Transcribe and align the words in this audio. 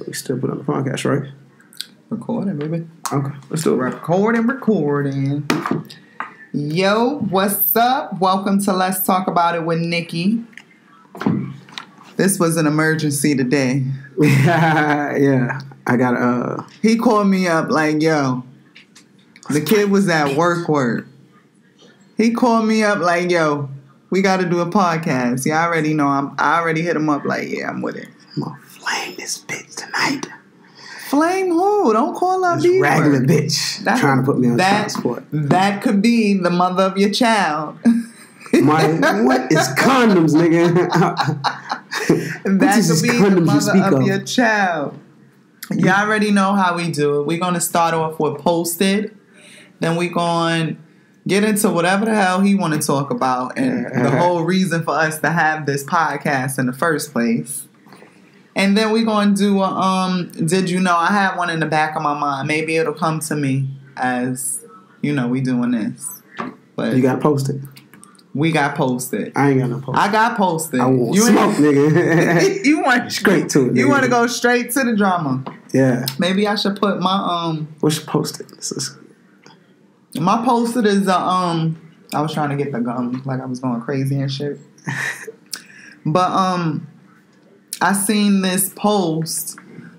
We 0.00 0.12
still 0.12 0.38
put 0.38 0.50
on 0.50 0.58
the 0.58 0.64
podcast, 0.64 1.04
right? 1.04 1.30
Recording, 2.10 2.58
baby. 2.58 2.86
Okay, 3.12 3.34
let's 3.50 3.62
do 3.62 3.74
it. 3.74 3.76
Recording, 3.76 4.46
recording. 4.46 5.48
Yo, 6.52 7.18
what's 7.30 7.76
up? 7.76 8.18
Welcome 8.20 8.60
to 8.62 8.72
Let's 8.72 9.04
Talk 9.04 9.28
About 9.28 9.54
It 9.54 9.64
with 9.64 9.80
Nikki. 9.80 10.42
This 12.16 12.38
was 12.38 12.56
an 12.56 12.66
emergency 12.66 13.34
today. 13.36 13.84
yeah, 14.20 15.60
I 15.86 15.96
got 15.96 16.16
uh. 16.16 16.62
He 16.82 16.96
called 16.96 17.28
me 17.28 17.46
up 17.46 17.70
like, 17.70 18.02
yo, 18.02 18.44
the 19.50 19.60
kid 19.60 19.90
was 19.90 20.08
at 20.08 20.36
work 20.36 20.68
work. 20.68 21.06
He 22.16 22.32
called 22.32 22.66
me 22.66 22.82
up 22.82 22.98
like, 23.00 23.30
yo, 23.30 23.68
we 24.10 24.22
got 24.22 24.40
to 24.40 24.48
do 24.48 24.60
a 24.60 24.66
podcast. 24.66 25.46
Yeah, 25.46 25.60
I 25.60 25.66
already 25.66 25.94
know. 25.94 26.08
I'm, 26.08 26.34
I 26.38 26.60
already 26.60 26.82
hit 26.82 26.96
him 26.96 27.08
up 27.08 27.24
like, 27.24 27.48
yeah, 27.48 27.68
I'm 27.68 27.82
with 27.82 27.96
it. 27.96 28.08
Flame 28.84 29.14
this 29.16 29.38
bitch 29.38 29.74
tonight. 29.76 30.26
Flame 31.08 31.48
who? 31.50 31.92
Don't 31.92 32.14
call 32.14 32.44
up 32.44 32.60
This 32.60 32.80
regular 32.80 33.18
word. 33.20 33.28
bitch 33.28 33.78
That- 33.84 34.00
trying 34.00 34.18
to 34.18 34.22
put 34.24 34.38
me 34.38 34.50
on 34.50 34.56
that, 34.56 34.88
transport. 34.90 35.24
That 35.32 35.82
could 35.82 36.02
be 36.02 36.34
the 36.34 36.50
mother 36.50 36.82
of 36.84 36.98
your 36.98 37.10
child. 37.10 37.78
My 38.62 38.84
what 39.24 39.50
is 39.50 39.66
condoms, 39.76 40.32
nigga? 40.34 40.72
that 42.44 42.84
could 42.86 43.02
be 43.02 43.08
the 43.08 43.14
condoms 43.14 43.74
you 43.74 43.80
mother 43.80 43.96
of, 43.96 44.00
of? 44.02 44.06
your 44.06 44.22
child. 44.22 44.98
You 45.72 45.88
already 45.88 46.30
know 46.30 46.52
how 46.54 46.76
we 46.76 46.90
do 46.90 47.20
it. 47.20 47.26
We're 47.26 47.40
gonna 47.40 47.60
start 47.60 47.94
off 47.94 48.20
with 48.20 48.38
posted, 48.40 49.16
then 49.80 49.96
we 49.96 50.08
going 50.08 50.78
get 51.26 51.42
into 51.42 51.70
whatever 51.70 52.04
the 52.04 52.14
hell 52.14 52.42
he 52.42 52.54
want 52.54 52.74
to 52.80 52.86
talk 52.86 53.10
about, 53.10 53.58
and 53.58 53.86
the 53.86 54.10
whole 54.18 54.42
reason 54.44 54.82
for 54.84 54.92
us 54.92 55.18
to 55.20 55.30
have 55.30 55.66
this 55.66 55.82
podcast 55.82 56.58
in 56.58 56.66
the 56.66 56.72
first 56.72 57.12
place. 57.12 57.66
And 58.56 58.76
then 58.76 58.92
we're 58.92 59.04
gonna 59.04 59.34
do 59.34 59.60
a 59.62 59.66
um. 59.68 60.28
Did 60.30 60.70
you 60.70 60.80
know 60.80 60.96
I 60.96 61.08
have 61.08 61.36
one 61.36 61.50
in 61.50 61.60
the 61.60 61.66
back 61.66 61.96
of 61.96 62.02
my 62.02 62.18
mind? 62.18 62.46
Maybe 62.48 62.76
it'll 62.76 62.94
come 62.94 63.18
to 63.20 63.34
me 63.36 63.68
as 63.96 64.64
you 65.02 65.12
know 65.12 65.26
we 65.28 65.40
doing 65.40 65.72
this, 65.72 66.22
but 66.76 66.94
you 66.94 67.02
got 67.02 67.20
posted. 67.20 67.66
we 68.32 68.52
got 68.52 68.76
posted. 68.76 69.32
I 69.34 69.50
ain't 69.50 69.60
got 69.60 69.70
no 69.70 69.80
post. 69.80 69.98
I 69.98 70.10
got 70.12 70.36
posted. 70.36 70.78
I 70.80 70.86
want 70.86 71.14
You 71.14 71.22
smoke, 71.22 71.54
nigga. 71.56 72.64
you 72.64 72.80
want 72.82 73.10
Straight 73.20 73.48
to 73.50 73.70
it. 73.70 73.76
You 73.76 73.86
nigga. 73.86 73.90
want 73.90 74.04
to 74.04 74.08
go 74.08 74.26
straight 74.28 74.70
to 74.72 74.84
the 74.84 74.94
drama? 74.96 75.44
Yeah. 75.72 76.06
Maybe 76.20 76.46
I 76.46 76.54
should 76.54 76.76
put 76.76 77.00
my 77.00 77.16
um 77.28 77.74
What's 77.80 77.96
your 77.96 78.06
posted? 78.06 78.48
This 78.50 78.70
is 78.70 78.96
my 80.14 80.44
posted 80.44 80.86
is 80.86 81.08
uh, 81.08 81.18
um 81.18 81.80
I 82.14 82.20
was 82.20 82.32
trying 82.32 82.50
to 82.56 82.56
get 82.56 82.70
the 82.72 82.78
gum 82.78 83.20
like 83.24 83.40
I 83.40 83.46
was 83.46 83.58
going 83.58 83.80
crazy 83.80 84.20
and 84.20 84.30
shit. 84.30 84.60
but 86.06 86.30
um 86.30 86.86
I 87.84 87.92
seen 87.92 88.40
this 88.40 88.70
post 88.70 89.58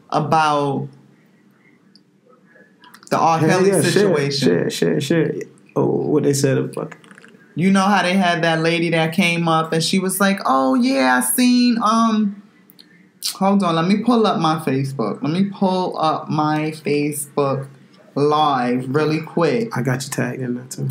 about 0.10 0.88
the 3.12 3.18
R. 3.20 3.38
Hell 3.38 3.60
Kelly 3.60 3.70
yeah, 3.70 3.82
situation. 3.82 4.48
Share, 4.48 4.70
share, 4.72 5.00
share. 5.00 5.34
Oh, 5.76 5.86
what 5.86 6.24
they 6.24 6.34
said 6.34 6.58
about 6.58 6.96
You 7.54 7.70
know 7.70 7.84
how 7.84 8.02
they 8.02 8.14
had 8.14 8.44
that 8.44 8.62
lady 8.62 8.90
that 8.90 9.14
came 9.14 9.48
up 9.48 9.72
and 9.72 9.84
she 9.84 10.00
was 10.00 10.20
like, 10.20 10.40
"Oh 10.48 10.74
yeah, 10.74 11.18
I 11.18 11.20
seen 11.20 11.78
um 11.80 12.42
Hold 13.36 13.62
on, 13.62 13.76
let 13.76 13.88
me 13.88 13.98
pull 14.04 14.26
up 14.26 14.40
my 14.40 14.56
Facebook. 14.58 15.22
Let 15.22 15.32
me 15.32 15.46
pull 15.46 15.96
up 16.00 16.28
my 16.28 16.72
Facebook 16.72 17.68
live 18.16 18.96
really 18.96 19.22
quick. 19.22 19.78
I 19.78 19.84
got 19.84 20.04
you 20.06 20.10
tagged 20.10 20.42
in 20.42 20.56
that 20.56 20.72
too. 20.72 20.90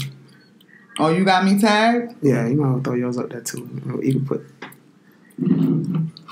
Oh, 1.00 1.08
you 1.08 1.24
got 1.24 1.44
me 1.44 1.58
tagged? 1.58 2.14
Yeah, 2.22 2.46
you 2.46 2.54
might 2.54 2.84
throw 2.84 2.94
yours 2.94 3.18
up 3.18 3.30
there 3.30 3.40
too. 3.40 3.68
You 4.00 4.12
can 4.12 4.26
put 4.26 4.53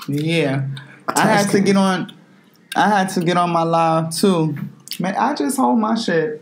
Yeah. 0.07 0.67
I 1.07 1.21
had 1.21 1.49
to 1.51 1.59
get 1.59 1.75
on 1.77 2.13
I 2.75 2.89
had 2.89 3.09
to 3.09 3.21
get 3.21 3.37
on 3.37 3.51
my 3.51 3.63
live 3.63 4.15
too. 4.15 4.55
Man, 4.99 5.15
I 5.15 5.35
just 5.35 5.57
hold 5.57 5.79
my 5.79 5.95
shit. 5.95 6.41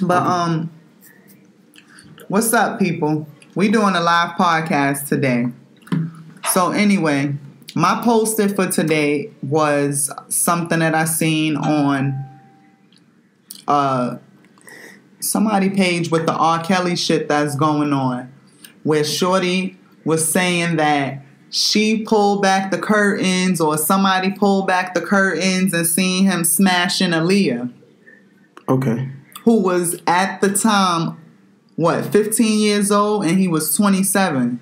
But 0.00 0.22
um 0.22 0.70
what's 2.28 2.52
up 2.52 2.78
people? 2.78 3.26
We 3.54 3.68
doing 3.70 3.94
a 3.94 4.00
live 4.00 4.36
podcast 4.36 5.08
today. 5.08 5.46
So 6.50 6.72
anyway, 6.72 7.34
my 7.74 8.02
posted 8.02 8.56
for 8.56 8.66
today 8.66 9.30
was 9.42 10.10
something 10.28 10.78
that 10.78 10.94
I 10.94 11.04
seen 11.04 11.56
on 11.56 12.28
uh 13.68 14.18
somebody 15.20 15.70
page 15.70 16.10
with 16.10 16.26
the 16.26 16.32
R. 16.32 16.62
Kelly 16.62 16.96
shit 16.96 17.28
that's 17.28 17.54
going 17.54 17.92
on. 17.92 18.32
Where 18.82 19.04
Shorty 19.04 19.78
was 20.04 20.26
saying 20.28 20.76
that 20.76 21.22
she 21.52 22.02
pulled 22.02 22.40
back 22.42 22.70
the 22.70 22.78
curtains 22.78 23.60
or 23.60 23.76
somebody 23.76 24.30
pulled 24.32 24.66
back 24.66 24.94
the 24.94 25.00
curtains 25.02 25.72
and 25.74 25.86
seen 25.86 26.24
him 26.24 26.44
smashing 26.44 27.10
Aaliyah, 27.10 27.70
Okay. 28.68 29.08
who 29.44 29.60
was 29.60 30.00
at 30.06 30.40
the 30.40 30.48
time, 30.50 31.18
what, 31.76 32.06
15 32.06 32.58
years 32.58 32.90
old 32.90 33.24
and 33.26 33.38
he 33.38 33.48
was 33.48 33.76
27. 33.76 34.58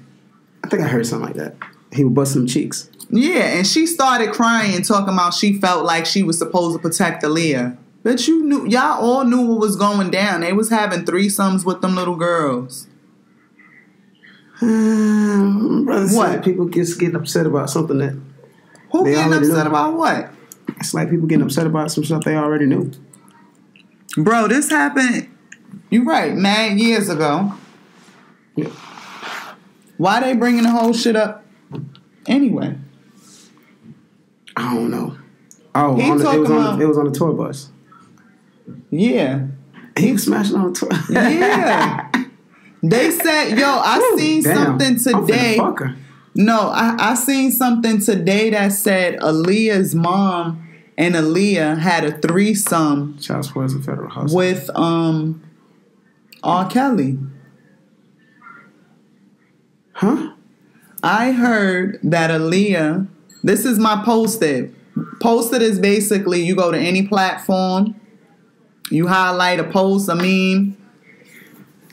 I 0.64 0.68
think 0.68 0.82
I 0.82 0.88
heard 0.88 1.06
something 1.06 1.26
like 1.28 1.36
that. 1.36 1.54
He 1.92 2.02
would 2.04 2.14
bust 2.14 2.32
some 2.32 2.46
cheeks. 2.48 2.90
Yeah, 3.08 3.56
and 3.56 3.66
she 3.66 3.86
started 3.86 4.32
crying, 4.32 4.82
talking 4.82 5.14
about 5.14 5.32
she 5.34 5.60
felt 5.60 5.84
like 5.84 6.06
she 6.06 6.22
was 6.24 6.38
supposed 6.38 6.76
to 6.76 6.82
protect 6.82 7.22
Aaliyah. 7.22 7.76
But 8.02 8.26
you 8.26 8.42
knew, 8.44 8.66
y'all 8.66 9.00
all 9.00 9.24
knew 9.24 9.42
what 9.42 9.60
was 9.60 9.76
going 9.76 10.10
down. 10.10 10.40
They 10.40 10.52
was 10.52 10.70
having 10.70 11.04
threesomes 11.04 11.64
with 11.64 11.82
them 11.82 11.94
little 11.94 12.16
girls. 12.16 12.88
Um, 14.62 15.84
brother 15.86 16.06
said 16.08 16.16
What? 16.16 16.44
people 16.44 16.68
just 16.68 17.00
getting 17.00 17.16
upset 17.16 17.46
about 17.46 17.70
something 17.70 17.98
that 17.98 18.18
Who 18.92 19.04
getting 19.04 19.32
upset 19.32 19.54
knew. 19.64 19.70
about 19.70 19.94
what? 19.94 20.30
it's 20.78 20.92
like 20.94 21.08
people 21.10 21.26
getting 21.26 21.44
upset 21.44 21.66
about 21.66 21.90
some 21.90 22.04
stuff 22.04 22.24
they 22.24 22.36
already 22.36 22.66
knew. 22.66 22.90
Bro, 24.16 24.48
this 24.48 24.68
happened, 24.70 25.28
You're 25.88 26.04
right, 26.04 26.34
nine 26.34 26.78
years 26.78 27.08
ago. 27.08 27.54
Yeah. 28.56 28.68
Why 29.96 30.20
they 30.20 30.34
bringing 30.34 30.62
the 30.64 30.70
whole 30.70 30.92
shit 30.92 31.16
up 31.16 31.44
anyway? 32.26 32.76
I 34.56 34.74
don't 34.74 34.90
know. 34.90 35.16
Oh, 35.74 35.96
He 35.96 36.10
on 36.10 36.18
the, 36.18 36.30
it, 36.32 36.38
was 36.38 36.50
on 36.50 36.78
the, 36.78 36.84
it 36.84 36.88
was 36.88 36.98
on 36.98 37.04
the 37.06 37.18
tour 37.18 37.32
bus. 37.32 37.70
Yeah. 38.90 39.46
He 39.96 40.12
was 40.12 40.24
smashing 40.24 40.56
on 40.56 40.72
the 40.72 40.78
tour. 40.78 40.90
Yeah. 41.10 42.10
They 42.82 43.10
said, 43.10 43.58
yo, 43.58 43.66
I 43.66 43.98
Whew, 43.98 44.18
seen 44.18 44.42
damn. 44.42 44.78
something 44.80 44.98
today. 45.22 45.58
No, 46.34 46.68
I, 46.70 46.96
I 46.98 47.14
seen 47.14 47.50
something 47.52 48.00
today 48.00 48.50
that 48.50 48.72
said 48.72 49.18
Aaliyah's 49.20 49.94
mom 49.94 50.66
and 50.96 51.14
Aaliyah 51.14 51.78
had 51.78 52.04
a 52.04 52.12
threesome 52.18 53.18
Child 53.18 53.44
support 53.46 53.66
is 53.66 53.74
a 53.74 53.80
federal 53.80 54.08
hustle. 54.10 54.36
with 54.36 54.70
um 54.76 55.42
R. 56.42 56.68
Kelly. 56.70 57.18
Huh? 59.92 60.32
I 61.02 61.32
heard 61.32 61.98
that 62.02 62.30
Aaliyah, 62.30 63.08
this 63.42 63.64
is 63.64 63.78
my 63.78 64.02
posted. 64.04 64.74
Posted 65.20 65.62
is 65.62 65.78
basically 65.78 66.42
you 66.42 66.54
go 66.54 66.70
to 66.70 66.78
any 66.78 67.06
platform, 67.06 67.98
you 68.90 69.06
highlight 69.08 69.60
a 69.60 69.64
post, 69.64 70.08
a 70.08 70.14
meme, 70.14 70.76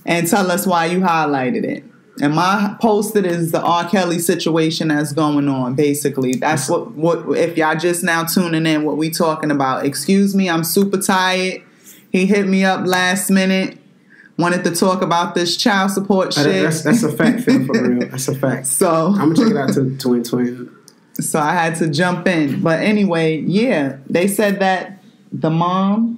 and 0.07 0.27
tell 0.27 0.49
us 0.51 0.65
why 0.65 0.85
you 0.87 0.99
highlighted 1.01 1.63
it. 1.63 1.83
And 2.19 2.33
my 2.33 2.75
posted 2.81 3.27
is 3.27 3.51
the 3.51 3.61
R. 3.61 3.87
Kelly 3.87 4.17
situation 4.17 4.87
that's 4.87 5.13
going 5.13 5.47
on. 5.47 5.75
Basically, 5.75 6.31
that's 6.33 6.67
what 6.67 6.93
what 6.93 7.37
if 7.37 7.55
y'all 7.57 7.75
just 7.77 8.03
now 8.03 8.23
tuning 8.23 8.65
in, 8.65 8.83
what 8.83 8.97
we 8.97 9.11
talking 9.11 9.51
about. 9.51 9.85
Excuse 9.85 10.33
me, 10.33 10.49
I'm 10.49 10.63
super 10.63 10.97
tired. 10.97 11.61
He 12.11 12.25
hit 12.25 12.47
me 12.47 12.63
up 12.65 12.87
last 12.87 13.29
minute, 13.29 13.77
wanted 14.39 14.63
to 14.63 14.71
talk 14.75 15.03
about 15.03 15.35
this 15.35 15.55
child 15.57 15.91
support 15.91 16.33
That- 16.33 16.43
shit. 16.45 16.63
that's, 16.63 16.81
that's 16.81 17.03
a 17.03 17.11
fact, 17.11 17.41
Phil, 17.41 17.65
for 17.67 17.73
real. 17.87 17.99
That's 18.09 18.27
a 18.29 18.33
fact. 18.35 18.65
so 18.65 19.07
I'm 19.15 19.33
gonna 19.33 19.35
check 19.35 19.51
it 19.51 19.57
out 19.57 19.73
to 19.73 19.95
Twin 19.97 20.23
Twin. 20.23 20.75
so 21.19 21.39
I 21.39 21.53
had 21.53 21.75
to 21.75 21.87
jump 21.89 22.27
in. 22.27 22.61
But 22.61 22.79
anyway, 22.79 23.41
yeah, 23.41 23.97
they 24.09 24.27
said 24.27 24.59
that 24.61 25.03
the 25.31 25.51
mom 25.51 26.17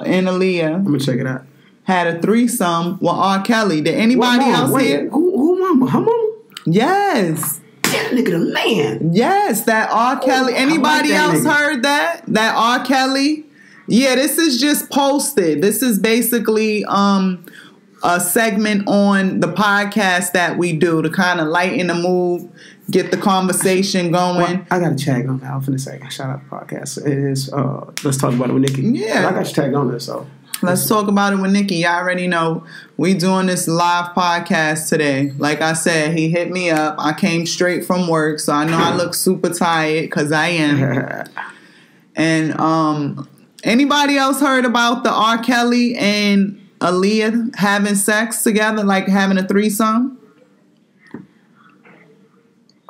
and 0.00 0.26
Aaliyah 0.28 0.76
I'm 0.76 0.84
gonna 0.84 1.00
check 1.00 1.18
it 1.18 1.26
out. 1.26 1.44
Had 1.88 2.06
a 2.06 2.20
threesome 2.20 2.98
with 3.00 3.08
R. 3.10 3.42
Kelly. 3.42 3.80
Did 3.80 3.94
anybody 3.94 4.44
else 4.44 4.70
Wait, 4.70 4.86
hear? 4.86 5.08
Who, 5.08 5.36
who 5.38 5.58
mama? 5.58 5.90
Her 5.90 6.00
mama? 6.00 6.32
Yes. 6.66 7.60
That 7.84 8.10
nigga 8.12 8.30
the 8.32 8.38
man. 8.52 9.14
Yes, 9.14 9.62
that 9.64 9.88
R. 9.90 10.20
Kelly. 10.20 10.52
I 10.52 10.56
like 10.56 10.66
Anybody 10.66 11.08
that 11.08 11.30
else 11.30 11.38
nigga. 11.40 11.56
heard 11.56 11.82
that? 11.84 12.22
That 12.28 12.54
R. 12.54 12.84
Kelly? 12.84 13.46
Yeah, 13.86 14.16
this 14.16 14.36
is 14.36 14.60
just 14.60 14.90
posted. 14.90 15.62
This 15.62 15.80
is 15.82 15.98
basically 15.98 16.84
um 16.84 17.46
a 18.04 18.20
segment 18.20 18.86
on 18.86 19.40
the 19.40 19.48
podcast 19.48 20.32
that 20.32 20.58
we 20.58 20.74
do 20.74 21.00
to 21.00 21.08
kind 21.08 21.40
of 21.40 21.48
lighten 21.48 21.86
the 21.86 21.94
mood, 21.94 22.52
get 22.90 23.10
the 23.10 23.16
conversation 23.16 24.12
going. 24.12 24.36
Well, 24.58 24.66
I 24.70 24.78
got 24.78 24.96
to 24.96 25.04
tag 25.04 25.26
on 25.26 25.40
that. 25.40 25.50
I 25.50 25.56
was 25.56 25.66
finna 25.66 25.80
say, 25.80 26.00
shout 26.10 26.30
out 26.30 26.40
the 26.44 26.54
podcast. 26.54 27.04
It 27.04 27.18
is, 27.18 27.52
uh, 27.52 27.90
let's 28.04 28.18
talk 28.18 28.34
about 28.34 28.50
it 28.50 28.52
with 28.52 28.62
Nikki. 28.62 28.82
Yeah. 28.82 29.26
I 29.28 29.32
got 29.32 29.48
you 29.48 29.54
tagged 29.54 29.74
on 29.74 29.88
there, 29.88 29.98
so. 29.98 30.28
Let's 30.60 30.88
talk 30.88 31.06
about 31.08 31.32
it 31.32 31.36
with 31.36 31.52
Nikki. 31.52 31.76
Y'all 31.76 31.96
already 31.96 32.26
know 32.26 32.64
we 32.96 33.14
doing 33.14 33.46
this 33.46 33.68
live 33.68 34.14
podcast 34.14 34.88
today. 34.88 35.30
Like 35.38 35.60
I 35.60 35.72
said, 35.72 36.18
he 36.18 36.30
hit 36.30 36.50
me 36.50 36.70
up. 36.70 36.96
I 36.98 37.12
came 37.12 37.46
straight 37.46 37.84
from 37.84 38.08
work, 38.08 38.40
so 38.40 38.52
I 38.52 38.64
know 38.64 38.76
I 38.76 38.94
look 38.94 39.14
super 39.14 39.50
tired 39.50 40.04
because 40.04 40.32
I 40.32 40.48
am. 40.48 41.26
And 42.18 42.58
um, 42.60 43.28
anybody 43.62 44.16
else 44.16 44.40
heard 44.40 44.64
about 44.64 45.04
the 45.04 45.12
R. 45.12 45.40
Kelly 45.40 45.94
and 45.94 46.60
Aaliyah 46.80 47.54
having 47.54 47.94
sex 47.94 48.42
together, 48.42 48.82
like 48.82 49.06
having 49.06 49.38
a 49.38 49.46
threesome? 49.46 50.18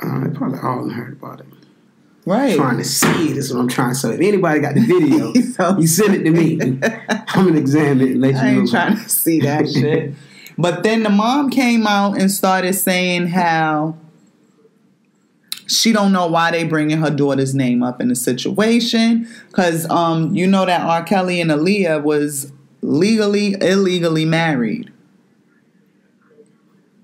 Uh, 0.02 0.24
they 0.24 0.30
probably 0.34 0.58
all 0.60 0.88
heard 0.88 1.12
about 1.12 1.40
it. 1.40 1.46
Right. 2.28 2.56
Trying 2.56 2.76
to 2.76 2.84
see 2.84 3.30
it 3.30 3.38
is 3.38 3.54
what 3.54 3.60
I'm 3.60 3.68
trying 3.68 3.90
to 3.90 3.94
say. 3.94 4.12
If 4.12 4.20
anybody 4.20 4.60
got 4.60 4.74
the 4.74 4.82
video, 4.82 5.32
you 5.78 5.86
send 5.86 6.14
it 6.14 6.24
to 6.24 6.30
me. 6.30 6.60
I'm 7.08 7.46
gonna 7.46 7.58
examine 7.58 8.06
it 8.06 8.10
and 8.12 8.20
let 8.20 8.32
you 8.32 8.36
I 8.36 8.52
know. 8.52 8.60
ain't 8.60 8.70
trying 8.70 8.96
to 8.96 9.08
see 9.08 9.40
that 9.40 9.66
shit. 9.72 10.12
But 10.58 10.82
then 10.82 11.04
the 11.04 11.08
mom 11.08 11.48
came 11.48 11.86
out 11.86 12.20
and 12.20 12.30
started 12.30 12.74
saying 12.74 13.28
how 13.28 13.96
she 15.66 15.90
don't 15.90 16.12
know 16.12 16.26
why 16.26 16.50
they 16.50 16.64
bringing 16.64 16.98
her 16.98 17.10
daughter's 17.10 17.54
name 17.54 17.82
up 17.82 17.98
in 17.98 18.08
the 18.08 18.14
situation 18.14 19.26
because 19.46 19.88
um 19.88 20.34
you 20.34 20.46
know 20.46 20.66
that 20.66 20.82
R. 20.82 21.04
Kelly 21.04 21.40
and 21.40 21.50
Aaliyah 21.50 22.02
was 22.02 22.52
legally 22.82 23.56
illegally 23.58 24.26
married. 24.26 24.92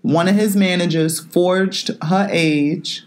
One 0.03 0.29
of 0.29 0.35
his 0.35 0.55
managers 0.55 1.19
forged 1.19 1.93
her 2.03 2.29
age, 2.31 3.05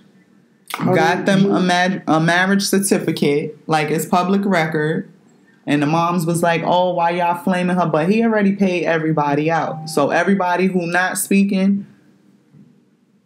got 0.73 1.25
them 1.25 1.45
a, 1.51 1.59
ma- 1.59 2.15
a 2.15 2.19
marriage 2.19 2.63
certificate, 2.63 3.57
like 3.67 3.89
it's 3.89 4.05
public 4.05 4.41
record. 4.45 5.11
And 5.65 5.81
the 5.81 5.87
moms 5.87 6.25
was 6.25 6.41
like, 6.41 6.61
"Oh, 6.63 6.93
why 6.93 7.09
y'all 7.11 7.43
flaming 7.43 7.75
her?" 7.75 7.85
But 7.87 8.09
he 8.09 8.23
already 8.23 8.55
paid 8.55 8.85
everybody 8.85 9.51
out, 9.51 9.89
so 9.89 10.11
everybody 10.11 10.67
who 10.67 10.87
not 10.87 11.17
speaking, 11.17 11.85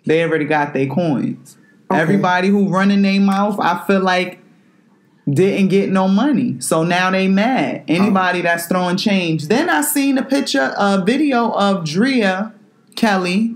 they 0.05 0.23
already 0.23 0.45
got 0.45 0.73
their 0.73 0.88
coins. 0.88 1.57
Okay. 1.91 1.99
Everybody 2.01 2.47
who 2.47 2.67
running 2.69 3.01
their 3.03 3.19
mouth, 3.19 3.59
I 3.59 3.83
feel 3.85 3.99
like 3.99 4.39
didn't 5.29 5.67
get 5.67 5.89
no 5.91 6.07
money, 6.07 6.59
so 6.61 6.83
now 6.83 7.11
they 7.11 7.27
mad. 7.27 7.83
Anybody 7.87 8.39
Oh. 8.39 8.44
that's 8.44 8.65
throwing 8.65 8.97
change. 8.97 9.47
Then 9.47 9.69
I 9.69 9.81
seen 9.81 10.17
a 10.17 10.23
picture, 10.23 10.73
a 10.77 11.03
video 11.05 11.51
of 11.51 11.85
Drea 11.85 12.53
Kelly, 12.95 13.55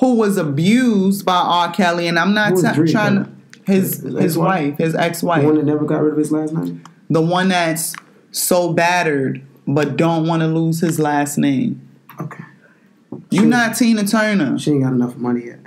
who 0.00 0.14
was 0.16 0.36
abused 0.36 1.24
by 1.24 1.36
R. 1.36 1.72
Kelly, 1.72 2.08
and 2.08 2.18
I'm 2.18 2.34
not 2.34 2.52
Who 2.52 2.56
is 2.58 2.62
t- 2.62 2.72
Drea 2.72 2.92
trying 2.92 3.24
to. 3.24 3.30
His 3.66 4.00
His 4.00 4.02
his 4.02 4.16
ex-wife? 4.16 4.78
his 4.78 4.94
ex 4.94 5.22
wife. 5.22 5.42
The 5.42 5.46
one 5.48 5.56
that 5.56 5.64
never 5.66 5.84
got 5.84 6.02
rid 6.02 6.12
of 6.12 6.18
his 6.18 6.32
last 6.32 6.52
name. 6.54 6.82
the 7.08 7.20
one 7.20 7.48
that's 7.48 7.94
so 8.32 8.72
battered 8.72 9.42
but 9.66 9.96
don't 9.96 10.26
want 10.26 10.40
to 10.40 10.48
lose 10.48 10.80
his 10.80 10.98
last 10.98 11.36
name. 11.38 11.86
Okay. 12.20 12.42
You 13.30 13.44
not 13.46 13.76
Tina 13.76 14.04
Turner. 14.04 14.58
She 14.58 14.72
ain't 14.72 14.82
got 14.82 14.92
enough 14.92 15.16
money 15.16 15.46
yet. 15.46 15.60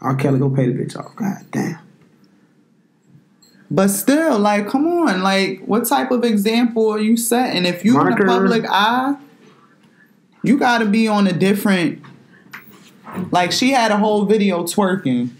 R. 0.00 0.14
Kelly 0.14 0.38
go 0.38 0.48
pay 0.48 0.70
the 0.70 0.72
bitch 0.82 0.96
off. 0.96 1.14
God 1.16 1.44
damn. 1.50 1.78
But 3.70 3.88
still, 3.88 4.38
like, 4.38 4.66
come 4.68 4.86
on, 4.86 5.22
like, 5.22 5.60
what 5.66 5.86
type 5.86 6.10
of 6.10 6.24
example 6.24 6.88
are 6.90 6.98
you 7.00 7.16
setting? 7.18 7.66
If 7.66 7.84
you 7.84 7.98
in 8.00 8.06
Marker. 8.06 8.24
the 8.24 8.32
public 8.32 8.64
eye, 8.66 9.16
you 10.42 10.56
got 10.56 10.78
to 10.78 10.86
be 10.86 11.06
on 11.08 11.26
a 11.26 11.32
different. 11.32 12.00
Like, 13.30 13.52
she 13.52 13.70
had 13.70 13.90
a 13.90 13.96
whole 13.96 14.24
video 14.24 14.62
twerking, 14.64 15.30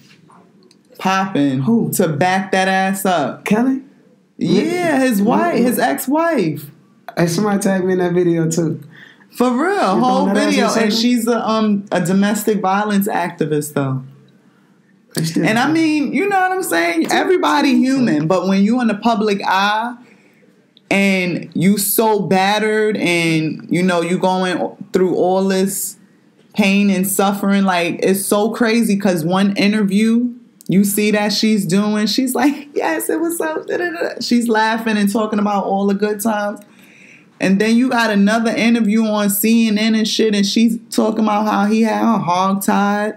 popping, 0.99 1.61
Who? 1.61 1.93
to 1.95 2.09
back 2.09 2.53
that 2.53 2.69
ass 2.69 3.05
up. 3.05 3.45
Kelly? 3.45 3.83
Yeah, 4.37 5.01
his 5.01 5.21
wife, 5.21 5.57
his 5.59 5.79
ex-wife, 5.79 6.71
Hey, 7.17 7.27
somebody 7.27 7.59
tagged 7.59 7.85
me 7.85 7.95
in 7.95 7.99
that 7.99 8.13
video 8.13 8.49
too. 8.49 8.81
for 9.31 9.51
real, 9.51 9.79
She 9.81 10.01
whole 10.01 10.25
throwing 10.27 10.35
that 10.35 10.37
ass 10.37 10.45
in 10.45 10.51
video, 10.51 10.75
and 10.85 10.93
she's 10.93 11.27
a 11.27 11.49
um 11.49 11.87
a 11.91 12.01
domestic 12.05 12.61
violence 12.61 13.09
activist 13.09 13.75
though. 13.75 14.05
And 15.37 15.59
I 15.59 15.69
mean, 15.71 16.13
you 16.13 16.29
know 16.29 16.39
what 16.39 16.53
I'm 16.53 16.63
saying? 16.63 17.11
Everybody 17.11 17.75
human, 17.75 18.29
but 18.29 18.47
when 18.47 18.63
you 18.63 18.81
in 18.81 18.87
the 18.87 18.95
public 18.95 19.41
eye 19.45 19.97
and 20.91 21.51
you 21.55 21.77
so 21.79 22.21
battered 22.21 22.97
and 22.97 23.67
you 23.71 23.83
know 23.83 24.01
you 24.01 24.19
going 24.19 24.77
through 24.93 25.17
all 25.17 25.49
this 25.49 25.98
pain 26.59 26.91
and 26.91 27.07
suffering, 27.07 27.63
like 27.63 28.01
it's 28.03 28.25
so 28.25 28.51
crazy 28.51 28.97
because 28.97 29.25
one 29.25 29.57
interview 29.57 30.35
you 30.67 30.85
see 30.85 31.13
that 31.13 31.33
she's 31.33 31.65
doing, 31.65 32.07
she's 32.07 32.35
like, 32.35 32.69
yes, 32.75 33.09
it 33.09 33.21
was 33.21 33.39
so. 33.39 33.65
da-da-da." 33.65 34.21
She's 34.21 34.49
laughing 34.49 34.99
and 34.99 35.11
talking 35.11 35.39
about 35.39 35.65
all 35.65 35.87
the 35.87 35.95
good 35.95 36.21
times. 36.21 36.61
And 37.41 37.61
then 37.61 37.77
you 37.77 37.89
got 37.89 38.11
another 38.11 38.51
interview 38.51 39.05
on 39.05 39.29
CNN 39.29 39.97
and 39.97 40.07
shit, 40.07 40.35
and 40.35 40.45
she's 40.45 40.79
talking 40.91 41.21
about 41.21 41.47
how 41.47 41.67
he 41.67 41.83
had 41.83 42.01
her 42.01 42.19
hog 42.19 42.65
tied 42.65 43.15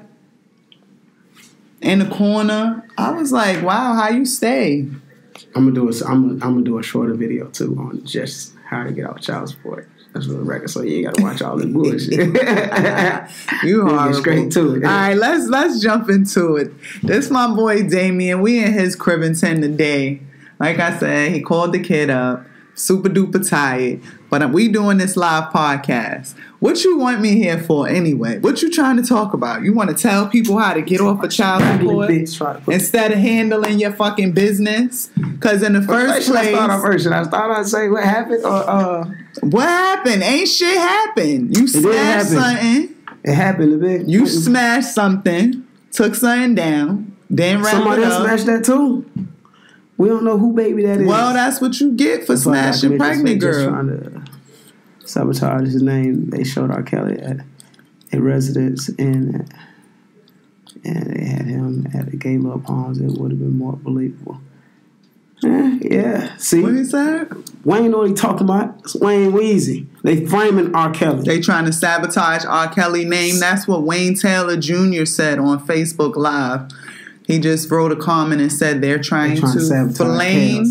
in 1.81 1.97
the 1.99 2.05
corner. 2.05 2.87
I 2.99 3.11
was 3.11 3.31
like, 3.31 3.63
wow, 3.63 3.95
how 3.95 4.09
you 4.09 4.23
stay? 4.25 4.87
I'm 5.55 5.65
gonna 5.65 5.71
do 5.71 5.89
a, 5.89 6.07
I'm 6.07 6.27
gonna, 6.27 6.45
I'm 6.45 6.53
gonna 6.53 6.61
do 6.61 6.77
a 6.77 6.83
shorter 6.83 7.15
video 7.15 7.47
too 7.47 7.75
on 7.79 8.05
just 8.05 8.53
how 8.69 8.83
to 8.83 8.91
get 8.91 9.07
off 9.07 9.19
child 9.19 9.49
support. 9.49 9.89
That's 10.13 10.25
for 10.25 10.33
the 10.33 10.41
record, 10.41 10.69
so 10.69 10.81
you 10.81 10.97
ain't 10.97 11.05
gotta 11.05 11.23
watch 11.23 11.41
all 11.41 11.55
this 11.57 11.67
bullshit. 11.67 12.33
You 13.63 13.85
horrible. 13.87 14.13
straight 14.19 14.51
to 14.51 14.75
it. 14.75 14.83
All 14.83 14.89
right, 14.89 15.13
let's 15.15 15.47
let's 15.47 15.79
jump 15.79 16.09
into 16.09 16.57
it. 16.57 16.71
This 17.03 17.29
my 17.29 17.47
boy 17.53 17.87
Damien. 17.87 18.41
We 18.41 18.63
in 18.63 18.73
his 18.73 18.95
Cribbington 18.95 19.61
today. 19.61 20.21
Like 20.59 20.79
I 20.79 20.97
said, 20.97 21.31
he 21.31 21.41
called 21.41 21.73
the 21.73 21.79
kid 21.79 22.09
up, 22.09 22.45
super 22.75 23.09
duper 23.09 23.47
tired. 23.47 24.01
But 24.29 24.51
we 24.51 24.67
doing 24.67 24.97
this 24.97 25.15
live 25.17 25.51
podcast. 25.51 26.35
What 26.59 26.83
you 26.83 26.97
want 26.97 27.19
me 27.21 27.35
here 27.35 27.57
for 27.57 27.87
anyway? 27.87 28.39
What 28.39 28.61
you 28.61 28.71
trying 28.71 28.97
to 28.97 29.03
talk 29.03 29.33
about? 29.33 29.63
You 29.63 29.73
want 29.73 29.89
to 29.89 29.95
tell 29.95 30.27
people 30.27 30.57
how 30.57 30.73
to 30.73 30.81
get 30.81 31.01
off 31.01 31.23
a 31.23 31.27
child 31.27 31.63
support 31.63 32.09
Bitch, 32.09 32.37
try 32.37 32.53
to 32.53 32.59
put 32.61 32.73
instead 32.73 33.11
of 33.11 33.17
handling 33.17 33.79
your 33.79 33.91
fucking 33.91 34.31
business? 34.33 35.09
Because 35.17 35.63
in 35.63 35.73
the 35.73 35.81
first 35.81 36.27
Should 36.27 36.35
I 36.35 36.41
place, 36.41 36.55
start 36.55 36.69
off 36.71 36.81
first? 36.81 37.03
Should 37.03 37.13
I 37.13 37.23
start 37.23 37.51
out 37.51 37.65
say 37.67 37.89
what 37.89 38.03
happened 38.03 38.45
or 38.45 38.69
uh? 38.69 39.11
What 39.41 39.67
happened? 39.67 40.23
Ain't 40.23 40.47
shit 40.47 40.77
happened. 40.77 41.55
You 41.55 41.67
didn't 41.67 41.81
smashed 41.81 42.29
something. 42.29 42.95
It 43.23 43.33
happened 43.33 43.73
a 43.73 43.77
bit. 43.77 44.07
You 44.07 44.27
smashed 44.27 44.93
something, 44.93 45.65
took 45.91 46.15
something 46.15 46.55
down, 46.55 47.15
then 47.29 47.61
wrapped 47.61 47.77
Somebody 47.77 48.01
it 48.01 48.05
else 48.05 48.23
smashed 48.23 48.45
that 48.47 48.65
too. 48.65 49.05
We 49.97 50.09
don't 50.09 50.23
know 50.23 50.37
who 50.37 50.53
baby 50.53 50.83
that 50.85 51.01
is. 51.01 51.07
Well, 51.07 51.33
that's 51.33 51.61
what 51.61 51.79
you 51.79 51.93
get 51.93 52.21
for 52.25 52.33
That's 52.33 52.43
smashing 52.43 52.97
pregnant 52.97 53.39
girl. 53.39 53.69
Trying 53.69 53.87
to 53.87 54.23
sabotage 55.05 55.71
his 55.71 55.83
name. 55.83 56.31
They 56.31 56.43
showed 56.43 56.71
R. 56.71 56.81
Kelly 56.81 57.19
at 57.19 57.37
a 58.11 58.19
residence 58.19 58.89
in, 58.89 59.47
and 60.83 61.13
they 61.13 61.25
had 61.25 61.45
him 61.45 61.87
at 61.93 62.11
a 62.11 62.17
Gaylord 62.17 62.63
Palms. 62.63 62.99
It 62.99 63.11
would 63.11 63.31
have 63.31 63.39
been 63.39 63.57
more 63.57 63.73
believable. 63.73 64.41
Yeah, 65.81 66.37
see, 66.37 66.61
What 66.61 66.73
is 66.73 66.91
that? 66.91 67.27
Wayne 67.65 67.91
know 67.91 67.99
what 67.99 68.07
he 68.07 68.13
talking 68.13 68.43
about. 68.43 68.79
It's 68.79 68.95
Wayne 68.95 69.31
Weezy. 69.31 69.87
They 70.03 70.25
framing 70.25 70.75
R. 70.75 70.91
Kelly. 70.91 71.23
They 71.23 71.41
trying 71.41 71.65
to 71.65 71.73
sabotage 71.73 72.45
R. 72.45 72.71
Kelly 72.71 73.03
name. 73.03 73.39
That's 73.39 73.67
what 73.67 73.83
Wayne 73.83 74.15
Taylor 74.15 74.57
Jr. 74.57 75.05
said 75.05 75.39
on 75.39 75.65
Facebook 75.65 76.15
Live. 76.15 76.69
He 77.25 77.39
just 77.39 77.69
wrote 77.71 77.91
a 77.91 77.95
comment 77.95 78.41
and 78.41 78.53
said 78.53 78.81
they're 78.81 79.01
trying, 79.01 79.37
trying 79.37 79.57
to 79.57 79.93
to, 79.93 79.93
flame 79.93 80.65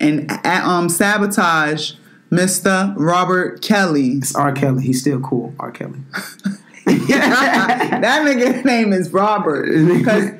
and 0.00 0.30
um 0.46 0.88
sabotage 0.88 1.92
Mr. 2.30 2.94
Robert 2.96 3.62
Kelly. 3.62 4.18
it's 4.18 4.34
R. 4.34 4.52
Kelly. 4.52 4.84
He's 4.84 5.00
still 5.00 5.20
cool. 5.20 5.54
R. 5.58 5.70
Kelly. 5.72 6.00
that 6.86 8.22
nigga's 8.26 8.64
name 8.64 8.92
is 8.92 9.10
Robert. 9.12 9.66
Because 9.66 10.30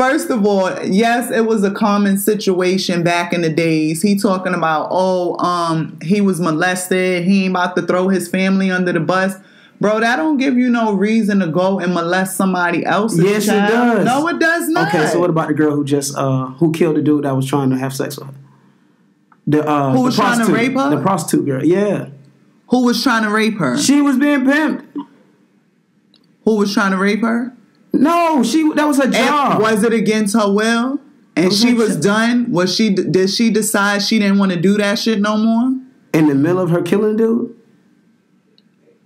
first 0.00 0.30
of 0.30 0.46
all, 0.46 0.82
yes, 0.82 1.30
it 1.30 1.44
was 1.44 1.62
a 1.62 1.70
common 1.70 2.16
situation 2.16 3.02
back 3.02 3.34
in 3.34 3.42
the 3.42 3.50
days. 3.50 4.00
He 4.00 4.16
talking 4.16 4.54
about, 4.54 4.88
oh, 4.90 5.36
um, 5.44 5.98
he 6.02 6.22
was 6.22 6.40
molested. 6.40 7.24
He 7.24 7.44
ain't 7.44 7.50
about 7.50 7.76
to 7.76 7.82
throw 7.82 8.08
his 8.08 8.26
family 8.26 8.70
under 8.70 8.92
the 8.92 9.00
bus. 9.00 9.34
Bro, 9.78 10.00
that 10.00 10.16
don't 10.16 10.38
give 10.38 10.56
you 10.56 10.70
no 10.70 10.94
reason 10.94 11.40
to 11.40 11.48
go 11.48 11.80
and 11.80 11.92
molest 11.92 12.36
somebody 12.38 12.84
else's 12.84 13.22
Yes, 13.22 13.48
it 13.48 13.52
does. 13.52 14.06
No, 14.06 14.26
it 14.28 14.38
does 14.38 14.68
not. 14.70 14.88
Okay, 14.88 15.06
so 15.06 15.20
what 15.20 15.28
about 15.28 15.48
the 15.48 15.54
girl 15.54 15.74
who 15.74 15.84
just 15.84 16.16
uh 16.16 16.46
who 16.46 16.72
killed 16.72 16.96
the 16.96 17.02
dude 17.02 17.24
that 17.24 17.34
was 17.36 17.46
trying 17.46 17.68
to 17.70 17.76
have 17.76 17.94
sex 17.94 18.18
with 18.18 18.28
her? 18.28 18.34
The 19.46 19.66
uh 19.66 19.90
Who 19.92 19.98
the 19.98 20.02
was 20.04 20.16
trying 20.16 20.46
to 20.46 20.52
rape 20.52 20.74
her? 20.74 20.90
The 20.96 21.00
prostitute 21.00 21.46
girl. 21.46 21.64
Yeah. 21.64 22.08
Who 22.68 22.84
was 22.84 23.02
trying 23.02 23.24
to 23.24 23.30
rape 23.30 23.58
her? 23.58 23.78
She 23.78 24.00
was 24.02 24.18
being 24.18 24.44
pimped. 24.44 24.86
Who 26.44 26.56
was 26.56 26.74
trying 26.74 26.92
to 26.92 26.98
rape 26.98 27.20
her? 27.20 27.54
No, 27.92 28.42
she 28.42 28.70
that 28.74 28.86
was 28.86 28.96
her 28.98 29.04
And 29.04 29.14
job. 29.14 29.60
was 29.60 29.82
it 29.82 29.92
against 29.92 30.34
her 30.36 30.50
will? 30.52 31.00
And 31.36 31.46
was 31.46 31.60
she 31.60 31.74
was 31.74 31.94
job. 31.94 32.02
done. 32.02 32.52
Was 32.52 32.74
she? 32.74 32.90
Did 32.90 33.30
she 33.30 33.50
decide 33.50 34.02
she 34.02 34.18
didn't 34.18 34.38
want 34.38 34.52
to 34.52 34.60
do 34.60 34.76
that 34.78 34.98
shit 34.98 35.20
no 35.20 35.36
more? 35.36 35.76
in 36.12 36.26
the 36.26 36.34
middle 36.34 36.60
of 36.60 36.70
her 36.70 36.82
killing 36.82 37.16
dude? 37.16 37.54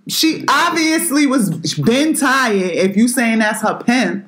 She 0.07 0.43
obviously 0.47 1.25
was 1.27 1.75
been 1.75 2.13
tired. 2.15 2.55
If 2.71 2.95
you 2.97 3.07
saying 3.07 3.39
that's 3.39 3.61
her 3.61 3.75
pimp, 3.83 4.25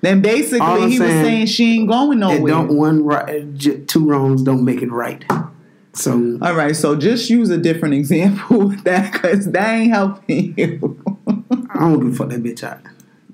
then 0.00 0.22
basically 0.22 0.60
I'm 0.60 0.88
he 0.90 0.98
was 0.98 1.08
saying, 1.08 1.24
saying 1.24 1.46
she 1.46 1.74
ain't 1.80 1.88
going 1.88 2.12
And 2.12 2.20
nowhere. 2.20 2.52
don't 2.52 2.76
one 2.76 3.04
right 3.04 3.58
two 3.88 4.08
wrongs 4.08 4.42
don't 4.42 4.64
make 4.64 4.80
it 4.82 4.90
right. 4.90 5.24
So 5.94 6.38
All 6.42 6.54
right, 6.54 6.76
so 6.76 6.94
just 6.96 7.28
use 7.28 7.50
a 7.50 7.58
different 7.58 7.94
example 8.00 8.68
with 8.68 8.84
that 8.84 9.12
because 9.12 9.50
that 9.52 9.70
ain't 9.74 9.90
helping 9.92 10.54
you. 10.56 11.02
I 11.70 11.80
don't 11.80 12.00
give 12.00 12.12
a 12.12 12.16
fuck 12.16 12.28
that 12.30 12.42
bitch 12.42 12.62
out. 12.62 12.80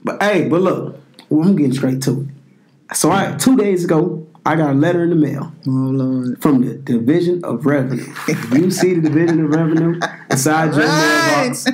But 0.04 0.22
hey, 0.22 0.48
but 0.48 0.60
look, 0.60 1.00
well, 1.28 1.48
I'm 1.48 1.56
getting 1.56 1.72
straight 1.72 2.02
to 2.02 2.20
it. 2.20 2.96
So 2.96 3.10
I 3.10 3.34
two 3.36 3.56
days 3.56 3.84
ago, 3.84 4.26
I 4.46 4.56
got 4.56 4.70
a 4.70 4.74
letter 4.74 5.02
in 5.02 5.10
the 5.10 5.16
mail. 5.16 5.52
Oh. 5.66 6.36
From 6.40 6.64
the 6.64 6.74
Division 6.74 7.44
of 7.44 7.64
Revenue. 7.64 8.12
you 8.52 8.70
see 8.70 8.94
the 8.94 9.08
Division 9.08 9.44
of 9.44 9.50
Revenue 9.50 9.98
inside 10.30 10.74
your 10.74 10.86
right. 10.86 11.36
mailbox. 11.36 11.66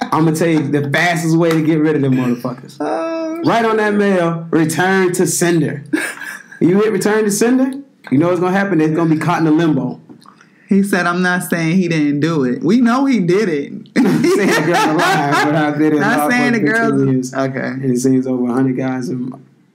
I'm 0.00 0.24
gonna 0.24 0.36
tell 0.36 0.48
you 0.48 0.68
the 0.68 0.90
fastest 0.90 1.36
way 1.36 1.50
to 1.50 1.62
get 1.62 1.78
rid 1.80 1.96
of 1.96 2.02
them 2.02 2.14
motherfuckers. 2.14 2.76
Oh, 2.80 3.42
right 3.44 3.64
on 3.64 3.76
that 3.76 3.94
mail, 3.94 4.48
return 4.50 5.12
to 5.14 5.26
sender. 5.26 5.84
You 6.60 6.80
hit 6.80 6.92
return 6.92 7.24
to 7.24 7.30
sender, 7.30 7.82
you 8.10 8.18
know 8.18 8.28
what's 8.28 8.40
gonna 8.40 8.56
happen? 8.56 8.80
It's 8.80 8.94
gonna 8.94 9.14
be 9.14 9.20
caught 9.20 9.40
in 9.40 9.46
a 9.46 9.50
limbo. 9.50 10.00
He 10.68 10.82
said, 10.82 11.06
"I'm 11.06 11.22
not 11.22 11.42
saying 11.44 11.76
he 11.76 11.88
didn't 11.88 12.20
do 12.20 12.44
it. 12.44 12.62
We 12.62 12.80
know 12.80 13.04
he 13.04 13.20
did 13.20 13.48
it." 13.48 13.72
saying 13.96 14.48
the 14.48 14.62
girl's 14.66 14.84
alive, 14.86 15.44
but 15.44 15.54
I've 15.54 15.78
been 15.78 15.92
in 15.94 16.00
not 16.00 16.30
saying 16.30 16.52
the 16.54 16.60
girl's 16.60 17.34
okay. 17.34 17.60
And 17.60 17.84
it 17.84 17.98
seems 17.98 18.26
over 18.26 18.42
100 18.42 18.76
guys, 18.76 19.08
and, 19.08 19.32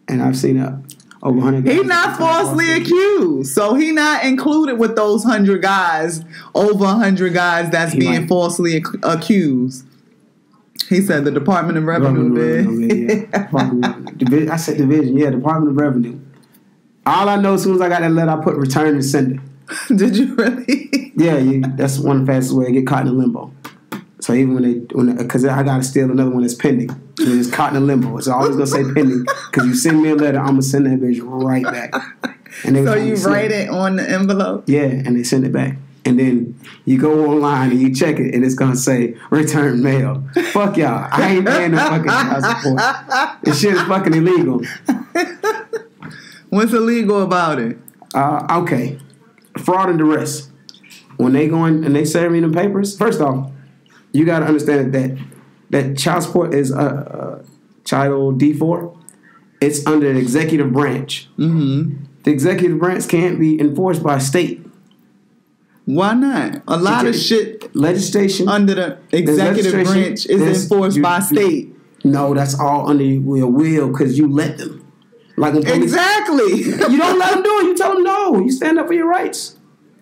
and 0.08 0.22
I've 0.22 0.36
seen 0.36 0.58
it 0.58 0.74
over 1.22 1.38
100 1.38 1.66
guys. 1.66 1.76
He's 1.78 1.86
not 1.86 2.18
falsely 2.18 2.72
accused, 2.74 3.54
so 3.54 3.76
he 3.76 3.92
not 3.92 4.24
included 4.26 4.80
with 4.80 4.96
those 4.96 5.24
100 5.26 5.62
guys, 5.62 6.24
over 6.56 6.84
100 6.86 7.34
guys 7.34 7.70
that's 7.70 7.94
he 7.94 8.00
being 8.00 8.22
might. 8.22 8.28
falsely 8.28 8.76
ac- 8.78 8.86
accused. 9.04 9.86
He 10.88 11.02
said 11.02 11.24
the 11.24 11.32
Department 11.32 11.78
of 11.78 11.84
Revenue, 11.84 12.34
did. 12.34 13.30
yeah. 13.32 13.48
I 14.52 14.56
said 14.58 14.78
division, 14.78 15.18
yeah, 15.18 15.30
Department 15.30 15.72
of 15.72 15.78
Revenue. 15.78 16.20
All 17.06 17.30
I 17.30 17.36
know, 17.36 17.54
as 17.56 17.64
soon 17.64 17.76
as 17.76 17.82
I 17.82 17.90
got 17.90 18.02
that 18.02 18.12
letter, 18.12 18.32
I 18.32 18.44
put 18.44 18.56
return 18.56 18.96
and 18.96 19.06
send 19.06 19.36
it. 19.36 19.42
Did 19.96 20.18
you 20.18 20.36
really? 20.36 21.14
yeah, 21.16 21.38
you, 21.38 21.62
that's 21.76 22.00
one 22.00 22.26
fastest 22.26 22.56
way 22.56 22.66
to 22.66 22.72
get 22.72 22.88
caught 22.88 23.02
in 23.02 23.08
a 23.08 23.12
limbo. 23.12 23.54
So 24.22 24.34
even 24.34 24.54
when 24.54 24.64
they, 24.64 24.74
when 24.96 25.16
because 25.16 25.46
I 25.46 25.64
gotta 25.64 25.84
steal 25.84 26.12
another 26.12 26.30
one 26.30 26.42
that's 26.42 26.54
pending, 26.54 26.90
it's 27.18 27.50
caught 27.50 27.76
in 27.76 27.82
a 27.82 27.86
limbo. 27.86 28.18
It's 28.18 28.28
always 28.28 28.52
gonna 28.52 28.68
say 28.68 28.84
pending 28.84 29.26
because 29.50 29.68
you 29.68 29.76
send 29.76 30.02
me 30.02 30.10
a 30.10 30.16
letter, 30.16 30.40
I'm 30.40 30.48
gonna 30.48 30.62
send 30.62 30.86
that 30.86 31.00
bitch 31.00 31.20
right 31.24 31.64
back. 31.64 31.94
And 32.66 32.76
so 32.76 32.96
you 32.96 33.16
write 33.16 33.52
it 33.52 33.70
on 33.70 33.96
the 33.98 34.10
envelope. 34.10 34.64
Yeah, 34.68 34.82
and 34.82 35.16
they 35.16 35.24
send 35.24 35.46
it 35.46 35.54
back. 35.54 35.78
And 36.06 36.20
then 36.20 36.60
you 36.86 37.00
go 37.00 37.26
online 37.28 37.72
and 37.72 37.80
you 37.80 37.94
check 37.94 38.20
it, 38.20 38.34
and 38.34 38.44
it's 38.44 38.56
gonna 38.56 38.76
say 38.76 39.16
return 39.30 39.84
mail. 39.84 40.24
Fuck 40.52 40.78
y'all, 40.78 41.08
I 41.12 41.36
ain't 41.36 41.48
paying 41.48 41.72
no 41.72 41.78
fucking 41.78 42.10
child 42.10 42.44
support. 42.44 43.44
This 43.44 43.62
shit 43.62 43.74
is 43.74 43.82
fucking 43.84 44.14
illegal. 44.14 44.62
What's 46.50 46.74
illegal 46.74 47.22
about 47.22 47.60
it? 47.60 47.78
Uh, 48.16 48.62
okay, 48.64 49.00
fraud 49.60 49.90
and 49.90 50.00
duress. 50.00 50.50
When 51.18 51.34
they 51.34 51.48
go 51.48 51.66
in 51.66 51.84
and 51.84 51.96
they 51.96 52.06
serve 52.06 52.32
me 52.32 52.40
the 52.40 52.50
papers, 52.50 52.98
first 52.98 53.20
off, 53.20 53.52
you 54.14 54.26
got 54.26 54.40
to 54.40 54.46
understand 54.46 54.94
that 54.94 55.18
that 55.70 55.98
child 55.98 56.24
support 56.24 56.54
is 56.54 56.72
a 56.72 56.78
uh, 56.78 56.82
uh, 56.82 57.44
child 57.84 58.40
D 58.40 58.54
four. 58.54 58.98
It's 59.62 59.86
under 59.86 60.14
the 60.14 60.20
executive 60.20 60.72
branch. 60.72 61.28
Mm-hmm. 61.38 62.06
The 62.24 62.32
executive 62.32 62.80
branch 62.80 63.08
can't 63.10 63.40
be 63.40 63.60
enforced 63.60 64.02
by 64.02 64.20
state. 64.20 64.66
Why 65.86 66.14
not? 66.14 66.62
A 66.68 66.78
lot 66.78 67.06
of 67.06 67.16
shit 67.16 67.76
legislation 67.76 68.48
under 68.48 68.76
the 68.76 68.98
executive 69.12 69.74
branch 69.74 70.26
is 70.26 70.42
enforced 70.42 70.98
you, 70.98 71.04
by 71.04 71.20
state. 71.20 71.76
No, 72.04 72.34
that's 72.34 72.58
all 72.58 72.90
under 72.90 73.04
your 73.04 73.48
will 73.48 73.90
because 73.90 74.18
you 74.18 74.32
let 74.32 74.58
them. 74.58 74.79
Like 75.40 75.56
exactly. 75.56 76.64
you 76.64 76.98
don't 76.98 77.18
let 77.18 77.34
them 77.34 77.44
do 77.44 77.60
it. 77.60 77.64
You 77.64 77.78
tell 77.78 77.94
them 77.94 78.04
no. 78.04 78.40
You 78.40 78.52
stand 78.52 78.78
up 78.78 78.88
for 78.88 78.94
your 78.94 79.08
rights. 79.08 79.56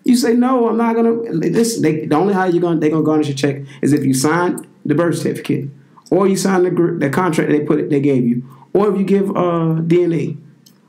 You 0.04 0.16
say 0.16 0.34
no. 0.34 0.68
I'm 0.68 0.76
not 0.76 0.96
gonna. 0.96 1.14
This 1.48 1.80
they, 1.80 2.06
the 2.06 2.16
only 2.16 2.34
how 2.34 2.46
you 2.46 2.60
gonna 2.60 2.80
they 2.80 2.90
gonna 2.90 3.04
garnish 3.04 3.28
your 3.28 3.36
check 3.36 3.62
is 3.80 3.92
if 3.92 4.04
you 4.04 4.14
sign 4.14 4.66
the 4.84 4.96
birth 4.96 5.18
certificate 5.18 5.70
or 6.10 6.26
you 6.26 6.36
sign 6.36 6.64
the 6.64 6.96
the 6.98 7.08
contract 7.08 7.50
they 7.50 7.60
put 7.60 7.78
it 7.78 7.88
they 7.88 8.00
gave 8.00 8.24
you 8.24 8.42
or 8.72 8.92
if 8.92 8.98
you 8.98 9.04
give 9.04 9.30
uh, 9.30 9.80
DNA. 9.86 10.36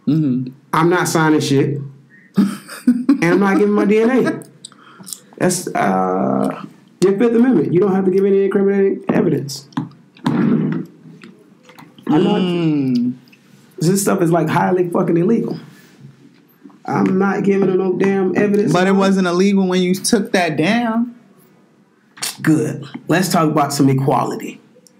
Mm-hmm. 0.08 0.54
I'm 0.74 0.90
not 0.90 1.08
signing 1.08 1.40
shit, 1.40 1.78
and 2.38 3.24
I'm 3.24 3.40
not 3.40 3.58
giving 3.58 3.74
my 3.74 3.86
DNA. 3.86 4.48
That's 5.38 5.68
uh, 5.68 6.66
your 7.04 7.18
Fifth 7.18 7.36
Amendment. 7.36 7.74
You 7.74 7.82
don't 7.82 7.94
have 7.94 8.06
to 8.06 8.12
give 8.12 8.26
any 8.26 8.46
incriminating 8.46 9.06
evidence. 9.10 9.70
I'm 10.26 10.88
not. 12.08 12.42
Mm. 12.42 13.14
This 13.82 14.02
stuff 14.02 14.22
is 14.22 14.32
like 14.32 14.50
highly 14.50 14.90
fucking 14.90 15.18
illegal. 15.18 15.60
I'm 16.86 17.20
not 17.20 17.44
giving 17.44 17.78
no 17.78 17.98
damn 17.98 18.36
evidence. 18.36 18.74
But 18.74 18.88
it 18.88 18.94
wasn't 18.94 19.28
illegal 19.28 19.68
when 19.68 19.82
you 19.82 19.94
took 19.94 20.32
that 20.32 20.58
down. 20.58 21.16
Good. 22.42 22.86
Let's 23.08 23.30
talk 23.30 23.50
about 23.50 23.74
some 23.74 23.90
equality 23.90 24.60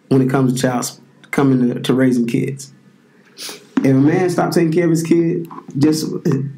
when 0.10 0.22
it 0.22 0.30
comes 0.30 0.54
to 0.54 0.62
child 0.62 1.00
coming 1.32 1.74
to, 1.74 1.80
to 1.82 1.94
raising 1.94 2.28
kids. 2.28 2.74
If 3.38 3.86
a 3.86 3.94
man 3.94 4.30
stops 4.30 4.56
taking 4.56 4.72
care 4.72 4.84
of 4.84 4.92
his 4.92 5.04
kid, 5.04 5.48
just 5.78 6.06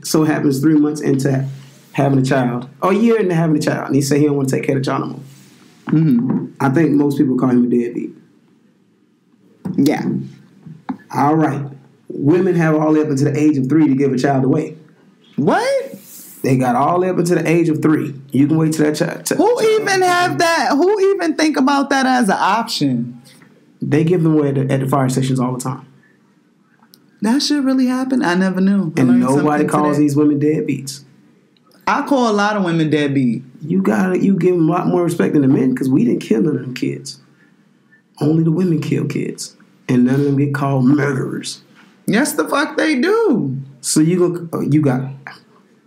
so 0.04 0.24
happens 0.24 0.60
three 0.60 0.76
months 0.76 1.02
into 1.02 1.48
having 1.94 2.20
a 2.20 2.24
child, 2.24 2.70
or 2.82 2.92
a 2.92 2.96
year 2.96 3.20
into 3.20 3.36
having 3.36 3.58
a 3.58 3.62
child, 3.62 3.88
and 3.88 3.96
he 3.96 4.02
say 4.02 4.20
he 4.20 4.26
don't 4.26 4.38
want 4.38 4.50
to 4.50 4.56
take 4.56 4.66
care 4.66 4.78
of 4.78 4.84
the 4.84 4.86
child 4.86 5.02
no 5.02 5.08
more. 5.08 5.24
Mm-hmm. 5.88 6.46
I 6.60 6.70
think 6.70 6.92
most 6.92 7.18
people 7.18 7.38
call 7.38 7.50
him 7.50 7.66
a 7.66 7.70
deadbeat. 7.70 8.16
Yeah. 9.78 10.06
All 11.14 11.36
right 11.36 11.71
women 12.14 12.56
have 12.56 12.76
all 12.76 12.94
the 12.94 13.00
way 13.00 13.06
up 13.06 13.12
until 13.12 13.32
the 13.32 13.40
age 13.40 13.58
of 13.58 13.68
three 13.68 13.88
to 13.88 13.96
give 13.96 14.12
a 14.12 14.18
child 14.18 14.44
away. 14.44 14.78
What? 15.36 15.96
They 16.44 16.58
got 16.58 16.76
all 16.76 16.96
the 16.96 17.02
way 17.02 17.10
up 17.10 17.18
until 17.18 17.38
the 17.38 17.48
age 17.48 17.70
of 17.70 17.82
three. 17.82 18.20
You 18.32 18.48
can 18.48 18.58
wait 18.58 18.74
till 18.74 18.86
that 18.86 18.96
child. 18.96 19.26
T- 19.26 19.36
who 19.36 19.62
even 19.62 20.02
have 20.02 20.40
that? 20.40 20.72
Who 20.72 21.00
even 21.16 21.36
think 21.36 21.58
about 21.58 21.90
that 21.92 22.06
as 22.06 22.30
an 22.30 22.38
option? 22.40 23.22
They 23.82 24.04
give 24.04 24.24
them 24.24 24.38
away 24.38 24.50
at 24.50 24.56
the, 24.56 24.74
at 24.74 24.80
the 24.80 24.88
fire 24.88 25.10
stations 25.10 25.40
all 25.40 25.54
the 25.54 25.60
time. 25.62 25.88
That 27.22 27.42
shit 27.44 27.64
really 27.64 27.86
happened. 27.86 28.26
I 28.26 28.34
never 28.34 28.60
knew. 28.60 28.92
I 28.98 29.02
and 29.02 29.20
nobody 29.20 29.66
calls 29.66 29.98
these 29.98 30.16
women 30.16 30.40
deadbeats. 30.40 31.04
I 31.86 32.08
call 32.08 32.32
a 32.32 32.34
lot 32.34 32.58
of 32.58 32.64
women 32.64 32.90
deadbeat. 32.90 33.44
You 33.62 33.82
gotta 33.82 34.18
you 34.20 34.38
give 34.38 34.56
them 34.56 34.68
a 34.68 34.72
lot 34.72 34.88
more 34.88 35.04
respect 35.04 35.34
than 35.34 35.44
the 35.44 35.48
men 35.48 35.72
because 35.72 35.90
we 35.90 36.06
didn't 36.06 36.22
kill 36.22 36.42
none 36.42 36.56
of 36.56 36.62
them 36.62 36.74
kids. 36.74 37.20
Only 38.20 38.44
the 38.44 38.52
women 38.52 38.82
kill 38.82 39.06
kids, 39.06 39.56
and 39.88 40.06
none 40.06 40.16
of 40.16 40.24
them 40.24 40.38
get 40.38 40.54
called 40.54 40.86
murderers. 40.86 41.62
Yes, 42.06 42.34
the 42.34 42.48
fuck 42.48 42.78
they 42.78 43.00
do. 43.00 43.58
So 43.82 44.00
you 44.00 44.18
go, 44.20 44.50
oh, 44.54 44.62
you 44.62 44.82
got, 44.82 45.12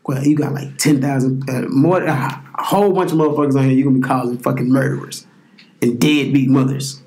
well, 0.06 0.24
you 0.24 0.36
got 0.36 0.52
like 0.52 0.76
ten 0.78 1.00
thousand 1.00 1.48
uh, 1.48 1.62
more, 1.68 2.06
uh, 2.06 2.40
a 2.56 2.62
whole 2.62 2.92
bunch 2.92 3.12
of 3.12 3.18
motherfuckers 3.18 3.56
on 3.56 3.64
here. 3.64 3.72
You 3.72 3.84
gonna 3.84 3.96
be 3.96 4.02
calling 4.02 4.38
fucking 4.38 4.68
murderers 4.68 5.26
and 5.82 6.00
deadbeat 6.00 6.48
mothers. 6.48 7.02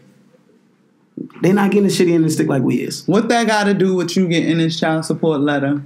They 1.41 1.51
not 1.51 1.71
getting 1.71 1.87
the 1.87 1.93
shit 1.93 2.07
in 2.07 2.21
the 2.21 2.29
stick 2.29 2.47
like 2.47 2.61
we 2.61 2.81
is. 2.81 3.07
What 3.07 3.27
that 3.29 3.47
got 3.47 3.63
to 3.63 3.73
do 3.73 3.95
with 3.95 4.15
you 4.15 4.27
getting 4.27 4.59
this 4.59 4.79
child 4.79 5.05
support 5.05 5.41
letter? 5.41 5.83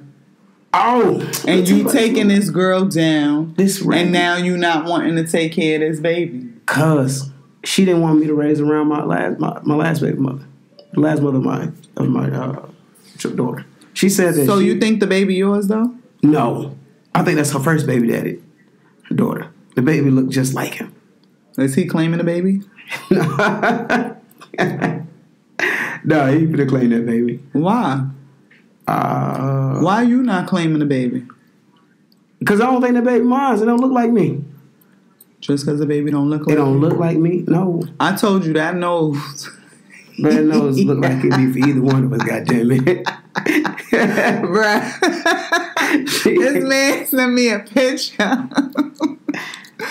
Oh, 0.74 1.22
and 1.48 1.68
you 1.68 1.90
taking 1.90 2.30
this 2.30 2.50
girl 2.50 2.86
down, 2.86 3.54
this 3.56 3.82
and 3.82 4.12
now 4.12 4.38
you 4.38 4.58
not 4.58 4.86
wanting 4.86 5.16
to 5.18 5.28
take 5.28 5.54
care 5.54 5.76
of 5.76 5.82
this 5.82 6.00
baby? 6.00 6.50
Cause 6.66 7.30
she 7.64 7.86
didn't 7.86 8.02
want 8.02 8.20
me 8.20 8.28
to 8.28 8.34
raise 8.34 8.62
around 8.62 8.88
my 8.88 9.04
last 9.04 9.40
my, 9.40 9.60
my 9.64 9.76
last 9.76 10.02
baby 10.02 10.18
mother, 10.18 10.46
the 10.94 11.00
last 11.02 11.22
mother 11.22 11.38
of 11.38 11.44
my 11.44 11.72
of 11.98 12.08
my 12.08 12.30
uh, 12.30 12.70
daughter. 13.30 13.66
She 13.94 14.10
said 14.10 14.36
that. 14.36 14.46
So 14.46 14.60
she, 14.60 14.68
you 14.68 14.80
think 14.80 15.00
the 15.00 15.08
baby 15.08 15.36
yours 15.36 15.68
though? 15.68 15.94
No, 16.24 16.78
I 17.14 17.24
think 17.24 17.38
that's 17.38 17.52
her 17.52 17.60
first 17.60 17.86
baby 17.86 18.08
daddy, 18.08 18.42
her 19.10 19.16
daughter. 19.16 19.52
The 19.76 19.82
baby 19.82 20.10
looked 20.10 20.32
just 20.32 20.54
like 20.54 20.76
him. 20.76 20.94
Is 21.58 21.76
he 21.76 21.86
claiming 21.86 22.18
the 22.18 22.24
baby? 22.24 22.62
no, 26.04 26.38
he 26.38 26.48
could 26.48 26.70
claim 26.70 26.90
that 26.90 27.06
baby. 27.06 27.38
Why? 27.54 28.08
Uh, 28.88 29.80
Why 29.80 29.96
are 29.98 30.04
you 30.04 30.24
not 30.24 30.48
claiming 30.48 30.80
the 30.80 30.86
baby? 30.86 31.26
Because 32.40 32.60
I 32.60 32.66
don't 32.66 32.82
think 32.82 32.96
the 32.96 33.02
baby 33.02 33.24
mine. 33.24 33.62
It 33.62 33.66
don't 33.66 33.80
look 33.80 33.92
like 33.92 34.12
me. 34.12 34.44
Just 35.40 35.66
because 35.66 35.80
the 35.80 35.86
baby 35.86 36.12
don't 36.12 36.30
look 36.30 36.42
like 36.42 36.48
me. 36.48 36.54
it 36.54 36.58
don't 36.58 36.80
look 36.80 36.98
like 36.98 37.18
me. 37.18 37.44
No. 37.48 37.84
I 38.00 38.16
told 38.16 38.46
you 38.46 38.54
that 38.54 38.76
nose. 38.76 39.50
Man 40.18 40.50
nose 40.50 40.84
look 40.84 41.00
like 41.00 41.24
it'd 41.24 41.38
be 41.38 41.52
for 41.52 41.70
either 41.70 41.82
one 41.82 42.04
of 42.06 42.14
us, 42.14 42.24
goddamn 42.24 42.72
it. 42.72 43.06
Bruh. 43.92 45.00
this 46.24 46.64
man 46.64 47.06
sent 47.06 47.34
me 47.34 47.50
a 47.50 47.60
picture. 47.60 48.48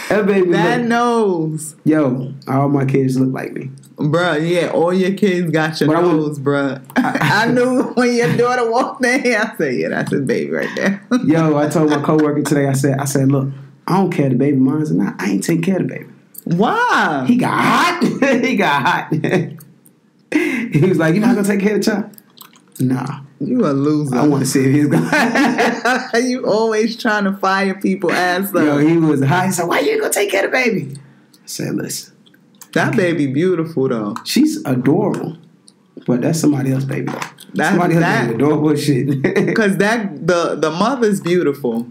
That 0.08 0.26
baby 0.26 0.50
That 0.50 0.80
look, 0.80 0.88
nose. 0.88 1.76
Yo, 1.84 2.32
all 2.46 2.68
my 2.68 2.84
kids 2.84 3.18
look 3.18 3.32
like 3.32 3.52
me. 3.52 3.70
Bruh, 3.96 4.48
yeah, 4.48 4.70
all 4.70 4.94
your 4.94 5.12
kids 5.14 5.50
got 5.50 5.78
your 5.80 5.88
but 5.88 6.00
nose, 6.00 6.38
I 6.38 6.42
bruh. 6.42 6.82
I, 6.96 7.44
I, 7.44 7.50
knew 7.50 7.82
when 7.94 8.14
your 8.14 8.34
daughter 8.36 8.70
walked 8.70 9.04
in 9.04 9.22
here, 9.22 9.38
I 9.38 9.56
said, 9.56 9.74
yeah, 9.74 9.88
that's 9.88 10.10
his 10.10 10.22
baby 10.22 10.50
right 10.50 10.70
there. 10.74 11.02
Yo, 11.24 11.56
I 11.56 11.68
told 11.68 11.90
my 11.90 12.00
coworker 12.00 12.42
today, 12.42 12.66
I 12.66 12.72
said, 12.72 12.98
I 12.98 13.04
said, 13.04 13.28
look, 13.28 13.48
I 13.86 13.96
don't 13.96 14.10
care 14.10 14.28
the 14.28 14.36
baby 14.36 14.56
mine's 14.56 14.90
or 14.90 14.94
not. 14.94 15.20
I 15.20 15.30
ain't 15.30 15.44
taking 15.44 15.62
care 15.62 15.76
of 15.76 15.88
the 15.88 15.94
baby. 15.94 16.06
Why? 16.44 17.24
He 17.26 17.36
got 17.36 17.52
hot. 17.52 18.40
he 18.42 18.56
got 18.56 18.82
hot. 18.82 19.12
he 20.72 20.84
was 20.86 20.98
like, 20.98 21.14
"You're 21.14 21.26
not 21.26 21.34
gonna 21.34 21.46
take 21.46 21.60
care 21.60 21.76
of 21.76 21.84
the 21.84 21.90
child." 21.90 22.10
Nah, 22.78 23.20
you 23.40 23.66
a 23.66 23.72
loser. 23.72 24.16
I 24.16 24.26
want 24.26 24.42
to 24.42 24.48
see 24.48 24.64
if 24.64 24.72
he's 24.74 24.86
gonna. 24.86 26.10
you 26.22 26.46
always 26.46 26.96
trying 26.96 27.24
to 27.24 27.36
fire 27.36 27.74
people 27.74 28.10
ass 28.10 28.54
up. 28.54 28.62
Yo, 28.62 28.78
he 28.78 28.96
was 28.96 29.22
high. 29.22 29.46
He 29.46 29.52
said, 29.52 29.66
"Why 29.66 29.80
you 29.80 30.00
gonna 30.00 30.12
take 30.12 30.30
care 30.30 30.44
of 30.44 30.50
the 30.50 30.56
baby?" 30.56 30.96
I 30.96 31.46
said, 31.46 31.74
"Listen, 31.74 32.14
that 32.72 32.96
baby 32.96 33.26
beautiful 33.26 33.88
though. 33.88 34.14
She's 34.24 34.64
adorable, 34.64 35.36
but 36.06 36.22
that's 36.22 36.40
somebody 36.40 36.72
else, 36.72 36.84
baby. 36.84 37.06
Though. 37.06 37.20
That 37.54 37.70
Somebody 37.70 37.94
that 37.94 38.28
that 38.28 38.38
dog 38.38 38.60
bullshit. 38.60 39.22
because 39.22 39.76
that 39.78 40.26
the 40.26 40.56
the 40.56 40.70
mother's 40.70 41.20
beautiful. 41.20 41.86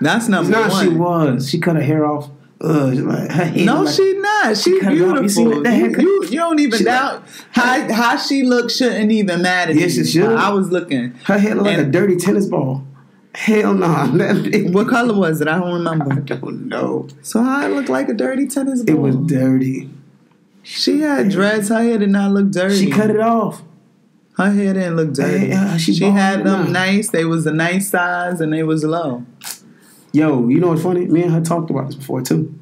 That's 0.00 0.28
number 0.28 0.50
no, 0.50 0.68
one. 0.68 0.84
she 0.84 0.88
was. 0.94 1.50
She 1.50 1.60
cut 1.60 1.76
her 1.76 1.82
hair 1.82 2.06
off. 2.06 2.30
Ugh, 2.60 2.94
like, 2.94 3.30
her 3.30 3.52
No, 3.64 3.82
like, 3.82 3.94
she 3.94 4.17
not. 4.44 4.56
She 4.56 4.80
cut. 4.80 4.94
You 4.94 5.28
see 5.28 5.44
beautiful. 5.44 5.66
You, 5.66 5.90
you, 5.98 6.24
you 6.30 6.38
don't 6.38 6.58
even 6.60 6.78
She 6.78 6.84
doubt 6.84 7.24
how 7.50 7.92
how 7.92 8.16
she 8.16 8.42
looks. 8.42 8.76
Shouldn't 8.76 9.12
even 9.12 9.42
matter. 9.42 9.72
Yes, 9.72 9.96
it 9.96 10.06
should. 10.06 10.24
I 10.24 10.50
was 10.50 10.70
looking. 10.70 11.12
her 11.24 11.38
head 11.38 11.56
look 11.56 11.66
like 11.66 11.78
a 11.78 11.84
dirty 11.84 12.16
tennis 12.16 12.46
ball. 12.46 12.84
Hell 13.34 13.74
no. 13.74 13.86
What 14.72 14.88
color 14.88 15.14
was 15.14 15.40
it? 15.40 15.48
I 15.48 15.58
don't 15.58 15.72
remember. 15.72 16.12
I 16.12 16.20
don't 16.20 16.66
know. 16.68 17.08
So 17.22 17.42
how 17.42 17.66
it 17.66 17.70
looked 17.70 17.88
like 17.88 18.08
a 18.08 18.14
dirty 18.14 18.48
tennis 18.48 18.82
ball? 18.82 18.96
It 18.96 18.98
was 18.98 19.16
dirty. 19.16 19.90
She 20.62 21.00
had 21.00 21.30
dreads. 21.30 21.68
Her 21.68 21.82
hair 21.82 21.98
did 21.98 22.10
not 22.10 22.32
look 22.32 22.50
dirty. 22.50 22.76
She 22.76 22.90
cut 22.90 23.10
it 23.10 23.20
off. 23.20 23.62
Her 24.36 24.50
hair 24.50 24.74
didn't 24.74 24.96
look 24.96 25.10
eh, 25.10 25.12
dirty. 25.12 25.46
Yeah, 25.46 25.76
she 25.76 25.94
she 25.94 26.04
had 26.04 26.44
them 26.44 26.72
nice. 26.72 27.10
They 27.10 27.24
was 27.24 27.46
a 27.46 27.52
nice 27.52 27.90
size 27.90 28.40
and 28.40 28.52
they 28.52 28.62
was 28.62 28.84
low. 28.84 29.24
Yo, 30.12 30.48
you 30.48 30.58
know 30.58 30.68
what's 30.68 30.82
funny? 30.82 31.06
Me 31.06 31.22
and 31.22 31.32
her 31.32 31.40
talked 31.40 31.70
about 31.70 31.86
this 31.86 31.96
before 31.96 32.22
too. 32.22 32.58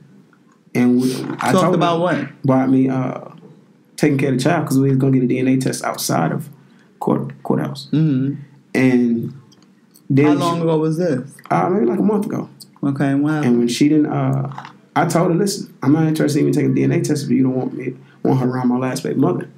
And 0.76 1.00
we, 1.00 1.14
I 1.40 1.52
Talked 1.52 1.74
about 1.74 2.00
what? 2.00 2.28
About 2.44 2.68
me 2.68 2.88
uh, 2.88 3.20
taking 3.96 4.18
care 4.18 4.30
of 4.32 4.36
the 4.38 4.42
child 4.44 4.64
because 4.64 4.78
we 4.78 4.90
was 4.90 4.98
gonna 4.98 5.18
get 5.18 5.22
a 5.22 5.26
DNA 5.26 5.60
test 5.60 5.82
outside 5.84 6.32
of 6.32 6.48
court 7.00 7.32
courthouse. 7.42 7.88
hmm 7.90 8.34
And 8.74 9.32
then 10.10 10.26
How 10.26 10.34
long 10.34 10.60
ago 10.60 10.76
was 10.78 10.98
this? 10.98 11.34
Uh, 11.50 11.68
maybe 11.70 11.86
like 11.86 11.98
a 11.98 12.02
month 12.02 12.26
ago. 12.26 12.48
Okay, 12.84 13.14
wow. 13.14 13.42
And 13.42 13.58
when 13.58 13.68
she 13.68 13.88
didn't, 13.88 14.06
uh, 14.06 14.52
I 14.94 15.06
told 15.06 15.30
her, 15.32 15.36
listen, 15.36 15.74
I'm 15.82 15.92
not 15.92 16.06
interested 16.06 16.40
in 16.40 16.48
even 16.48 16.74
taking 16.74 16.84
a 16.84 16.88
DNA 16.94 17.02
test 17.02 17.24
if 17.24 17.30
you 17.30 17.42
don't 17.42 17.54
want 17.56 17.72
me 17.74 17.94
want 18.22 18.40
her 18.40 18.48
around 18.48 18.68
my 18.68 18.76
last 18.76 19.02
baby 19.02 19.18
mother. 19.18 19.48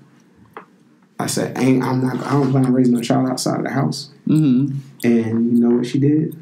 I 1.19 1.27
said, 1.27 1.59
ain't 1.59 1.83
I'm 1.83 2.01
not 2.01 2.25
I 2.25 2.31
don't 2.33 2.51
plan 2.53 2.67
on 2.67 2.73
raising 2.73 2.95
no 2.95 3.03
child 3.03 3.29
outside 3.29 3.59
of 3.59 3.65
the 3.65 3.73
house. 3.73 4.11
hmm 4.27 4.71
And 5.03 5.57
you 5.57 5.61
know 5.69 5.77
what 5.79 5.87
she 5.87 5.99
did? 5.99 6.37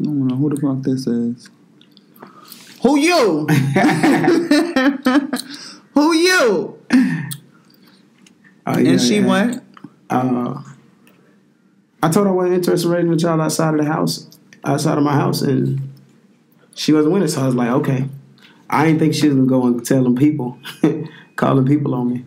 I 0.00 0.04
don't 0.04 0.26
know 0.26 0.36
who 0.36 0.48
the 0.48 0.60
fuck 0.60 0.82
this 0.82 1.06
is. 1.06 1.50
Who 2.82 2.98
you? 2.98 3.46
who 5.94 6.12
you? 6.14 6.78
Uh, 8.66 8.78
yeah, 8.78 8.90
And 8.90 9.00
she 9.00 9.18
yeah. 9.18 9.26
went. 9.26 9.62
Uh, 10.10 10.62
I 12.02 12.10
told 12.10 12.26
her 12.26 12.32
I 12.32 12.34
wasn't 12.34 12.56
interested 12.56 12.88
in 12.88 12.92
raising 12.92 13.12
a 13.12 13.16
child 13.16 13.40
outside 13.40 13.74
of 13.74 13.80
the 13.80 13.86
house, 13.86 14.28
outside 14.64 14.98
of 14.98 15.04
my 15.04 15.14
house, 15.14 15.42
and 15.42 15.80
she 16.74 16.92
wasn't 16.92 17.14
with 17.14 17.22
it. 17.22 17.28
So 17.28 17.42
I 17.42 17.46
was 17.46 17.54
like, 17.54 17.70
okay. 17.70 18.08
I 18.68 18.86
didn't 18.86 18.98
think 19.00 19.14
she 19.14 19.28
was 19.28 19.36
gonna 19.36 19.46
go 19.46 19.66
and 19.66 19.84
tell 19.84 20.02
them 20.02 20.16
people, 20.16 20.58
calling 21.36 21.66
people 21.66 21.94
on 21.94 22.12
me. 22.12 22.24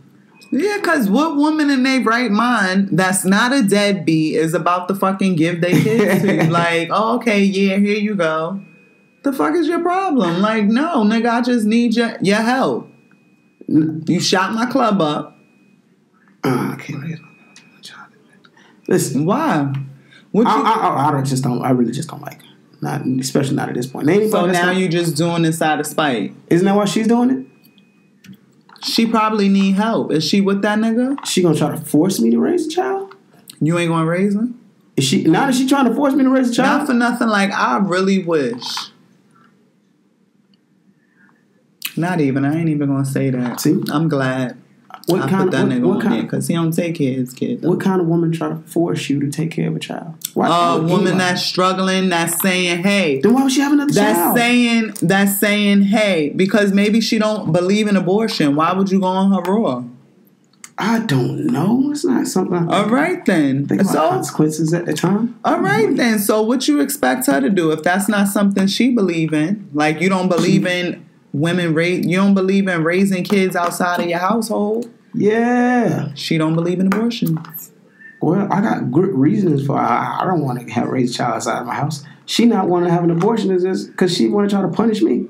Yeah, 0.51 0.79
cause 0.79 1.09
what 1.09 1.35
woman 1.35 1.69
in 1.71 1.83
their 1.83 2.01
right 2.01 2.31
mind 2.31 2.89
that's 2.91 3.25
not 3.25 3.51
a 3.51 3.63
deadbeat 3.63 4.35
is 4.35 4.53
about 4.53 4.87
to 4.87 4.95
fucking 4.95 5.35
give 5.35 5.59
their 5.59 5.71
kids 5.71 6.21
to 6.21 6.35
you? 6.35 6.43
Like, 6.51 6.89
oh, 6.91 7.15
okay, 7.15 7.43
yeah, 7.43 7.77
here 7.77 7.97
you 7.97 8.15
go. 8.15 8.61
The 9.25 9.33
fuck 9.33 9.55
is 9.55 9.67
your 9.67 9.81
problem? 9.81 10.39
Like, 10.39 10.65
no, 10.65 11.03
nigga, 11.03 11.27
I 11.31 11.41
just 11.41 11.65
need 11.65 11.95
your 11.95 12.15
your 12.21 12.43
help. 12.43 12.87
You 13.67 14.19
shot 14.19 14.53
my 14.53 14.67
club 14.67 15.01
up. 15.01 15.35
Uh, 16.43 16.73
I 16.73 16.75
can't 16.79 17.01
raise 17.01 17.19
my. 17.19 17.27
Listen, 18.87 19.25
Why? 19.25 19.73
What 20.31 20.45
I, 20.45 20.57
you, 20.57 20.63
I, 20.63 20.73
I, 20.73 21.17
I 21.17 21.21
just 21.23 21.43
don't. 21.43 21.63
I 21.63 21.71
really 21.71 21.91
just 21.91 22.07
don't 22.07 22.21
like 22.21 22.39
her. 22.39 22.47
Not 22.81 23.01
especially 23.19 23.55
not 23.55 23.67
at 23.67 23.73
this 23.73 23.87
point. 23.87 24.07
Anybody 24.07 24.29
so 24.29 24.45
now 24.45 24.69
you 24.69 24.87
just 24.87 25.17
doing 25.17 25.41
this 25.41 25.59
out 25.59 25.79
of 25.79 25.87
spite. 25.87 26.35
isn't 26.51 26.63
that 26.63 26.75
why 26.75 26.85
she's 26.85 27.07
doing 27.07 27.31
it? 27.31 28.35
She 28.83 29.07
probably 29.07 29.49
need 29.49 29.73
help. 29.73 30.11
Is 30.11 30.23
she 30.23 30.39
with 30.39 30.61
that 30.61 30.77
nigga? 30.77 31.25
She 31.25 31.41
gonna 31.41 31.57
try 31.57 31.71
to 31.71 31.77
force 31.77 32.19
me 32.19 32.29
to 32.29 32.37
raise 32.37 32.67
a 32.67 32.69
child? 32.69 33.15
You 33.59 33.79
ain't 33.79 33.89
gonna 33.89 34.05
raise 34.05 34.35
him? 34.35 34.61
Is 34.95 35.03
she 35.03 35.23
now? 35.23 35.49
Is 35.49 35.57
she 35.57 35.67
trying 35.67 35.85
to 35.85 35.95
force 35.95 36.13
me 36.13 36.23
to 36.23 36.29
raise 36.29 36.51
a 36.51 36.53
child? 36.53 36.81
Not 36.81 36.87
for 36.87 36.93
nothing. 36.93 37.27
Like 37.29 37.49
I 37.49 37.79
really 37.79 38.23
wish. 38.23 38.61
Not 41.97 42.21
even. 42.21 42.45
I 42.45 42.57
ain't 42.59 42.69
even 42.69 42.89
gonna 42.89 43.05
say 43.05 43.29
that. 43.29 43.59
See? 43.61 43.81
I'm 43.91 44.07
glad 44.09 44.57
What 45.07 45.21
I 45.23 45.29
kind 45.29 45.43
put 45.43 45.45
of 45.45 45.51
that 45.51 45.67
what, 45.67 45.71
nigga 45.77 45.87
what 45.87 45.95
on 45.97 46.01
kind 46.01 46.13
there 46.15 46.23
because 46.23 46.47
he 46.47 46.53
don't 46.55 46.71
take 46.71 46.95
care 46.95 47.11
of 47.11 47.17
his 47.17 47.33
kid. 47.33 47.63
what 47.63 47.79
kind 47.79 48.01
of 48.01 48.07
woman 48.07 48.31
try 48.31 48.49
to 48.49 48.55
force 48.57 49.09
you 49.09 49.19
to 49.19 49.29
take 49.29 49.51
care 49.51 49.67
of 49.69 49.75
a 49.75 49.79
child? 49.79 50.13
Why? 50.33 50.47
A 50.47 50.77
woman 50.81 50.91
anybody? 50.91 51.17
that's 51.17 51.41
struggling, 51.43 52.09
that's 52.09 52.41
saying, 52.41 52.83
"Hey." 52.83 53.21
then 53.21 53.33
why 53.33 53.43
would 53.43 53.51
she 53.51 53.61
have 53.61 53.71
another 53.73 53.93
That's 53.93 54.17
child? 54.17 54.37
saying 54.37 54.93
that's 55.01 55.39
saying 55.39 55.83
hey 55.83 56.29
because 56.35 56.71
maybe 56.73 56.99
she 57.01 57.17
don't 57.19 57.51
believe 57.53 57.87
in 57.87 57.95
abortion. 57.95 58.55
Why 58.55 58.73
would 58.73 58.91
you 58.91 58.99
go 58.99 59.07
on 59.07 59.31
her 59.31 59.41
raw? 59.51 59.83
I 60.77 60.99
don't 60.99 61.45
know. 61.47 61.89
It's 61.91 62.03
not 62.03 62.27
something. 62.27 62.53
I 62.69 62.79
All 62.81 62.89
right 62.89 63.25
then. 63.25 63.65
think 63.65 63.79
about 63.79 63.93
So 63.93 64.09
consequences 64.09 64.73
at 64.73 64.85
the 64.85 64.93
time. 64.93 65.39
all 65.45 65.59
right 65.61 65.95
then. 65.95 66.19
So 66.19 66.41
what 66.41 66.67
you 66.67 66.81
expect 66.81 67.27
her 67.27 67.39
to 67.39 67.49
do 67.49 67.71
if 67.71 67.81
that's 67.81 68.09
not 68.09 68.27
something 68.27 68.67
she 68.67 68.91
believe 68.91 69.33
in? 69.33 69.69
Like 69.73 70.01
you 70.01 70.09
don't 70.09 70.27
believe 70.27 70.65
in 70.77 71.04
women 71.35 71.73
raise 71.73 72.05
you 72.05 72.15
don't 72.15 72.33
believe 72.33 72.67
in 72.67 72.83
raising 72.83 73.23
kids 73.23 73.55
outside 73.55 73.99
of 73.99 74.07
your 74.07 74.19
household. 74.19 74.89
Yeah. 75.13 76.13
She 76.15 76.37
don't 76.37 76.55
believe 76.55 76.79
in 76.79 76.87
abortions. 76.87 77.71
Well, 78.21 78.51
I 78.51 78.61
got 78.61 78.91
good 78.91 79.13
reasons 79.13 79.65
for. 79.65 79.77
I, 79.77 80.21
I 80.21 80.25
don't 80.25 80.41
want 80.41 80.59
to 80.59 80.73
have 80.73 80.87
raise 80.87 81.13
a 81.13 81.17
child 81.17 81.35
outside 81.35 81.59
of 81.59 81.67
my 81.67 81.75
house. 81.75 82.03
She 82.25 82.45
not 82.45 82.67
want 82.67 82.85
to 82.85 82.91
have 82.91 83.03
an 83.03 83.11
abortion 83.11 83.51
is 83.51 83.63
this 83.63 83.83
because 83.83 84.15
she 84.15 84.27
want 84.27 84.49
to 84.49 84.55
try 84.55 84.61
to 84.61 84.69
punish 84.69 85.01
me. 85.01 85.27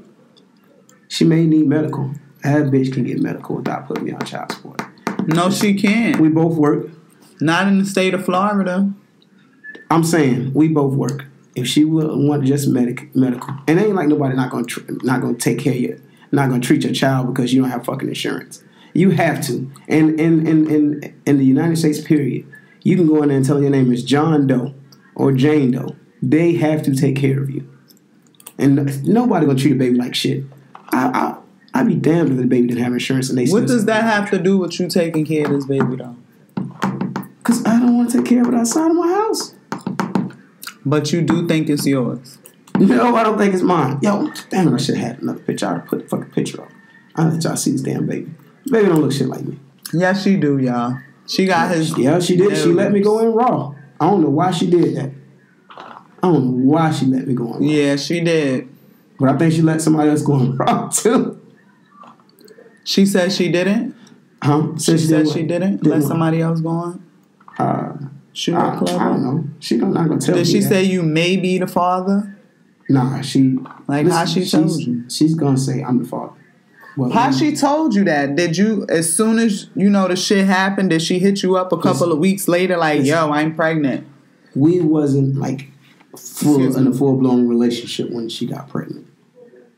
She 1.07 1.25
may 1.25 1.45
need 1.45 1.67
medical. 1.67 2.11
That 2.43 2.65
bitch 2.65 2.93
can 2.93 3.03
get 3.03 3.19
medical 3.19 3.55
without 3.55 3.87
putting 3.87 4.05
me 4.05 4.11
on 4.11 4.23
child 4.25 4.51
support. 4.51 4.81
No, 5.25 5.49
she 5.49 5.73
can't. 5.73 6.19
We 6.19 6.29
both 6.29 6.55
work. 6.55 6.89
Not 7.41 7.67
in 7.67 7.79
the 7.79 7.85
state 7.85 8.13
of 8.13 8.23
Florida. 8.23 8.91
I'm 9.89 10.03
saying 10.03 10.53
we 10.53 10.67
both 10.67 10.93
work. 10.93 11.25
If 11.55 11.67
she 11.67 11.85
would 11.85 12.05
want 12.05 12.43
just 12.43 12.67
medic 12.67 13.15
medical, 13.15 13.55
and 13.67 13.79
ain't 13.79 13.95
like 13.95 14.09
nobody 14.09 14.35
not 14.35 14.51
gonna 14.51 14.65
tr- 14.65 14.81
not 15.03 15.21
gonna 15.21 15.35
take 15.35 15.59
care 15.59 15.73
of 15.73 15.79
you, 15.79 16.01
not 16.31 16.49
gonna 16.49 16.61
treat 16.61 16.83
your 16.83 16.93
child 16.93 17.33
because 17.33 17.53
you 17.53 17.61
don't 17.61 17.71
have 17.71 17.85
fucking 17.85 18.09
insurance. 18.09 18.63
You 18.93 19.11
have 19.11 19.45
to. 19.47 19.71
And 19.87 20.19
in 20.19 20.45
in 20.45 20.69
in 20.69 21.15
in 21.25 21.37
the 21.37 21.45
United 21.45 21.77
States, 21.77 22.01
period, 22.01 22.45
you 22.83 22.95
can 22.95 23.07
go 23.07 23.21
in 23.23 23.29
there 23.29 23.37
and 23.37 23.45
tell 23.45 23.61
your 23.61 23.69
name 23.71 23.91
is 23.91 24.03
John 24.03 24.47
Doe 24.47 24.73
or 25.15 25.31
Jane 25.31 25.71
Doe. 25.71 25.95
They 26.21 26.53
have 26.55 26.83
to 26.83 26.95
take 26.95 27.15
care 27.15 27.41
of 27.41 27.49
you, 27.49 27.69
and 28.57 29.05
nobody 29.07 29.45
gonna 29.45 29.57
treat 29.57 29.73
a 29.73 29.75
baby 29.75 29.95
like 29.95 30.13
shit. 30.13 30.43
I 30.89 31.07
I 31.07 31.79
I'd 31.79 31.87
be 31.87 31.95
damned 31.95 32.31
if 32.31 32.37
the 32.37 32.45
baby 32.45 32.67
didn't 32.67 32.83
have 32.83 32.93
insurance 32.93 33.29
and 33.29 33.37
they. 33.37 33.47
What 33.47 33.67
does 33.67 33.85
that 33.85 34.03
have 34.03 34.29
to 34.31 34.39
do 34.39 34.57
with 34.57 34.79
you 34.79 34.87
taking 34.87 35.25
care 35.25 35.45
of 35.45 35.51
this 35.51 35.65
baby 35.65 35.97
though? 35.97 36.15
Because 37.37 37.65
I 37.65 37.79
don't 37.79 37.97
want 37.97 38.11
to 38.11 38.17
take 38.19 38.27
care 38.27 38.41
of 38.41 38.47
it 38.47 38.53
outside 38.53 38.91
of 38.91 38.95
my 38.95 39.07
house. 39.07 39.54
But 40.85 41.11
you 41.11 41.21
do 41.21 41.47
think 41.47 41.69
it's 41.69 41.85
yours. 41.85 42.37
No, 42.77 43.15
I 43.15 43.23
don't 43.23 43.37
think 43.37 43.53
it's 43.53 43.63
mine. 43.63 43.99
Yo, 44.01 44.31
damn 44.49 44.67
it, 44.67 44.73
I 44.73 44.77
should 44.77 44.97
have 44.97 45.07
had 45.07 45.21
another 45.21 45.39
picture. 45.39 45.67
I'd 45.67 45.87
put 45.87 45.99
the 45.99 46.07
fucking 46.07 46.31
picture 46.31 46.61
up. 46.61 46.69
I'll 47.15 47.29
let 47.29 47.43
y'all 47.43 47.55
see 47.55 47.71
this 47.71 47.81
damn 47.81 48.05
baby. 48.05 48.29
Baby 48.69 48.89
don't 48.89 49.01
look 49.01 49.13
shit 49.13 49.27
like 49.27 49.45
me. 49.45 49.57
Yes, 49.93 50.23
she 50.23 50.35
do, 50.35 50.57
y'all. 50.57 50.97
She 51.27 51.45
got 51.45 51.71
his. 51.71 51.97
Yeah, 51.97 52.19
she 52.19 52.35
did. 52.35 52.57
She 52.57 52.71
let 52.71 52.91
me 52.91 52.99
go 53.01 53.19
in 53.19 53.33
raw. 53.33 53.73
I 53.99 54.09
don't 54.09 54.21
know 54.21 54.29
why 54.29 54.51
she 54.51 54.69
did 54.69 54.95
that. 54.97 55.11
I 55.77 56.01
don't 56.21 56.45
know 56.45 56.71
why 56.71 56.91
she 56.91 57.05
let 57.05 57.27
me 57.27 57.33
go 57.33 57.45
in 57.45 57.51
raw. 57.51 57.59
Yeah, 57.59 57.95
she 57.95 58.19
did. 58.19 58.69
But 59.19 59.29
I 59.29 59.37
think 59.37 59.53
she 59.53 59.61
let 59.61 59.81
somebody 59.81 60.09
else 60.09 60.21
go 60.21 60.37
in 60.37 60.55
raw 60.57 60.89
too. 60.93 61.41
She 62.83 63.05
said 63.05 63.31
she 63.31 63.51
didn't. 63.51 63.95
Huh? 64.43 64.73
She, 64.77 64.97
said 64.97 65.25
what? 65.25 65.33
she 65.33 65.43
didn't. 65.43 65.77
Did 65.77 65.87
let 65.87 65.99
what? 66.01 66.07
somebody 66.07 66.41
else 66.41 66.59
go 66.59 66.69
on. 66.69 67.11
Uh, 67.57 67.93
Shoot 68.35 68.55
I, 68.55 68.75
club 68.77 69.01
I 69.01 69.05
don't 69.05 69.23
know. 69.23 69.43
She 69.59 69.77
not 69.77 70.07
gonna 70.07 70.19
tell 70.19 70.35
me. 70.35 70.43
Did 70.43 70.51
she 70.51 70.59
that. 70.59 70.69
say 70.69 70.83
you 70.83 71.01
may 71.03 71.37
be 71.37 71.57
the 71.57 71.67
father? 71.67 72.37
Nah, 72.89 73.21
she. 73.21 73.57
Like 73.87 74.07
how 74.07 74.25
she 74.25 74.47
told 74.47 74.71
she's, 74.71 74.87
you? 74.87 75.09
She's 75.09 75.35
gonna 75.35 75.57
say 75.57 75.81
I'm 75.81 76.03
the 76.03 76.07
father. 76.07 76.33
Well, 76.97 77.09
How 77.09 77.31
she 77.31 77.53
told 77.55 77.93
you 77.93 78.05
that? 78.05 78.37
Did 78.37 78.55
you, 78.55 78.85
as 78.87 79.13
soon 79.13 79.37
as 79.37 79.69
you 79.75 79.89
know 79.89 80.07
the 80.07 80.15
shit 80.15 80.45
happened, 80.45 80.91
did 80.91 81.01
she 81.01 81.19
hit 81.19 81.43
you 81.43 81.57
up 81.57 81.73
a 81.73 81.77
couple 81.77 82.13
of 82.13 82.19
weeks 82.19 82.47
later, 82.47 82.77
like, 82.77 83.03
yo, 83.03 83.31
I'm 83.31 83.53
pregnant? 83.53 84.07
we 84.55 84.79
wasn't 84.79 85.35
like 85.35 85.69
full 86.17 86.75
in 86.75 86.87
a 86.87 86.93
full 86.93 87.17
blown 87.17 87.47
relationship 87.47 88.09
when 88.09 88.29
she 88.29 88.47
got 88.47 88.69
pregnant. 88.69 89.05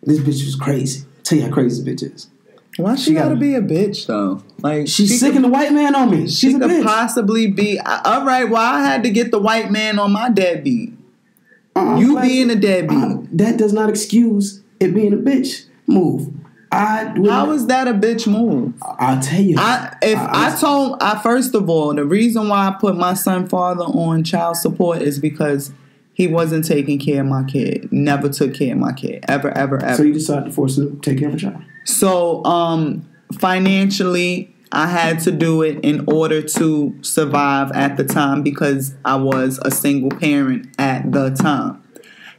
This 0.03 0.19
bitch 0.19 0.45
was 0.45 0.55
crazy. 0.55 1.05
tell 1.23 1.39
you 1.39 1.45
how 1.45 1.51
crazy 1.51 1.83
this 1.83 2.03
bitch 2.03 2.15
is. 2.15 2.29
Why 2.77 2.95
she, 2.95 3.05
She 3.05 3.13
gotta 3.13 3.29
got- 3.35 3.39
be 3.39 3.55
a 3.55 3.61
bitch 3.61 4.05
though? 4.07 4.41
Like 4.61 4.87
She's 4.87 5.09
she 5.09 5.17
sicking 5.17 5.41
the 5.41 5.47
white 5.47 5.73
man 5.73 5.95
on 5.95 6.09
me. 6.11 6.27
She 6.27 6.47
She's 6.47 6.55
a 6.55 6.59
could 6.59 6.69
bitch. 6.69 6.83
possibly 6.83 7.47
be. 7.47 7.79
I- 7.79 8.01
All 8.05 8.25
right, 8.25 8.49
well, 8.49 8.61
I 8.61 8.81
had 8.83 9.03
to 9.03 9.09
get 9.09 9.31
the 9.31 9.39
white 9.39 9.71
man 9.71 9.99
on 9.99 10.11
my 10.11 10.29
deadbeat. 10.29 10.93
Uh-uh, 11.75 11.97
You 11.99 12.13
black- 12.13 12.23
being 12.27 12.49
a 12.49 12.55
deadbeat. 12.55 12.97
Uh, 12.97 13.17
that 13.33 13.57
does 13.57 13.73
not 13.73 13.89
excuse 13.89 14.61
it 14.79 14.93
being 14.93 15.13
a 15.13 15.17
bitch 15.17 15.65
move. 15.87 16.29
I 16.71 17.13
How 17.29 17.51
is 17.51 17.67
that 17.67 17.87
a 17.87 17.93
bitch 17.93 18.27
move? 18.27 18.73
I'll 18.81 19.21
tell 19.21 19.39
you. 19.41 19.55
I 19.57 19.95
if 20.01 20.19
I, 20.19 20.53
told 20.59 21.01
I 21.01 21.17
first 21.19 21.55
of 21.55 21.69
all 21.69 21.93
the 21.95 22.03
reason 22.03 22.49
why 22.49 22.67
I 22.67 22.71
put 22.79 22.97
my 22.97 23.13
son 23.13 23.47
father 23.47 23.85
on 23.85 24.23
child 24.25 24.57
support 24.57 25.01
is 25.01 25.17
because 25.17 25.71
he 26.13 26.27
wasn't 26.27 26.65
taking 26.65 26.99
care 26.99 27.21
of 27.21 27.27
my 27.27 27.43
kid. 27.45 27.87
Never 27.91 28.27
took 28.27 28.53
care 28.53 28.73
of 28.73 28.79
my 28.79 28.91
kid. 28.91 29.23
Ever, 29.29 29.49
ever, 29.57 29.77
ever. 29.81 29.95
so 29.95 30.03
you 30.03 30.13
decided 30.13 30.45
to 30.47 30.51
force 30.51 30.77
him 30.77 30.99
to 30.99 31.09
take 31.09 31.19
care 31.19 31.29
of 31.29 31.35
a 31.35 31.37
child. 31.37 31.61
So, 31.87 32.43
um, 32.43 33.07
financially, 33.39 34.53
I 34.73 34.87
had 34.87 35.21
to 35.21 35.31
do 35.31 35.61
it 35.61 35.79
in 35.85 36.03
order 36.05 36.41
to 36.41 36.93
survive 37.01 37.71
at 37.71 37.95
the 37.95 38.03
time 38.03 38.43
because 38.43 38.93
I 39.05 39.15
was 39.15 39.57
a 39.63 39.71
single 39.71 40.09
parent 40.09 40.67
at 40.77 41.13
the 41.13 41.29
time. 41.29 41.81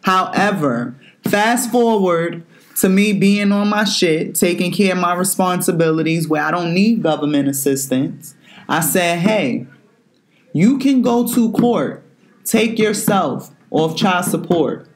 However, 0.03 0.95
fast 1.27 1.73
forward 1.73 2.45
to 2.77 2.91
me 2.91 3.15
being 3.15 3.51
on 3.51 3.69
my 3.71 3.85
shit, 3.85 4.35
taking 4.35 4.71
care 4.71 4.93
of 4.93 4.99
my 4.99 5.15
responsibilities 5.15 6.29
where 6.29 6.43
I 6.43 6.51
don't 6.51 6.75
need 6.75 7.03
government 7.03 7.49
assistance. 7.49 8.35
I 8.69 8.81
said, 8.81 9.21
hey, 9.21 9.67
you 10.53 10.77
can 10.79 11.01
go 11.01 11.27
to 11.27 11.53
court, 11.53 12.05
take 12.45 12.79
yourself 12.79 13.51
off 13.71 13.97
child 13.97 14.27
support. 14.27 14.87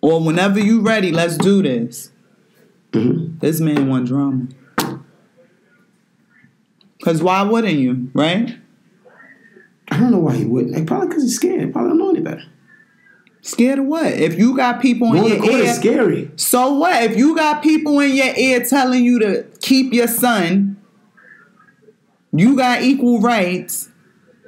Or 0.00 0.24
whenever 0.24 0.58
you're 0.58 0.82
ready, 0.82 1.12
let's 1.12 1.36
do 1.36 1.62
this. 1.62 2.10
Mm-hmm. 2.94 3.38
This 3.38 3.60
man 3.60 3.88
want 3.88 4.06
drama. 4.06 4.46
Cause 7.04 7.22
why 7.22 7.42
wouldn't 7.42 7.78
you, 7.78 8.10
right? 8.14 8.56
I 9.90 9.98
don't 9.98 10.10
know 10.10 10.18
why 10.18 10.36
he 10.36 10.44
wouldn't. 10.46 10.74
Like, 10.74 10.86
probably 10.86 11.08
because 11.08 11.24
he's 11.24 11.36
scared. 11.36 11.72
Probably 11.72 11.90
don't 11.90 11.98
know 11.98 12.10
any 12.10 12.20
better. 12.20 12.44
Scared 13.42 13.80
of 13.80 13.84
what? 13.84 14.06
If 14.06 14.38
you 14.38 14.56
got 14.56 14.80
people 14.80 15.12
in 15.14 15.24
your 15.24 15.44
ear, 15.44 15.74
scary. 15.74 16.30
So 16.36 16.72
what? 16.72 17.02
If 17.02 17.18
you 17.18 17.36
got 17.36 17.62
people 17.62 18.00
in 18.00 18.14
your 18.14 18.34
ear 18.34 18.64
telling 18.64 19.04
you 19.04 19.18
to 19.18 19.46
keep 19.60 19.92
your 19.92 20.08
son, 20.08 20.80
you 22.32 22.56
got 22.56 22.80
equal 22.82 23.20
rights. 23.20 23.90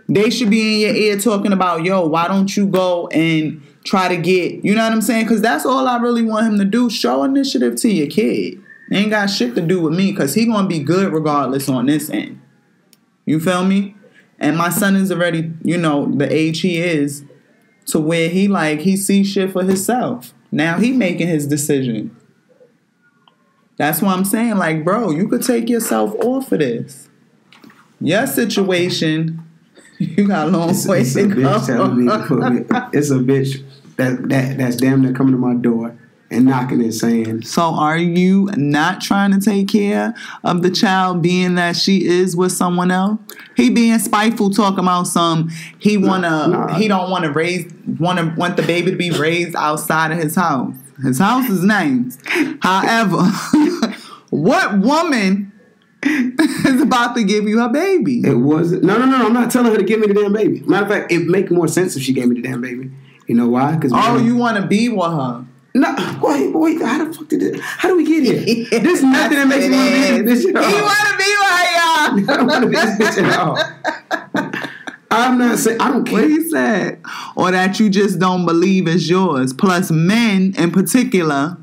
They 0.09 0.31
should 0.31 0.49
be 0.49 0.77
in 0.77 0.81
your 0.81 0.97
ear 0.97 1.19
talking 1.19 1.53
about, 1.53 1.85
yo, 1.85 2.07
why 2.07 2.27
don't 2.27 2.57
you 2.57 2.67
go 2.67 3.09
and 3.09 3.61
try 3.87 4.09
to 4.09 4.17
get, 4.17 4.65
you 4.65 4.75
know 4.75 4.83
what 4.83 4.93
I'm 4.93 5.01
saying? 5.01 5.25
Because 5.25 5.41
that's 5.41 5.65
all 5.65 5.87
I 5.87 5.97
really 5.99 6.23
want 6.23 6.47
him 6.47 6.59
to 6.59 6.65
do. 6.65 6.91
Show 6.91 7.23
initiative 7.23 7.77
to 7.77 7.89
your 7.89 8.09
kid. 8.09 8.61
ain't 8.93 9.11
got 9.11 9.27
shit 9.27 9.55
to 9.55 9.63
do 9.63 9.81
with 9.81 9.95
me 9.95 10.11
because 10.11 10.35
he 10.35 10.45
gonna 10.45 10.69
be 10.69 10.81
good 10.81 11.13
regardless 11.13 11.69
on 11.69 11.87
this 11.87 12.11
end. 12.11 12.41
You 13.25 13.41
feel 13.41 13.65
me? 13.65 13.95
And 14.39 14.57
my 14.57 14.69
son 14.69 14.97
is 14.97 15.11
already, 15.11 15.53
you 15.63 15.79
know, 15.79 16.07
the 16.07 16.31
age 16.31 16.61
he 16.61 16.79
is 16.79 17.25
to 17.87 18.01
where 18.01 18.29
he 18.29 18.49
like 18.49 18.81
he 18.81 18.97
sees 18.97 19.31
shit 19.31 19.53
for 19.53 19.63
himself. 19.63 20.35
Now 20.51 20.79
he 20.79 20.93
making 20.93 21.29
his 21.29 21.47
decision. 21.47 22.15
That's 23.77 24.01
why 24.03 24.15
I'm 24.15 24.25
saying, 24.25 24.57
like, 24.57 24.85
bro, 24.85 25.11
you 25.11 25.29
could 25.29 25.43
take 25.43 25.69
yourself 25.69 26.15
off 26.25 26.51
of 26.51 26.59
this. 26.59 27.09
Your 28.01 28.27
situation, 28.27 29.46
you 29.99 30.29
got 30.29 30.49
a 30.49 30.51
long 30.51 30.71
it's, 30.71 30.87
way 30.87 31.01
it's 31.01 31.15
to 31.15 31.27
go. 31.27 31.57
it's 32.93 33.11
a 33.11 33.15
bitch 33.15 33.63
that, 33.97 34.29
that 34.29 34.59
that's 34.59 34.77
damn 34.77 35.03
near 35.03 35.13
coming 35.13 35.33
to 35.33 35.39
my 35.39 35.55
door 35.55 35.97
and 36.31 36.45
knocking 36.45 36.81
and 36.83 36.95
saying. 36.95 37.43
So, 37.43 37.63
are 37.63 37.99
you 37.99 38.51
not 38.57 39.01
trying 39.01 39.33
to 39.33 39.41
take 39.41 39.69
care 39.69 40.15
of 40.45 40.63
the 40.63 40.71
child, 40.71 41.23
being 41.23 41.55
that 41.55 41.77
she 41.77 42.07
is 42.07 42.37
with 42.37 42.53
someone 42.53 42.91
else? 42.91 43.21
He 43.57 43.71
being 43.71 43.99
spiteful, 43.99 44.51
talking 44.51 44.81
about 44.81 45.05
some. 45.05 45.51
He 45.79 45.97
wanna. 45.97 46.29
Nah, 46.29 46.47
nah. 46.47 46.75
He 46.79 46.89
don't 46.89 47.11
want 47.11 47.25
to 47.25 47.33
raise. 47.33 47.73
Want 47.99 48.19
to 48.19 48.35
want 48.39 48.57
the 48.57 48.63
baby 48.63 48.91
to 48.91 48.97
be 48.97 49.11
raised 49.11 49.55
outside 49.57 50.13
of 50.13 50.19
his 50.19 50.35
house. 50.35 50.75
His 51.03 51.19
house 51.19 51.49
is 51.49 51.63
nice. 51.63 52.19
However, 52.63 53.23
what 54.31 54.79
woman 54.79 55.53
is 56.07 56.81
about 56.81 57.17
to 57.17 57.25
give 57.25 57.49
you 57.49 57.61
a 57.63 57.69
baby? 57.69 58.21
It 58.25 58.35
wasn't. 58.35 58.85
No, 58.85 58.99
no, 58.99 59.07
no. 59.07 59.27
I'm 59.27 59.33
not 59.33 59.51
telling 59.51 59.73
her 59.73 59.79
to 59.79 59.85
give 59.85 60.01
me 60.01 60.07
the 60.07 60.15
damn 60.15 60.33
baby. 60.33 60.61
Matter 60.61 60.87
of 60.87 60.91
fact, 60.93 61.13
it'd 61.13 61.29
make 61.29 61.51
more 61.51 61.69
sense 61.69 61.97
if 61.97 62.03
she 62.03 62.13
gave 62.13 62.29
me 62.29 62.41
the 62.41 62.49
damn 62.49 62.61
baby. 62.61 62.91
You 63.27 63.35
know 63.35 63.49
why? 63.49 63.75
Because 63.75 63.93
oh, 63.95 64.19
you 64.19 64.37
want 64.37 64.57
to 64.57 64.67
be 64.67 64.89
with 64.89 65.11
her. 65.11 65.45
No, 65.75 65.95
wait, 66.23 66.55
wait. 66.55 66.81
How 66.81 67.05
the 67.05 67.13
fuck 67.13 67.29
did 67.29 67.43
it? 67.43 67.61
How 67.61 67.89
do 67.89 67.97
we 67.97 68.05
get 68.05 68.23
here? 68.23 68.67
There's 68.81 69.03
nothing 69.03 69.37
that 69.37 69.47
makes 69.47 69.67
me 69.67 69.77
want 69.77 70.17
to 70.17 70.23
be 70.23 70.31
this 70.31 70.45
all. 70.47 70.71
You 70.71 70.83
want 70.83 71.09
to 71.11 71.17
be 71.19 71.35
like 71.43 71.71
y'all? 71.77 72.31
I 72.31 72.37
don't 72.37 72.47
want 72.47 72.63
to 72.65 72.71
be 72.71 72.77
this 72.77 72.99
bitch 72.99 73.23
at 73.23 73.39
all. 73.39 74.63
I'm 75.11 75.39
not 75.39 75.59
saying 75.59 75.81
I 75.81 75.91
don't 75.91 76.05
care. 76.05 76.23
What 76.23 76.31
he 76.31 76.49
said, 76.49 77.03
or 77.37 77.51
that 77.51 77.79
you 77.79 77.91
just 77.91 78.19
don't 78.19 78.47
believe 78.47 78.89
it's 78.89 79.09
yours. 79.09 79.53
Plus, 79.53 79.91
men 79.91 80.55
in 80.57 80.71
particular 80.71 81.57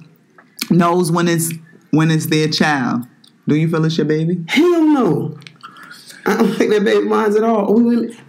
knows 0.69 1.12
when 1.12 1.27
it's 1.27 1.51
when 1.91 2.12
it's 2.12 2.27
their 2.27 2.47
child. 2.47 3.08
Do 3.47 3.56
you 3.56 3.69
feel 3.69 3.84
it's 3.86 3.97
your 3.97 4.06
baby? 4.06 4.43
Hell 4.47 4.86
no. 4.86 5.38
I 6.25 6.38
don't 6.38 6.53
think 6.53 6.71
that 6.71 6.86
baby 6.86 7.06
mine's 7.06 7.36
at 7.36 7.43
all. 7.43 7.69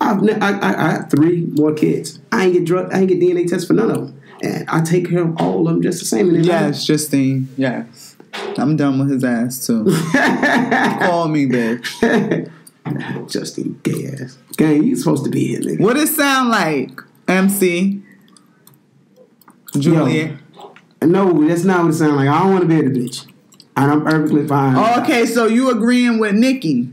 I've, 0.00 0.22
I, 0.42 0.58
I, 0.58 0.86
I 0.86 0.90
have 0.92 1.10
three 1.10 1.46
more 1.52 1.72
kids. 1.72 2.18
I 2.32 2.46
ain't 2.46 2.54
get 2.54 2.64
drug. 2.64 2.92
I 2.92 3.00
ain't 3.00 3.08
get 3.08 3.20
DNA 3.20 3.48
tests 3.48 3.68
for 3.68 3.74
none 3.74 3.90
of 3.90 3.96
them 3.96 4.20
and 4.44 4.68
I 4.68 4.82
take 4.82 5.08
care 5.08 5.22
of 5.22 5.40
all 5.40 5.66
of 5.66 5.74
them 5.74 5.82
just 5.82 6.00
the 6.00 6.04
same. 6.04 6.34
And 6.34 6.44
yes, 6.44 6.84
Justine. 6.84 7.48
Yes, 7.56 8.16
I'm 8.58 8.76
done 8.76 8.98
with 8.98 9.10
his 9.10 9.24
ass 9.24 9.66
too. 9.66 9.84
Call 10.12 11.28
me, 11.28 11.46
bitch. 11.46 12.50
Justine, 13.30 13.80
gay 13.82 14.06
ass. 14.06 14.38
Gang, 14.56 14.84
you 14.84 14.96
supposed 14.96 15.24
to 15.24 15.30
be 15.30 15.48
here, 15.48 15.60
nigga. 15.60 15.80
What 15.80 15.96
it 15.96 16.08
sound 16.08 16.50
like, 16.50 17.00
MC? 17.26 18.02
Juliet. 19.76 20.38
Yo, 21.02 21.08
no, 21.08 21.46
that's 21.46 21.64
not 21.64 21.84
what 21.84 21.90
it 21.90 21.96
sounds 21.96 22.16
like. 22.16 22.28
I 22.28 22.38
don't 22.40 22.50
want 22.50 22.62
to 22.62 22.68
be 22.68 22.80
the 22.80 23.00
bitch, 23.00 23.26
and 23.76 23.90
I'm 23.90 24.04
perfectly 24.04 24.46
fine. 24.46 24.76
Oh, 24.76 25.02
okay, 25.02 25.26
so 25.26 25.46
you 25.46 25.70
agreeing 25.70 26.18
with 26.18 26.34
Nikki? 26.34 26.90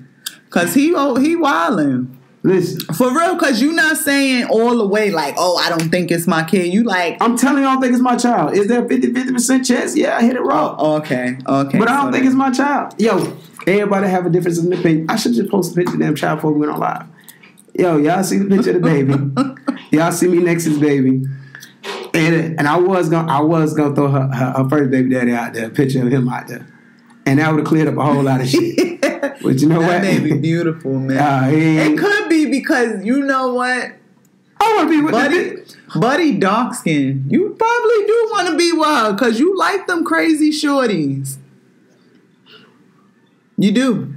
Cause 0.49 0.73
he 0.73 0.93
oh 0.95 1.15
he 1.15 1.35
wilding. 1.35 2.17
Listen. 2.43 2.79
For 2.95 3.15
real, 3.15 3.37
cause 3.37 3.61
you 3.61 3.71
not 3.71 3.97
saying 3.97 4.45
all 4.45 4.77
the 4.77 4.87
way 4.87 5.11
like, 5.11 5.35
oh, 5.37 5.57
I 5.57 5.69
don't 5.69 5.89
think 5.89 6.09
it's 6.09 6.25
my 6.25 6.43
kid. 6.43 6.73
You 6.73 6.83
like 6.83 7.17
I'm 7.21 7.37
telling 7.37 7.63
you 7.63 7.69
I 7.69 7.73
don't 7.73 7.81
think 7.81 7.93
it's 7.93 8.01
my 8.01 8.17
child. 8.17 8.57
Is 8.57 8.67
there 8.67 8.85
50 8.87 9.13
50% 9.13 9.65
chance? 9.65 9.95
Yeah, 9.95 10.17
I 10.17 10.23
hit 10.23 10.35
it 10.35 10.41
wrong. 10.41 10.75
Oh, 10.77 10.97
okay, 10.97 11.37
okay. 11.47 11.77
But 11.77 11.87
I 11.87 11.97
don't 11.97 12.07
so 12.07 12.11
think 12.11 12.23
that. 12.23 12.29
it's 12.29 12.35
my 12.35 12.51
child. 12.51 12.99
Yo, 12.99 13.37
everybody 13.67 14.07
have 14.07 14.25
a 14.25 14.29
difference 14.29 14.57
in 14.57 14.73
opinion. 14.73 15.09
I 15.09 15.15
should 15.15 15.33
just 15.33 15.51
post 15.51 15.71
a 15.71 15.75
picture 15.75 15.93
of 15.93 15.99
damn 15.99 16.15
child 16.15 16.39
before 16.39 16.51
we 16.51 16.61
went 16.61 16.71
on 16.71 16.79
live. 16.79 17.05
Yo, 17.75 17.97
y'all 17.97 18.23
see 18.23 18.39
the 18.39 18.53
picture 18.53 18.75
of 18.75 18.81
the 18.81 18.81
baby. 18.81 19.13
y'all 19.91 20.11
see 20.11 20.27
me 20.27 20.39
next 20.39 20.63
to 20.65 20.71
the 20.71 20.79
baby. 20.79 21.23
And, 22.13 22.59
and 22.59 22.67
I 22.67 22.77
was 22.77 23.07
gonna 23.07 23.31
I 23.31 23.39
was 23.39 23.73
gonna 23.73 23.95
throw 23.95 24.09
her, 24.09 24.27
her, 24.27 24.51
her 24.57 24.69
first 24.69 24.91
baby 24.91 25.11
daddy 25.11 25.31
out 25.31 25.53
there, 25.53 25.69
picture 25.69 26.01
of 26.01 26.11
him 26.11 26.27
out 26.27 26.47
there. 26.47 26.67
And 27.31 27.39
that 27.39 27.49
would 27.49 27.59
have 27.59 27.67
cleared 27.67 27.87
up 27.87 27.95
a 27.95 28.03
whole 28.03 28.23
lot 28.23 28.41
of 28.41 28.47
shit. 28.49 28.99
But 29.41 29.59
you 29.59 29.69
know 29.69 29.79
that 29.79 29.87
what? 29.87 30.01
That 30.01 30.23
be 30.23 30.37
beautiful, 30.37 30.99
man. 30.99 31.17
Uh, 31.17 31.47
it 31.51 31.97
could 31.97 32.29
be 32.29 32.47
because 32.47 33.03
you 33.05 33.23
know 33.23 33.53
what? 33.53 33.93
I 34.59 34.75
want 34.75 34.89
to 34.89 34.89
be 34.89 35.01
with 35.01 35.11
Buddy. 35.11 35.57
Buddy 35.95 36.37
Darkskin. 36.37 37.25
You 37.29 37.55
probably 37.57 38.05
do 38.05 38.29
want 38.31 38.49
to 38.49 38.57
be 38.57 38.71
wild 38.73 39.17
because 39.17 39.39
you 39.39 39.57
like 39.57 39.87
them 39.87 40.03
crazy 40.03 40.51
shorties. 40.51 41.37
You 43.57 43.71
do. 43.71 44.15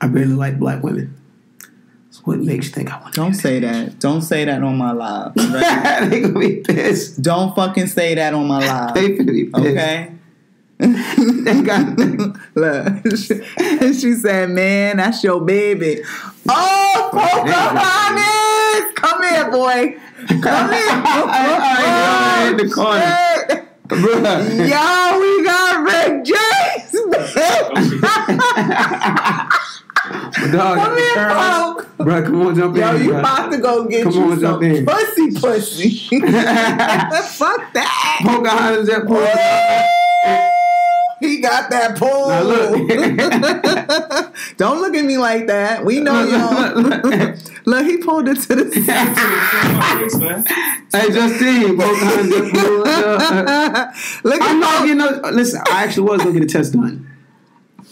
I 0.00 0.08
barely 0.08 0.34
like 0.34 0.58
black 0.58 0.82
women. 0.82 1.14
So 2.10 2.22
what 2.24 2.40
makes 2.40 2.66
you 2.66 2.72
think 2.72 2.92
I 2.92 3.00
want 3.00 3.14
to? 3.14 3.20
Don't 3.20 3.34
say 3.34 3.60
that. 3.60 4.00
Don't 4.00 4.22
say 4.22 4.44
that 4.44 4.62
on 4.62 4.76
my 4.76 4.92
live. 4.92 5.32
Right? 5.36 6.08
they 6.10 6.20
gonna 6.20 6.38
be 6.38 6.56
pissed. 6.56 7.22
Don't 7.22 7.54
fucking 7.54 7.86
say 7.86 8.14
that 8.16 8.34
on 8.34 8.48
my 8.48 8.58
live. 8.58 8.94
they 8.94 9.10
gonna 9.16 9.32
be 9.32 9.44
pissed. 9.44 9.66
Okay 9.66 10.17
they 10.78 11.60
got 11.62 11.98
look. 12.54 12.86
And 12.86 13.18
she, 13.96 14.14
said, 14.14 14.50
"Man, 14.50 14.98
that's 14.98 15.24
your 15.24 15.40
baby." 15.40 16.02
Oh, 16.48 17.08
Pocahontas, 17.12 18.92
come 18.94 19.22
here, 19.24 19.50
boy. 19.50 19.96
Come 20.40 20.72
here. 20.72 20.88
in 22.50 22.56
the 22.56 22.68
corner. 22.72 23.64
Yo, 23.90 25.18
we 25.18 25.42
got 25.44 25.82
Rick 25.82 26.24
James. 26.24 26.92
dog, 30.52 30.78
come 30.78 30.96
here, 30.96 31.28
Poke. 31.34 31.88
Bro, 31.98 32.22
come 32.22 32.42
on, 32.42 32.54
jump 32.54 32.76
Yo, 32.76 32.88
in. 32.90 32.96
Yo, 32.96 33.02
you 33.02 33.10
bro. 33.10 33.18
about 33.18 33.50
to 33.50 33.58
go 33.58 33.84
get 33.86 34.04
come 34.04 34.12
you 34.12 34.22
on, 34.22 34.38
some 34.40 34.60
pussy, 34.84 35.32
pussy. 35.40 35.90
Fuck 36.08 36.20
that. 37.72 38.20
Pocahontas, 38.22 38.86
that 38.86 39.04
Pocahontas. 39.06 39.97
He 41.20 41.40
got 41.40 41.70
that 41.70 41.96
pull. 41.98 42.28
Look. 42.44 42.88
Don't 44.56 44.80
look 44.80 44.94
at 44.94 45.04
me 45.04 45.18
like 45.18 45.46
that. 45.48 45.84
We 45.84 46.00
know 46.00 46.24
y'all. 46.24 46.72
look, 47.64 47.86
he 47.86 47.96
pulled 47.98 48.28
it 48.28 48.36
to 48.42 48.54
the 48.54 48.70
side. 48.86 50.46
hey, 50.92 51.10
Justine, 51.12 51.76
look 54.24 54.42
I'm 54.42 54.60
not 54.60 54.82
getting 54.82 54.98
no. 54.98 55.20
Listen, 55.32 55.62
I 55.68 55.84
actually 55.84 56.08
was 56.08 56.22
gonna 56.22 56.32
get 56.38 56.42
a 56.42 56.46
test 56.46 56.72
done, 56.72 57.10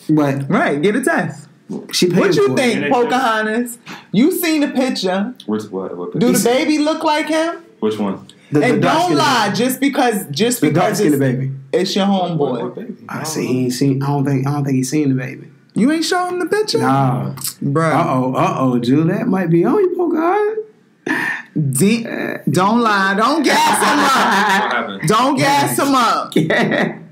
but 0.08 0.48
right, 0.48 0.80
get 0.80 0.94
a 0.96 1.02
test. 1.02 1.48
She 1.92 2.08
paid 2.08 2.20
What 2.20 2.36
you 2.36 2.54
think, 2.54 2.84
it. 2.84 2.92
Pocahontas? 2.92 3.78
You 4.12 4.30
seen 4.30 4.60
the 4.60 4.68
picture? 4.68 5.34
Which 5.46 5.64
what? 5.64 5.96
what 5.96 6.16
Do 6.16 6.32
the 6.32 6.44
baby 6.44 6.78
look 6.78 7.02
like 7.02 7.26
him? 7.26 7.64
Which 7.80 7.98
one? 7.98 8.28
The, 8.52 8.62
and 8.62 8.80
don't 8.80 9.16
lie, 9.16 9.48
baby. 9.48 9.58
just 9.58 9.80
because 9.80 10.26
just 10.30 10.60
the 10.60 10.68
because 10.68 11.00
it's, 11.00 11.10
the 11.10 11.18
baby. 11.18 11.50
It's 11.80 11.96
your 11.96 12.06
homeboy. 12.06 13.04
I 13.08 13.24
see. 13.24 13.46
He 13.46 13.64
ain't 13.64 13.72
seen. 13.72 14.02
I 14.02 14.06
don't 14.06 14.24
think. 14.24 14.46
I 14.46 14.52
don't 14.52 14.64
think 14.64 14.76
he's 14.76 14.90
seen 14.90 15.10
the 15.10 15.14
baby. 15.14 15.50
You 15.74 15.92
ain't 15.92 16.04
showing 16.04 16.38
the 16.38 16.46
picture. 16.46 16.78
Nah, 16.78 17.34
bro. 17.60 17.90
Uh 17.90 18.04
oh. 18.08 18.34
Uh 18.34 18.54
oh. 18.58 18.78
Jude, 18.78 19.10
that 19.10 19.28
might 19.28 19.50
be 19.50 19.64
on 19.64 19.78
you, 19.78 19.94
Pocahontas. 19.96 20.64
De- 21.57 22.05
don't 22.51 22.81
lie. 22.81 23.14
Don't 23.14 23.42
gas 23.42 23.79
him 23.81 23.99
up. 24.92 25.01
Don't 25.07 25.37
gas 25.38 25.79
him 25.79 25.95
up. 25.95 26.33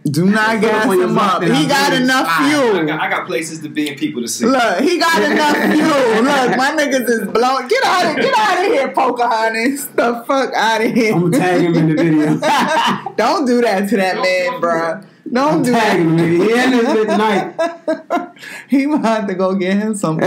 Do 0.04 0.26
not 0.26 0.60
gas 0.60 0.84
him 0.84 1.16
up. 1.16 1.42
He 1.42 1.66
got 1.66 1.94
enough 1.94 2.28
fuel. 2.44 2.76
I 2.76 2.84
got, 2.84 3.00
I 3.00 3.08
got 3.08 3.26
places 3.26 3.60
to 3.60 3.70
be 3.70 3.88
and 3.88 3.96
people 3.96 4.20
to 4.20 4.28
see. 4.28 4.44
Look, 4.44 4.80
he 4.80 4.98
got 4.98 5.22
enough 5.22 5.56
fuel. 5.56 6.22
Look, 6.22 6.56
my 6.58 6.72
niggas 6.78 7.08
is 7.08 7.26
blown. 7.28 7.68
Get 7.68 7.84
out 7.84 8.10
of 8.10 8.16
get 8.22 8.34
out 8.36 8.58
of 8.58 8.64
here, 8.70 8.92
Pocahontas. 8.92 9.86
The 9.86 10.22
fuck 10.26 10.52
out 10.52 10.82
of 10.84 10.92
here. 10.92 11.14
I'm 11.14 11.30
gonna 11.30 11.38
tag 11.38 11.62
him 11.62 11.74
in 11.76 11.88
the 11.88 11.94
video. 11.94 12.36
Don't 13.16 13.46
do 13.46 13.62
that 13.62 13.88
to 13.88 13.96
that 13.96 14.16
man, 14.20 14.60
bro. 14.60 15.00
Don't 15.32 15.54
I'm 15.54 15.62
do 15.62 15.70
that. 15.72 15.98
him. 15.98 16.18
He 16.18 16.34
in 16.34 16.70
this 16.70 16.86
bitch 16.86 17.06
tonight. 17.06 18.30
He 18.68 18.84
might 18.86 19.06
have 19.06 19.28
to 19.28 19.34
go 19.34 19.54
get 19.54 19.76
him 19.76 19.94
some. 19.94 20.18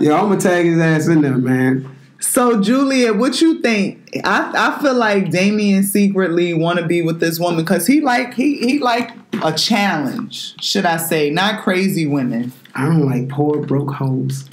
Yo, 0.00 0.16
I'm 0.16 0.28
gonna 0.28 0.40
tag 0.40 0.66
his 0.66 0.78
ass 0.78 1.08
in 1.08 1.22
there, 1.22 1.36
man. 1.36 1.90
So, 2.20 2.60
Juliet, 2.60 3.16
what 3.16 3.40
you 3.40 3.60
think? 3.60 4.20
I, 4.24 4.50
I 4.76 4.82
feel 4.82 4.94
like 4.94 5.30
Damien 5.30 5.82
secretly 5.82 6.54
want 6.54 6.78
to 6.78 6.86
be 6.86 7.02
with 7.02 7.20
this 7.20 7.38
woman 7.38 7.64
because 7.64 7.86
he 7.86 8.00
like 8.00 8.34
he 8.34 8.58
he 8.58 8.78
like 8.78 9.10
a 9.42 9.52
challenge, 9.52 10.60
should 10.62 10.86
I 10.86 10.96
say? 10.96 11.30
Not 11.30 11.62
crazy 11.62 12.06
women. 12.06 12.52
I 12.74 12.86
don't 12.86 13.06
like 13.06 13.28
poor 13.28 13.60
broke 13.64 13.92
hoes. 13.92 14.48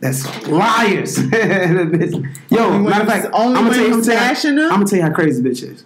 That's 0.00 0.24
liars. 0.46 1.18
Yo, 1.32 2.64
Only 2.64 2.90
matter 2.90 3.02
of 3.02 3.08
fact, 3.08 3.26
only 3.32 3.58
I'ma 3.58 3.70
tell 3.70 3.86
you, 3.86 3.94
I'm 3.94 4.02
tell 4.02 4.52
you. 4.52 4.62
I'm 4.64 4.70
gonna 4.70 4.86
tell 4.86 4.98
you 4.98 5.04
how 5.04 5.12
crazy 5.12 5.42
bitch 5.42 5.62
is. 5.62 5.84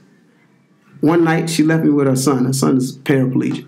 One 1.01 1.25
night 1.25 1.49
she 1.51 1.62
left 1.62 1.85
me 1.85 1.90
with 1.90 2.07
her 2.07 2.16
son. 2.16 2.45
Her 2.45 2.53
son 2.53 2.77
is 2.77 2.99
paraplegic. 2.99 3.66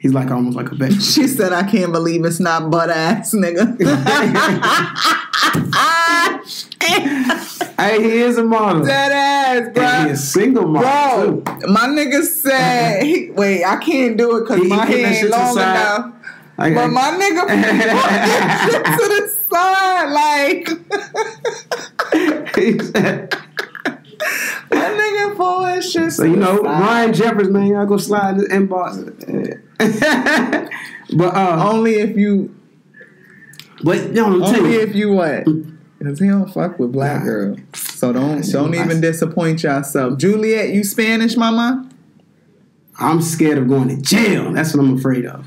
He's 0.00 0.12
like 0.14 0.30
almost 0.30 0.56
like 0.56 0.70
a 0.72 0.74
baby. 0.74 0.94
She 1.00 1.26
said, 1.28 1.52
"I 1.52 1.62
can't 1.62 1.92
believe 1.92 2.24
it's 2.24 2.40
not 2.40 2.70
butt 2.70 2.88
ass, 2.90 3.34
nigga." 3.34 3.76
hey, 7.78 8.02
he 8.02 8.18
is 8.18 8.36
a 8.38 8.42
model. 8.44 8.84
Dead 8.84 9.12
ass, 9.12 9.56
And 9.66 9.74
bro. 9.74 10.04
he 10.04 10.10
is 10.10 10.32
single 10.32 10.66
model 10.66 11.40
Bro, 11.42 11.58
too. 11.60 11.66
my 11.68 11.86
nigga 11.88 12.22
said, 12.22 13.02
he, 13.02 13.30
"Wait, 13.32 13.62
I 13.64 13.76
can't 13.76 14.16
do 14.16 14.36
it 14.38 14.48
because 14.48 14.64
my 14.68 14.84
hair 14.86 15.06
ain't 15.06 15.28
long 15.30 15.52
enough." 15.56 16.14
I- 16.58 16.74
But 16.74 16.88
my 16.88 17.10
nigga 17.20 17.46
put 18.66 18.84
to 18.98 19.08
the 19.08 19.28
side, 19.50 20.08
like 20.12 20.68
He 22.56 22.78
said- 22.78 23.34
my 24.70 24.76
nigga 24.76 25.34
pull 25.36 25.64
his 25.64 25.90
shit. 25.90 26.12
so 26.12 26.24
you 26.24 26.36
know. 26.36 26.60
Ryan 26.62 27.12
Jeffers, 27.14 27.48
man, 27.48 27.66
y'all 27.68 27.86
go 27.86 27.96
slide 27.96 28.32
in 28.36 28.38
the 28.38 28.46
inbox. 28.48 28.96
but 31.12 31.34
uh, 31.34 31.68
only 31.70 31.94
if 31.94 32.16
you, 32.16 32.54
but 33.82 34.14
yo, 34.14 34.26
I'm 34.26 34.42
only 34.42 34.72
you, 34.74 34.80
if 34.80 34.94
you 34.94 35.12
what? 35.12 35.44
Cause 36.02 36.18
he 36.18 36.28
don't 36.28 36.50
fuck 36.52 36.78
with 36.78 36.92
black 36.92 37.20
Nah. 37.20 37.24
girls. 37.24 37.58
So 37.74 38.12
don't 38.12 38.40
don't 38.52 38.74
I- 38.74 38.84
even 38.84 39.00
disappoint 39.00 39.62
yourself. 39.62 40.18
Juliet, 40.18 40.70
you 40.70 40.82
Spanish, 40.84 41.36
mama? 41.36 41.88
I'm 42.98 43.20
scared 43.22 43.58
of 43.58 43.68
going 43.68 43.88
to 43.88 43.96
jail. 44.00 44.52
That's 44.52 44.74
what 44.74 44.82
I'm 44.84 44.96
afraid 44.98 45.24
of. 45.26 45.46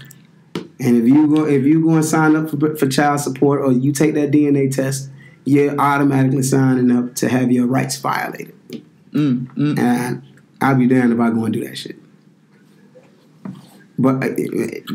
And 0.79 0.97
if 0.97 1.07
you 1.07 1.27
go, 1.33 1.45
if 1.45 1.63
you 1.63 1.83
go 1.83 1.91
and 1.95 2.05
sign 2.05 2.35
up 2.35 2.49
for, 2.49 2.75
for 2.75 2.87
child 2.87 3.19
support, 3.19 3.61
or 3.61 3.71
you 3.71 3.91
take 3.91 4.15
that 4.15 4.31
DNA 4.31 4.73
test, 4.75 5.09
you're 5.45 5.79
automatically 5.79 6.41
signing 6.43 6.89
up 6.91 7.15
to 7.15 7.29
have 7.29 7.51
your 7.51 7.67
rights 7.67 7.97
violated. 7.97 8.55
Mm, 9.11 9.47
mm. 9.55 9.77
And 9.79 10.23
I'll 10.61 10.75
be 10.75 10.87
damned 10.87 11.13
if 11.13 11.19
I 11.19 11.29
go 11.29 11.45
and 11.45 11.53
do 11.53 11.63
that 11.67 11.77
shit. 11.77 11.95
But 13.97 14.23
uh, 14.23 14.29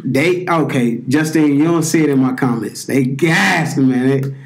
they 0.05 0.47
okay, 0.49 0.99
Justin. 1.09 1.55
You 1.57 1.65
don't 1.65 1.83
see 1.85 2.03
it 2.03 2.09
in 2.11 2.19
my 2.21 2.33
comments. 2.35 2.87
They 2.87 3.05
gassed 3.05 3.77
me, 3.77 3.85
man. 3.85 4.09
They, 4.09 4.37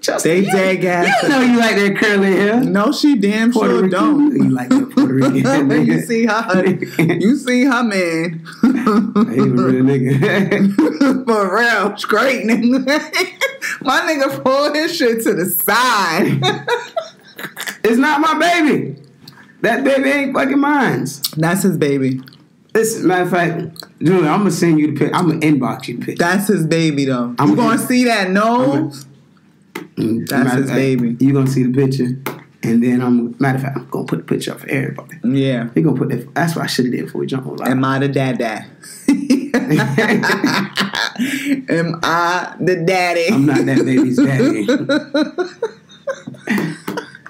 Justin, 0.00 0.30
They 0.32 0.38
you, 0.40 0.52
dead 0.52 0.80
gassed 0.80 1.22
You 1.22 1.28
know 1.28 1.40
you 1.42 1.58
like 1.58 1.76
that 1.76 1.96
curly 1.96 2.32
hair. 2.32 2.60
No, 2.60 2.90
she 2.90 3.16
damn 3.16 3.52
Puerto 3.52 3.70
sure 3.70 3.82
Rican. 3.84 3.90
don't. 3.90 4.34
You 4.36 4.50
like 4.50 4.68
that 4.70 4.90
Puerto 4.90 5.14
Rican? 5.14 5.86
you 5.86 6.00
see 6.00 6.26
her, 6.26 6.66
you 7.14 7.36
see 7.36 7.64
her 7.64 7.82
man. 7.84 8.44
He 8.62 9.40
was 9.40 9.60
a 9.60 9.64
real 9.64 9.84
nigga. 9.84 10.74
For 11.26 11.56
real, 11.56 11.96
straight 11.96 12.44
nigga. 12.46 12.84
My 13.82 14.00
nigga 14.00 14.42
pulled 14.42 14.74
his 14.74 14.96
shit 14.96 15.22
to 15.22 15.34
the 15.34 15.46
side. 15.46 16.40
It's 17.84 17.96
not 17.98 18.20
my 18.20 18.38
baby. 18.38 18.96
That 19.62 19.84
baby 19.84 20.08
ain't 20.10 20.34
fucking 20.34 20.58
mine. 20.58 21.06
That's 21.36 21.62
his 21.62 21.76
baby. 21.78 22.20
Listen, 22.74 23.06
matter 23.06 23.22
of 23.24 23.30
fact, 23.30 23.84
Julie, 24.02 24.26
I'm 24.28 24.38
gonna 24.40 24.50
send 24.50 24.78
you 24.80 24.92
the 24.92 24.98
pic. 24.98 25.14
I'm 25.14 25.28
gonna 25.28 25.40
inbox 25.40 25.88
you 25.88 25.98
the 25.98 26.06
picture. 26.06 26.24
That's 26.24 26.48
his 26.48 26.66
baby 26.66 27.04
though. 27.04 27.34
I'm 27.38 27.50
you 27.50 27.56
gonna 27.56 27.76
gonna- 27.76 27.86
see 27.86 28.04
that 28.04 28.30
nose? 28.30 29.04
That's 29.96 30.54
his 30.54 30.66
fact, 30.66 30.74
baby. 30.74 31.16
You 31.20 31.32
gonna 31.34 31.50
see 31.50 31.64
the 31.64 31.72
picture, 31.72 32.16
and 32.62 32.82
then 32.82 33.02
I'm 33.02 33.36
matter 33.38 33.56
of 33.56 33.62
fact, 33.62 33.76
I'm 33.76 33.88
gonna 33.90 34.06
put 34.06 34.18
the 34.20 34.24
picture 34.24 34.52
up 34.52 34.60
for 34.60 34.68
everybody. 34.70 35.18
Yeah. 35.22 35.68
We 35.74 35.82
gonna 35.82 35.96
put 35.98 36.08
that. 36.08 36.34
That's 36.34 36.56
what 36.56 36.64
I 36.64 36.66
should 36.66 36.86
have 36.86 36.94
did 36.94 37.04
before 37.06 37.20
we 37.20 37.26
jump 37.26 37.46
on 37.46 37.56
live. 37.56 37.68
Am 37.68 37.84
I 37.84 37.98
the 37.98 38.08
dad 38.08 38.38
dad? 38.38 38.64
Am 41.68 42.00
I 42.02 42.54
the 42.58 42.76
daddy? 42.86 43.26
I'm 43.30 43.44
not 43.46 43.66
that 43.66 43.84
baby's 43.84 44.16
daddy. 44.16 44.66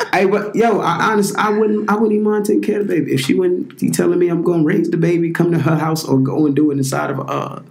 Hey, 0.12 0.26
but 0.26 0.54
yo, 0.54 0.80
I 0.80 1.10
honest, 1.10 1.36
I 1.36 1.50
wouldn't, 1.50 1.90
I 1.90 1.94
wouldn't 1.94 2.12
even 2.12 2.24
mind 2.24 2.44
taking 2.44 2.62
care 2.62 2.80
of 2.80 2.86
the 2.86 2.94
baby 2.94 3.14
if 3.14 3.20
she 3.20 3.34
wouldn't 3.34 3.78
be 3.78 3.90
telling 3.90 4.18
me 4.18 4.28
I'm 4.28 4.42
going 4.42 4.60
to 4.60 4.66
raise 4.66 4.90
the 4.90 4.96
baby, 4.96 5.30
come 5.30 5.52
to 5.52 5.58
her 5.58 5.76
house, 5.76 6.04
or 6.04 6.18
go 6.18 6.46
and 6.46 6.54
do 6.54 6.70
it 6.70 6.76
inside 6.76 7.10
of 7.10 7.18
a. 7.18 7.22
Uh, 7.22 7.62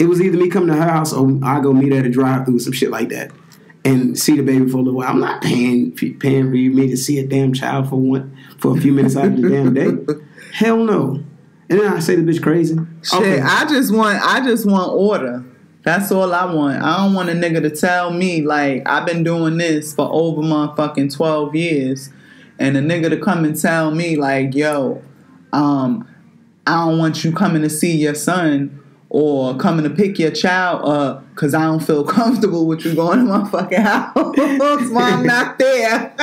it 0.00 0.06
was 0.06 0.20
either 0.20 0.36
me 0.36 0.48
coming 0.48 0.68
to 0.68 0.74
her 0.74 0.88
house 0.88 1.12
or 1.12 1.28
I 1.42 1.60
go 1.60 1.72
meet 1.72 1.92
her 1.92 1.98
at 1.98 2.06
a 2.06 2.10
drive 2.10 2.46
through, 2.46 2.60
some 2.60 2.72
shit 2.72 2.90
like 2.90 3.08
that, 3.10 3.32
and 3.84 4.18
see 4.18 4.36
the 4.36 4.42
baby 4.42 4.68
for 4.68 4.78
a 4.78 4.80
little 4.80 4.98
while. 4.98 5.10
I'm 5.10 5.20
not 5.20 5.42
paying 5.42 5.92
paying 5.92 6.50
for 6.50 6.56
you 6.56 6.70
me 6.70 6.88
to 6.88 6.96
see 6.96 7.18
a 7.18 7.26
damn 7.26 7.52
child 7.52 7.88
for 7.88 7.96
one 7.96 8.36
for 8.58 8.76
a 8.76 8.80
few 8.80 8.92
minutes 8.92 9.16
out 9.16 9.26
of 9.26 9.40
the 9.40 9.48
damn 9.48 9.74
day. 9.74 9.90
Hell 10.52 10.78
no. 10.78 11.22
And 11.70 11.80
then 11.80 11.92
I 11.92 11.98
say 12.00 12.16
the 12.16 12.22
bitch 12.22 12.42
crazy. 12.42 12.76
Shit, 13.02 13.42
I 13.42 13.66
just 13.68 13.94
want 13.94 14.20
I 14.22 14.44
just 14.44 14.66
want 14.66 14.92
order. 14.92 15.44
That's 15.82 16.10
all 16.12 16.34
I 16.34 16.52
want. 16.52 16.82
I 16.82 16.98
don't 16.98 17.14
want 17.14 17.30
a 17.30 17.32
nigga 17.32 17.62
to 17.62 17.70
tell 17.70 18.12
me 18.12 18.42
like 18.42 18.82
I've 18.86 19.06
been 19.06 19.22
doing 19.22 19.58
this 19.58 19.94
for 19.94 20.08
over 20.10 20.42
my 20.42 20.74
fucking 20.76 21.10
twelve 21.10 21.54
years, 21.54 22.10
and 22.58 22.76
a 22.76 22.80
nigga 22.80 23.10
to 23.10 23.16
come 23.16 23.44
and 23.44 23.58
tell 23.58 23.90
me 23.90 24.16
like, 24.16 24.54
yo, 24.54 25.02
um, 25.52 26.06
I 26.66 26.84
don't 26.84 26.98
want 26.98 27.24
you 27.24 27.32
coming 27.32 27.62
to 27.62 27.70
see 27.70 27.96
your 27.96 28.14
son 28.14 28.78
or 29.10 29.56
coming 29.56 29.84
to 29.84 29.90
pick 29.90 30.18
your 30.18 30.30
child 30.30 30.86
up 30.86 31.24
because 31.30 31.54
I 31.54 31.62
don't 31.62 31.80
feel 31.80 32.04
comfortable 32.18 32.66
with 32.66 32.84
you 32.84 32.94
going 32.94 33.20
to 33.20 33.24
my 33.24 33.48
fucking 33.48 33.80
house 33.80 34.12
while 34.14 34.98
I'm 34.98 35.24
not 35.24 35.58
there. 35.58 36.14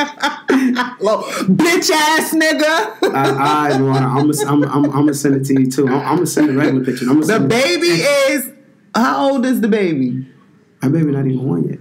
Little 0.99 1.23
bitch 1.49 1.89
ass 1.89 2.33
nigga. 2.33 3.13
I, 3.13 3.69
I, 3.69 3.71
I'm 3.71 4.31
gonna 4.31 4.45
I'm, 4.45 4.85
I'm, 4.85 4.91
I'm 4.91 5.13
send 5.13 5.35
it 5.35 5.45
to 5.45 5.61
you 5.61 5.71
too. 5.71 5.87
I'm, 5.87 5.93
I'm 5.93 6.15
gonna 6.15 6.27
send 6.27 6.49
the 6.49 6.53
regular 6.53 6.85
picture. 6.85 7.09
I'm 7.09 7.21
The 7.21 7.25
send 7.25 7.49
baby 7.49 7.87
is 7.87 8.51
how 8.95 9.29
old 9.31 9.45
is 9.45 9.61
the 9.61 9.67
baby? 9.67 10.25
My 10.81 10.89
baby 10.89 11.11
not 11.11 11.25
even 11.25 11.47
one 11.47 11.67
yet. 11.67 11.79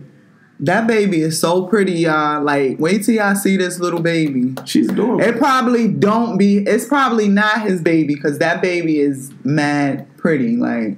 That 0.60 0.86
baby 0.86 1.20
is 1.20 1.38
so 1.38 1.66
pretty, 1.66 1.92
y'all. 1.92 2.42
Like, 2.42 2.78
wait 2.78 3.04
till 3.04 3.16
y'all 3.16 3.34
see 3.34 3.56
this 3.56 3.80
little 3.80 4.00
baby. 4.00 4.54
She's 4.64 4.88
adorable. 4.88 5.20
It 5.22 5.36
probably 5.38 5.88
don't 5.88 6.38
be. 6.38 6.58
It's 6.58 6.86
probably 6.86 7.28
not 7.28 7.62
his 7.62 7.82
baby 7.82 8.14
because 8.14 8.38
that 8.38 8.62
baby 8.62 8.98
is 9.00 9.32
mad 9.42 10.06
pretty. 10.16 10.56
Like, 10.56 10.96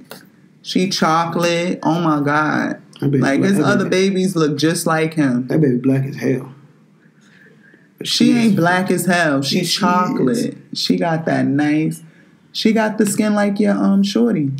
she 0.61 0.89
chocolate. 0.89 1.79
Oh 1.83 1.99
my 1.99 2.21
god. 2.23 2.81
Like 3.01 3.11
black- 3.11 3.39
his 3.41 3.59
other 3.59 3.89
baby- 3.89 4.09
babies 4.09 4.35
look 4.35 4.57
just 4.57 4.85
like 4.87 5.15
him. 5.15 5.47
That 5.47 5.59
baby 5.59 5.77
black 5.77 6.05
as 6.05 6.15
hell. 6.17 6.53
But 7.97 8.07
She 8.07 8.31
is- 8.31 8.37
ain't 8.37 8.55
black 8.55 8.89
as 8.91 9.05
hell. 9.05 9.41
She 9.41 9.59
She's 9.59 9.67
is. 9.69 9.73
chocolate. 9.73 10.57
She 10.73 10.97
got 10.97 11.25
that 11.25 11.45
nice. 11.47 12.03
She 12.51 12.73
got 12.73 12.97
the 12.97 13.05
skin 13.05 13.33
like 13.33 13.59
your 13.59 13.73
um 13.73 14.03
shorty. 14.03 14.51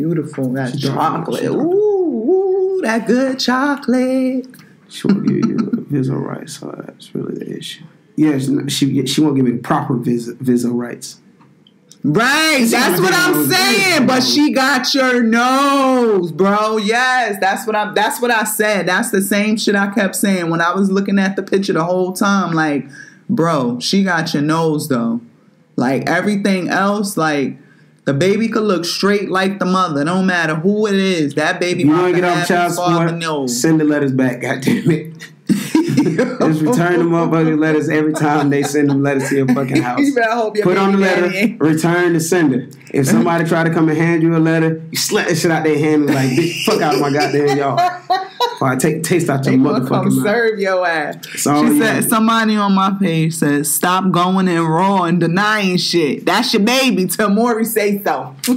Beautiful. 0.00 0.50
That 0.54 0.72
She 0.72 0.88
chocolate. 0.88 1.44
Ooh, 1.44 1.60
ooh, 1.60 2.80
that 2.82 3.06
good 3.06 3.38
chocolate. 3.38 4.46
She 4.88 5.06
won't 5.06 5.26
give 5.26 5.36
you 5.36 5.86
visa 5.90 6.16
rights, 6.16 6.58
so 6.58 6.74
that's 6.86 7.14
really 7.14 7.34
the 7.34 7.58
issue. 7.58 7.84
Yeah, 8.16 8.38
she 8.38 9.06
she, 9.06 9.20
won't 9.20 9.36
give 9.36 9.44
me 9.44 9.58
proper 9.58 9.96
visa, 9.96 10.36
visa 10.40 10.70
rights. 10.70 11.20
Right, 12.02 12.60
She 12.60 12.70
that's 12.70 12.98
what 12.98 13.12
I'm 13.12 13.46
saying. 13.46 14.06
But 14.06 14.22
she 14.22 14.54
got 14.54 14.94
your 14.94 15.22
nose, 15.22 16.32
bro. 16.32 16.78
Yes, 16.78 17.36
that's 17.38 17.66
what 17.66 17.76
I. 17.76 17.92
That's 17.92 18.22
what 18.22 18.30
I 18.30 18.44
said. 18.44 18.88
That's 18.88 19.10
the 19.10 19.20
same 19.20 19.58
shit 19.58 19.74
I 19.74 19.92
kept 19.92 20.16
saying 20.16 20.48
when 20.48 20.62
I 20.62 20.72
was 20.72 20.90
looking 20.90 21.18
at 21.18 21.36
the 21.36 21.42
picture 21.42 21.74
the 21.74 21.84
whole 21.84 22.14
time. 22.14 22.54
Like, 22.54 22.88
bro, 23.28 23.78
she 23.80 24.02
got 24.02 24.32
your 24.32 24.42
nose 24.42 24.88
though. 24.88 25.20
Like 25.76 26.08
everything 26.08 26.70
else, 26.70 27.18
like 27.18 27.58
the 28.04 28.14
baby 28.14 28.48
could 28.48 28.62
look 28.64 28.84
straight 28.84 29.30
like 29.30 29.58
the 29.58 29.66
mother. 29.66 30.04
Don't 30.04 30.26
matter 30.26 30.54
who 30.54 30.86
it 30.86 30.94
is. 30.94 31.34
That 31.34 31.60
baby. 31.60 31.82
You 31.82 31.90
want 31.90 32.14
to 32.14 32.20
get 32.20 32.24
off 32.24 32.48
child 32.48 32.72
support? 32.72 33.50
Send 33.50 33.80
the 33.80 33.84
letters 33.84 34.12
back. 34.12 34.40
God 34.40 34.62
damn 34.62 34.90
it. 34.90 35.30
Just 35.50 36.62
return 36.62 36.98
the 36.98 37.04
motherfucking 37.04 37.58
letters 37.58 37.88
every 37.88 38.12
time 38.12 38.50
they 38.50 38.62
send 38.62 38.88
them 38.88 39.02
letters 39.02 39.28
to 39.28 39.36
your 39.36 39.46
fucking 39.48 39.82
house. 39.82 40.00
You 40.00 40.14
hope 40.22 40.56
your 40.56 40.64
Put 40.64 40.78
on 40.78 40.92
the 40.92 40.98
letter, 40.98 41.28
daddy 41.28 41.56
return 41.58 42.12
the 42.14 42.20
sender. 42.20 42.68
If 42.92 43.06
somebody 43.06 43.44
try 43.44 43.64
to 43.64 43.70
come 43.70 43.88
and 43.88 43.98
hand 43.98 44.22
you 44.22 44.34
a 44.36 44.38
letter, 44.38 44.82
you 44.90 44.96
slap 44.96 45.28
the 45.28 45.34
shit 45.34 45.50
out 45.50 45.64
their 45.64 45.78
hand 45.78 46.08
and 46.08 46.14
like, 46.14 46.30
bitch, 46.30 46.64
fuck 46.64 46.80
out 46.80 46.94
of 46.94 47.00
my 47.00 47.12
goddamn 47.12 47.56
yard. 47.56 48.02
Or 48.60 48.68
I 48.68 48.76
take 48.76 49.02
taste 49.02 49.28
out 49.28 49.44
your 49.44 49.56
They 49.56 49.62
gonna 49.62 49.86
come 49.86 50.06
motherfucking 50.06 50.16
mouth. 50.16 50.24
serve 50.24 50.58
your 50.60 50.86
ass. 50.86 51.16
It's 51.34 51.42
she 51.42 51.50
you 51.50 51.78
said 51.80 52.02
know. 52.02 52.08
somebody 52.08 52.56
on 52.56 52.72
my 52.74 52.94
page 53.00 53.34
said 53.34 53.66
stop 53.66 54.10
going 54.10 54.48
in 54.48 54.62
raw 54.62 55.02
and 55.04 55.20
denying 55.20 55.76
shit. 55.78 56.24
That's 56.26 56.52
your 56.54 56.62
baby 56.62 57.06
till 57.06 57.28
Maury 57.30 57.64
say 57.64 58.02
so. 58.02 58.34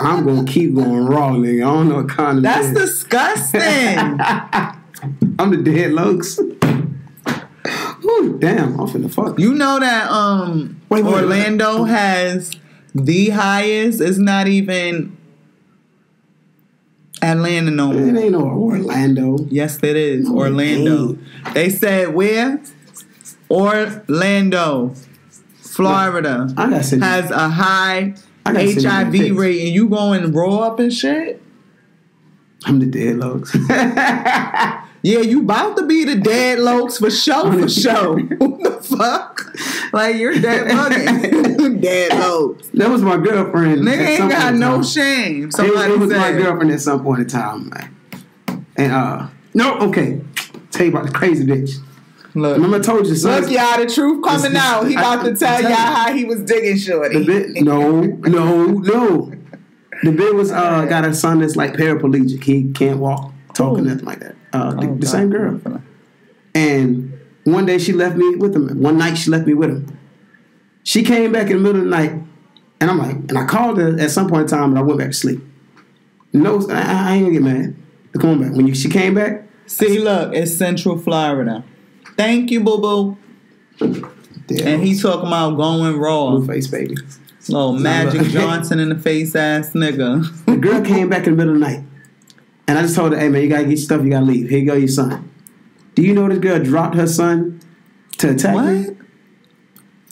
I'm 0.00 0.24
gonna 0.24 0.44
keep 0.44 0.74
going 0.74 1.06
raw, 1.06 1.30
nigga. 1.32 1.62
I 1.62 1.72
don't 1.72 1.88
know 1.88 1.96
what 1.96 2.08
kind 2.08 2.38
of 2.38 2.44
That's 2.44 2.66
dead. 2.68 2.74
disgusting. 2.74 3.60
I'm 5.38 5.50
the 5.50 5.58
dead 5.64 5.92
lokes. 5.92 6.38
Ooh, 8.04 8.38
damn, 8.38 8.80
I'm 8.80 8.86
finna 8.88 9.12
fuck. 9.12 9.38
you 9.38 9.52
know 9.54 9.78
that 9.78 10.10
um 10.10 10.80
Wait, 10.88 11.04
wait, 11.04 11.12
wait. 11.12 11.22
Orlando 11.24 11.84
has 11.84 12.50
the 12.94 13.28
highest. 13.30 14.00
It's 14.00 14.16
not 14.18 14.48
even 14.48 15.17
Atlanta 17.22 17.70
no 17.70 17.92
It 17.92 18.16
ain't 18.16 18.32
no 18.32 18.42
Orlando. 18.46 19.38
Yes, 19.48 19.78
it 19.82 19.96
is 19.96 20.28
No, 20.28 20.38
Orlando. 20.38 21.18
They 21.54 21.68
said 21.70 22.14
where? 22.14 22.60
Orlando, 23.50 24.94
Florida 25.60 26.48
I 26.56 26.70
gotta 26.70 26.82
send 26.84 27.02
you- 27.02 27.08
has 27.08 27.30
a 27.30 27.48
high 27.48 28.14
I 28.44 28.52
gotta 28.52 28.72
send 28.80 28.82
you 29.14 29.28
HIV 29.30 29.36
rate, 29.38 29.60
and 29.66 29.68
you 29.74 29.88
go 29.88 30.12
and 30.12 30.34
roll 30.34 30.62
up 30.62 30.78
and 30.80 30.92
shit. 30.92 31.42
I'm 32.64 32.78
the 32.80 32.86
dead 32.86 33.16
lokes. 33.16 33.54
Yeah, 35.08 35.20
you 35.20 35.40
about 35.40 35.78
to 35.78 35.86
be 35.86 36.04
the 36.04 36.16
dead 36.16 36.58
lokes 36.58 36.98
for 36.98 37.10
show 37.10 37.50
for 37.50 37.66
show. 37.66 38.16
what 38.38 38.62
the 38.62 38.70
fuck? 38.96 39.54
Like 39.90 40.16
you're 40.16 40.34
dead 40.38 40.66
bugging. 40.66 41.80
dead 41.80 42.10
lokes. 42.12 42.70
that 42.72 42.90
was 42.90 43.00
my 43.00 43.16
girlfriend. 43.16 43.80
Nigga 43.82 44.06
ain't 44.06 44.30
got 44.30 44.52
no 44.54 44.82
shame. 44.82 45.44
It, 45.48 45.52
Somebody 45.54 45.92
it 45.94 45.98
was 45.98 46.10
my 46.10 46.32
girlfriend 46.32 46.72
at 46.72 46.80
some 46.82 47.02
point 47.02 47.20
in 47.22 47.26
time, 47.28 47.70
man. 47.70 48.66
And 48.76 48.92
uh, 48.92 49.28
no, 49.54 49.78
okay. 49.88 50.20
Tell 50.72 50.84
you 50.84 50.92
about 50.92 51.06
the 51.06 51.12
crazy 51.12 51.46
bitch. 51.46 51.76
Look, 52.34 52.56
Remember 52.56 52.76
I 52.76 52.80
told 52.80 53.06
you, 53.06 53.14
son. 53.14 53.40
look, 53.40 53.50
y'all, 53.50 53.78
the 53.78 53.86
truth 53.90 54.22
coming 54.22 54.52
This- 54.52 54.62
out. 54.62 54.86
He 54.86 54.94
I- 54.94 55.00
about 55.00 55.22
to 55.24 55.30
I'm 55.30 55.36
tell 55.38 55.62
y'all 55.62 55.72
how 55.72 56.12
he 56.12 56.26
was 56.26 56.42
digging 56.42 56.74
The 56.74 56.78
shorty. 56.80 57.24
bit, 57.24 57.62
no, 57.62 58.02
no, 58.02 58.66
no. 58.66 59.32
The 60.02 60.12
bit 60.12 60.34
was 60.34 60.52
uh 60.52 60.84
got 60.84 61.06
a 61.06 61.14
son 61.14 61.40
that's 61.40 61.56
like 61.56 61.72
paraplegic. 61.72 62.44
He 62.44 62.70
can't 62.72 62.98
walk, 62.98 63.32
talk, 63.54 63.78
or 63.78 63.80
nothing 63.80 64.04
like 64.04 64.20
that. 64.20 64.36
Uh, 64.52 64.74
the, 64.74 64.86
Oh, 64.88 64.94
the 64.96 65.06
same 65.06 65.30
girl. 65.30 65.60
And 66.54 67.18
one 67.44 67.66
day 67.66 67.78
she 67.78 67.92
left 67.92 68.16
me 68.16 68.36
with 68.36 68.54
him. 68.54 68.80
One 68.80 68.98
night 68.98 69.14
she 69.14 69.30
left 69.30 69.46
me 69.46 69.54
with 69.54 69.70
him. 69.70 69.98
She 70.82 71.02
came 71.02 71.32
back 71.32 71.50
in 71.50 71.58
the 71.58 71.62
middle 71.62 71.78
of 71.82 71.84
the 71.84 71.90
night, 71.90 72.12
and 72.80 72.90
I'm 72.90 72.98
like, 72.98 73.16
and 73.16 73.36
I 73.38 73.44
called 73.44 73.78
her 73.78 73.98
at 73.98 74.10
some 74.10 74.28
point 74.28 74.42
in 74.42 74.48
time, 74.58 74.70
and 74.70 74.78
I 74.78 74.82
went 74.82 74.98
back 74.98 75.08
to 75.08 75.12
sleep. 75.12 75.40
No, 76.32 76.66
I, 76.70 77.10
I 77.10 77.14
ain't 77.16 77.24
gonna 77.26 77.32
get 77.32 77.42
mad. 77.42 77.76
Come 78.18 78.30
on 78.30 78.42
back. 78.42 78.52
When 78.52 78.66
you, 78.66 78.74
she 78.74 78.88
came 78.88 79.14
back, 79.14 79.44
See, 79.68 79.98
look, 79.98 80.34
it's 80.34 80.54
Central 80.54 80.96
Florida. 80.96 81.62
Thank 82.16 82.50
you, 82.50 82.60
boo 82.60 82.78
boo. 82.78 83.18
And 83.80 84.82
he 84.82 84.98
talking 84.98 85.26
about 85.26 85.56
going 85.56 85.98
raw. 85.98 86.30
Blueface 86.30 86.70
baby. 86.70 86.96
Oh, 87.52 87.72
Magic. 87.72 88.22
Johnson 88.28 88.80
in 88.80 88.88
the 88.88 88.98
face 88.98 89.34
ass 89.36 89.72
nigga. 89.74 90.24
The 90.46 90.56
girl 90.56 90.82
came 90.82 91.10
back 91.10 91.26
in 91.26 91.32
the 91.32 91.36
middle 91.36 91.54
of 91.54 91.60
the 91.60 91.66
night, 91.66 91.84
and 92.68 92.78
I 92.78 92.82
just 92.82 92.94
told 92.94 93.12
her, 93.12 93.18
"Hey 93.18 93.28
man, 93.28 93.42
you 93.42 93.48
gotta 93.48 93.64
get 93.64 93.70
your 93.70 93.78
stuff. 93.78 94.04
You 94.04 94.10
gotta 94.10 94.26
leave. 94.26 94.48
Here 94.48 94.60
you 94.60 94.66
go, 94.66 94.74
your 94.74 94.86
son." 94.88 95.28
Do 95.96 96.02
you 96.02 96.14
know 96.14 96.28
this 96.28 96.38
girl 96.38 96.62
dropped 96.62 96.94
her 96.94 97.08
son 97.08 97.58
to 98.18 98.30
attack 98.30 98.54
me? 98.64 98.94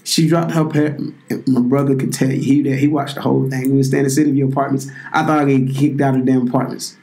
She 0.02 0.26
dropped 0.28 0.52
her 0.52 0.64
parent. 0.64 1.14
My 1.48 1.60
brother 1.60 1.94
could 1.94 2.12
tell 2.12 2.30
you. 2.30 2.40
He 2.40 2.62
there. 2.62 2.76
He 2.76 2.88
watched 2.88 3.16
the 3.16 3.20
whole 3.22 3.48
thing. 3.48 3.70
We 3.70 3.78
was 3.78 3.88
staying 3.88 4.04
in 4.04 4.10
City 4.10 4.30
View 4.32 4.48
apartments. 4.48 4.88
I 5.12 5.24
thought 5.24 5.40
I'd 5.40 5.66
get 5.66 5.76
kicked 5.76 6.00
out 6.00 6.14
of 6.16 6.24
the 6.24 6.32
damn 6.32 6.48
apartments. 6.48 6.96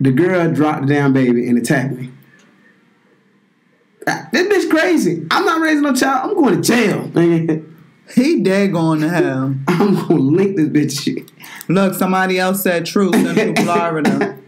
The 0.00 0.10
girl 0.12 0.52
dropped 0.52 0.86
the 0.86 0.94
damn 0.94 1.12
baby 1.12 1.48
and 1.48 1.56
attacked 1.58 1.94
me. 1.96 2.10
Ah, 4.06 4.28
This 4.32 4.66
bitch 4.66 4.70
crazy. 4.70 5.26
I'm 5.30 5.44
not 5.44 5.60
raising 5.60 5.82
no 5.82 5.94
child. 5.94 6.30
I'm 6.30 6.36
going 6.36 6.60
to 6.60 6.62
jail. 6.62 7.64
He 8.12 8.42
dead 8.42 8.72
going 8.72 9.00
to 9.00 9.08
hell. 9.08 9.54
I'm 9.68 9.94
gonna 9.94 10.14
link 10.14 10.56
this 10.56 10.68
bitch 10.68 11.02
shit. 11.02 11.30
Look, 11.68 11.94
somebody 11.94 12.38
else 12.38 12.62
said 12.62 12.86
true, 12.86 13.12
Central 13.12 13.54
Florida. 13.64 14.38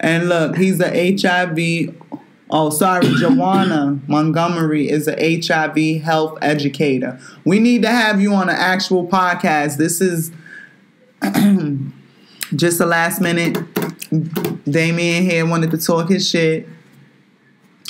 And 0.00 0.28
look, 0.28 0.56
he's 0.56 0.80
a 0.80 1.16
HIV. 1.20 1.94
Oh, 2.50 2.70
sorry, 2.70 3.06
Joanna 3.18 4.00
Montgomery 4.06 4.88
is 4.88 5.08
a 5.08 5.40
HIV 5.40 6.02
health 6.02 6.38
educator. 6.40 7.18
We 7.44 7.58
need 7.58 7.82
to 7.82 7.88
have 7.88 8.20
you 8.20 8.32
on 8.34 8.48
an 8.48 8.56
actual 8.56 9.06
podcast. 9.06 9.76
This 9.76 10.00
is 10.00 10.30
just 12.56 12.80
a 12.80 12.86
last 12.86 13.20
minute. 13.20 13.58
Damien 14.64 15.24
here 15.24 15.44
wanted 15.46 15.70
to 15.72 15.78
talk 15.78 16.08
his 16.08 16.28
shit, 16.28 16.68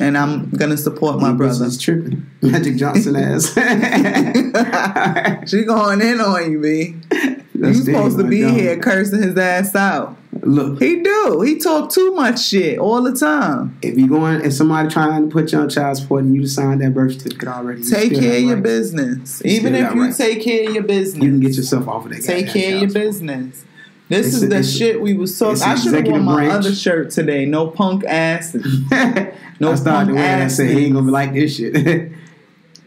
and 0.00 0.16
I'm 0.16 0.50
gonna 0.50 0.76
support 0.76 1.16
my 1.20 1.32
brother. 1.32 1.58
brother's 1.58 1.78
tripping. 1.78 2.26
Magic 2.42 2.76
Johnson 2.76 3.16
ass. 3.16 3.52
She 5.48 5.64
going 5.64 6.00
in 6.02 6.20
on 6.20 6.52
you, 6.52 6.60
B. 6.60 6.96
You 7.12 7.36
That's 7.54 7.84
supposed 7.84 8.18
to 8.18 8.24
be 8.24 8.42
dumb. 8.42 8.54
here 8.54 8.78
cursing 8.78 9.22
his 9.22 9.36
ass 9.36 9.74
out. 9.74 10.16
Look, 10.42 10.80
He 10.80 11.02
do. 11.02 11.40
He 11.44 11.58
talk 11.58 11.90
too 11.90 12.14
much 12.14 12.40
shit 12.44 12.78
all 12.78 13.02
the 13.02 13.12
time. 13.16 13.76
if 13.82 13.98
you 13.98 14.06
going, 14.06 14.42
if 14.44 14.52
somebody 14.52 14.88
trying 14.88 15.28
to 15.28 15.32
put 15.32 15.52
you 15.52 15.58
on 15.58 15.68
child 15.68 15.96
support 15.96 16.22
and 16.24 16.34
you 16.34 16.46
signed 16.46 16.80
that 16.82 16.94
birth 16.94 17.14
certificate 17.20 17.48
already, 17.48 17.82
Take 17.82 18.14
care 18.14 18.36
of 18.36 18.42
your 18.44 18.56
business. 18.58 19.42
You 19.44 19.52
Even 19.52 19.74
if 19.74 19.94
you 19.94 20.02
rights. 20.04 20.18
take 20.18 20.42
care 20.44 20.68
of 20.68 20.74
your 20.74 20.84
business, 20.84 21.22
You 21.24 21.30
can 21.30 21.40
get 21.40 21.56
yourself 21.56 21.88
off 21.88 22.04
of 22.06 22.12
that. 22.12 22.22
take 22.22 22.48
care 22.48 22.74
of 22.76 22.80
your 22.82 22.90
support. 22.90 23.64
This 24.08 24.26
It's 24.28 24.36
is 24.36 24.42
a- 24.44 24.46
the 24.48 24.62
shit 24.62 25.00
we 25.00 25.14
was 25.14 25.38
talking. 25.38 25.62
I 25.62 25.74
should 25.74 25.92
have 25.94 26.06
worn 26.06 26.24
my 26.24 26.34
branch. 26.36 26.52
other 26.52 26.74
shirt 26.74 27.10
today. 27.10 27.44
No 27.44 27.68
punk 27.68 28.04
asses. 28.04 28.64
No 29.60 29.72
I 29.72 29.74
started 29.74 30.14
punk 30.14 30.18
ass 30.20 30.56
Said 30.56 30.70
he 30.70 30.84
ain't 30.84 30.94
gonna 30.94 31.06
be 31.06 31.10
like 31.10 31.32
this 31.34 31.56
shit. 31.56 31.74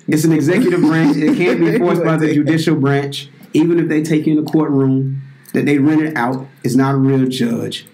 it's 0.07 0.23
an 0.23 0.31
executive 0.31 0.79
branch. 0.79 1.17
It 1.17 1.35
can't 1.35 1.59
be 1.59 1.67
enforced 1.75 2.01
by 2.03 2.15
the 2.15 2.33
judicial 2.33 2.75
branch. 2.77 3.27
Even 3.53 3.77
if 3.77 3.89
they 3.89 4.01
take 4.01 4.25
you 4.25 4.37
in 4.39 4.45
the 4.45 4.49
courtroom, 4.49 5.21
that 5.53 5.65
they 5.65 5.77
rent 5.79 6.01
it 6.01 6.15
out 6.15 6.47
is 6.63 6.77
not 6.77 6.95
a 6.95 6.97
real 6.97 7.27
judge. 7.27 7.85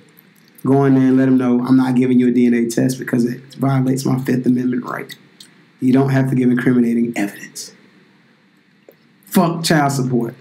Go 0.64 0.86
in 0.86 0.94
there 0.94 1.08
and 1.08 1.18
let 1.18 1.26
them 1.26 1.38
know 1.38 1.66
I'm 1.66 1.76
not 1.76 1.96
giving 1.96 2.20
you 2.20 2.28
a 2.28 2.32
DNA 2.32 2.72
test 2.74 3.00
because 3.00 3.26
it 3.26 3.42
violates 3.56 4.06
my 4.06 4.20
Fifth 4.20 4.46
Amendment 4.46 4.86
right. 4.86 5.16
You 5.80 5.92
don't 5.92 6.10
have 6.10 6.30
to 6.30 6.36
give 6.36 6.52
incriminating 6.52 7.14
evidence. 7.18 7.74
Fuck 9.26 9.64
child 9.64 9.92
support. 9.92 10.36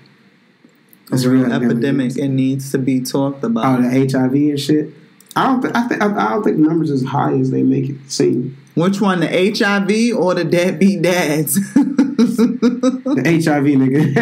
It's 1.12 1.24
a 1.24 1.30
real 1.30 1.52
epidemic. 1.52 2.16
It 2.16 2.28
needs 2.28 2.72
to 2.72 2.78
be 2.78 3.00
talked 3.00 3.44
about. 3.44 3.78
Oh, 3.78 3.82
the 3.82 4.08
HIV 4.10 4.32
and 4.32 4.60
shit. 4.60 4.90
I 5.36 5.44
don't. 5.44 5.62
Th- 5.62 5.74
I 5.74 5.86
think. 5.86 6.02
I, 6.02 6.06
I 6.06 6.28
don't 6.30 6.42
think 6.42 6.56
the 6.56 6.62
numbers 6.62 6.90
as 6.90 7.04
high 7.04 7.32
as 7.34 7.50
they 7.50 7.62
make 7.62 7.90
it 7.90 7.96
seem. 8.08 8.56
Which 8.74 9.00
one, 9.00 9.20
the 9.20 9.28
HIV 9.28 10.18
or 10.20 10.34
the 10.34 10.44
deadbeat 10.44 11.02
dads? 11.02 11.58
The 12.16 13.22
HIV 13.44 13.64
nigga. 13.76 14.14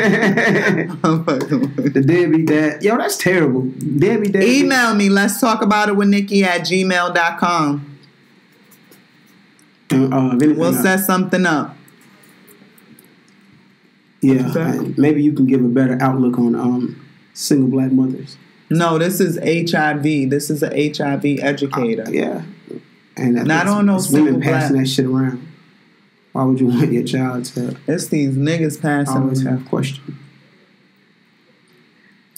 The 1.95 2.01
deadbeat 2.01 2.47
dad. 2.47 2.83
Yo, 2.83 2.97
that's 2.97 3.17
terrible. 3.17 3.63
Deadbeat 3.63 4.33
dad. 4.33 4.43
Email 4.43 4.95
me. 4.95 5.09
Let's 5.09 5.41
talk 5.41 5.63
about 5.63 5.89
it 5.89 5.97
with 5.97 6.09
Nikki 6.09 6.43
at 6.45 6.63
gmail.com. 6.63 7.99
Uh, 9.93 10.37
if 10.41 10.57
We'll 10.57 10.77
uh, 10.77 10.83
set 10.83 11.01
something 11.01 11.47
up. 11.47 11.77
Yeah, 14.25 14.47
Exactly. 14.47 14.95
maybe 14.97 15.23
you 15.23 15.33
can 15.33 15.47
give 15.47 15.63
a 15.65 15.69
better 15.69 15.99
outlook 16.01 16.39
on 16.39 16.55
um, 16.55 17.07
single 17.35 17.69
black 17.69 17.93
mothers. 17.93 18.37
No, 18.71 18.99
this 18.99 19.21
is 19.21 19.37
HIV. 19.39 20.31
This 20.31 20.49
is 20.51 20.63
a 20.63 20.69
HIV 20.93 21.41
educator. 21.43 22.07
Yeah, 22.11 22.43
and 23.17 23.37
don't 23.47 23.87
know 23.87 23.97
it's 23.97 24.11
women 24.11 24.41
passing 24.41 24.77
black. 24.77 24.87
that 24.87 24.91
shit 24.91 25.05
around. 25.07 25.47
Why 26.33 26.45
would 26.45 26.59
you 26.61 26.67
want 26.69 26.91
your 26.91 27.05
child 27.05 27.45
to 27.47 27.77
It's 27.87 28.09
these 28.09 28.35
niggas 28.37 28.81
passing. 28.81 29.17
always 29.23 29.43
have 29.45 29.67
questions? 29.67 30.17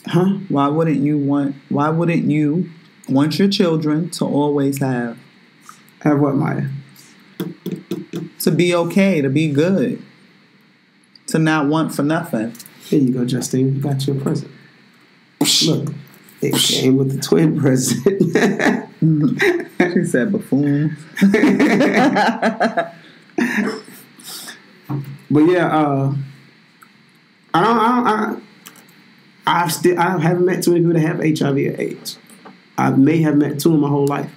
Huh? 0.07 0.39
Why 0.49 0.69
wouldn't 0.69 0.99
you 0.99 1.19
want? 1.19 1.57
Why 1.69 1.89
wouldn't 1.89 2.25
you 2.31 2.71
want 3.09 3.39
your 3.39 3.49
children 3.49 4.11
to 4.11 4.25
always 4.25 4.79
have 4.81 5.19
Have 6.01 6.21
what, 6.21 6.35
Maya? 6.35 6.69
to 8.41 8.51
be 8.51 8.75
okay, 8.75 9.21
to 9.23 9.29
be 9.31 9.49
good, 9.51 10.03
to 11.27 11.39
not 11.39 11.67
want 11.67 11.95
for 11.95 12.03
nothing? 12.03 12.55
Here 12.85 13.01
you 13.01 13.13
go, 13.13 13.25
Justine. 13.25 13.77
You 13.77 13.83
got 13.83 14.07
your 14.07 14.17
present. 14.21 14.51
Look, 15.67 15.95
it 16.41 16.55
came 16.55 16.97
with 16.97 17.13
the 17.15 17.21
twin 17.21 17.59
present. 17.61 18.87
She 19.79 20.05
said 20.05 20.33
buffoon. 20.33 20.97
But 25.31 25.41
yeah, 25.41 25.67
uh, 25.67 26.15
I 27.53 27.65
don't, 27.65 27.79
I 27.79 27.89
don't, 27.89 28.43
I, 29.47 29.63
I've 29.63 29.73
still, 29.73 29.99
I 29.99 30.19
haven't 30.19 30.45
met 30.45 30.63
too 30.63 30.73
many 30.73 30.85
people 30.85 31.01
that 31.01 31.07
have 31.07 31.39
HIV 31.39 31.57
or 31.57 31.81
AIDS. 31.81 32.19
I 32.79 32.91
may 32.91 33.19
have 33.23 33.37
met 33.37 33.59
two 33.59 33.75
in 33.75 33.81
my 33.81 33.89
whole 33.89 34.07
life. 34.07 34.31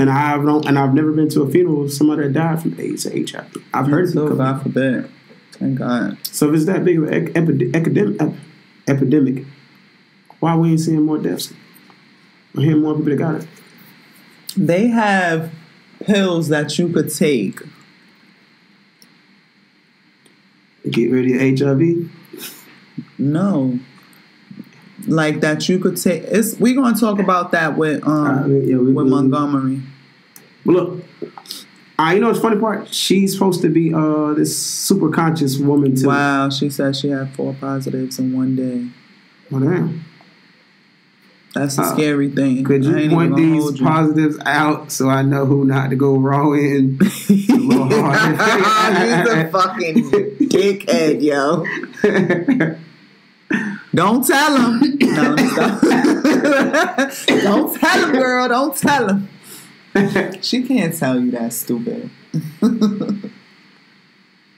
And 0.00 0.08
I've 0.08 0.42
don't, 0.46 0.64
and 0.66 0.78
I've 0.78 0.94
never 0.94 1.12
been 1.12 1.28
to 1.28 1.42
a 1.42 1.50
funeral 1.50 1.84
of 1.84 1.92
somebody 1.92 2.22
that 2.22 2.32
died 2.32 2.62
from 2.62 2.80
AIDS 2.80 3.04
or 3.04 3.10
HIV. 3.10 3.54
I've 3.74 3.86
heard 3.86 4.08
it. 4.08 4.12
So 4.12 4.22
because- 4.22 4.38
God 4.38 4.62
forbid. 4.62 5.10
Thank 5.52 5.78
God. 5.78 6.16
So 6.26 6.48
if 6.48 6.54
it's 6.54 6.64
that 6.64 6.86
big 6.86 6.96
of 6.96 7.04
an 7.10 7.36
epidemic, 7.36 8.18
ep- 8.18 8.32
epidemic, 8.88 9.44
why 10.38 10.56
we 10.56 10.70
ain't 10.70 10.80
seeing 10.80 11.02
more 11.02 11.18
deaths? 11.18 11.52
Or 12.56 12.62
hearing 12.62 12.80
more 12.80 12.94
people 12.94 13.10
that 13.10 13.16
got 13.16 13.34
it? 13.42 13.46
They 14.56 14.86
have 14.86 15.52
pills 16.02 16.48
that 16.48 16.78
you 16.78 16.88
could 16.88 17.14
take. 17.14 17.60
Get 20.90 21.10
rid 21.10 21.30
of 21.30 21.58
HIV. 21.60 22.10
No. 23.18 23.78
Like 25.06 25.40
that 25.40 25.68
you 25.68 25.78
could 25.78 25.96
take 25.96 26.22
it's 26.24 26.58
we're 26.58 26.74
gonna 26.74 26.96
talk 26.96 27.18
about 27.18 27.52
that 27.52 27.76
with 27.76 28.06
um 28.06 28.26
Uh, 28.26 28.46
yeah, 28.46 28.76
we- 28.76 28.92
with 28.92 29.04
we- 29.06 29.10
Montgomery. 29.10 29.82
Well, 30.64 30.76
look, 30.76 31.04
uh, 31.98 32.10
you 32.14 32.20
know 32.20 32.28
what's 32.28 32.40
funny 32.40 32.58
part? 32.60 32.92
She's 32.92 33.32
supposed 33.32 33.62
to 33.62 33.68
be 33.68 33.94
uh 33.94 34.34
this 34.34 34.56
super 34.56 35.08
conscious 35.10 35.58
woman 35.58 35.94
too. 35.96 36.08
Wow, 36.08 36.50
she 36.50 36.68
said 36.70 36.96
she 36.96 37.08
had 37.08 37.32
four 37.34 37.54
positives 37.58 38.18
in 38.18 38.32
one 38.36 38.56
day. 38.56 38.86
Well, 39.50 39.60
damn. 39.62 40.04
That's 41.54 41.76
a 41.78 41.82
Uh, 41.82 41.92
scary 41.94 42.28
thing. 42.30 42.62
Could 42.62 42.84
you 42.84 43.10
point 43.10 43.34
these 43.36 43.80
you. 43.80 43.84
positives 43.84 44.38
out 44.46 44.92
so 44.92 45.08
I 45.08 45.22
know 45.22 45.46
who 45.46 45.64
not 45.64 45.90
to 45.90 45.96
go 45.96 46.16
raw 46.16 46.52
in? 46.52 46.96
a 47.28 47.32
little 47.54 47.88
hard. 47.88 48.36
He's 49.26 49.34
a 49.34 49.48
fucking 49.50 49.94
dickhead, 50.48 51.20
yo. 51.22 51.64
Don't 53.94 54.26
tell 54.26 54.56
him. 54.56 54.98
No, 55.10 55.22
let 55.22 55.36
me 55.38 55.48
stop. 55.48 55.80
Don't 57.42 57.74
tell 57.80 58.04
him, 58.06 58.12
girl. 58.12 58.48
Don't 58.48 58.76
tell 58.76 59.08
him. 59.08 59.28
She 60.42 60.62
can't 60.62 60.94
tell 60.96 61.18
you 61.18 61.32
that 61.32 61.52
stupid. 61.52 62.08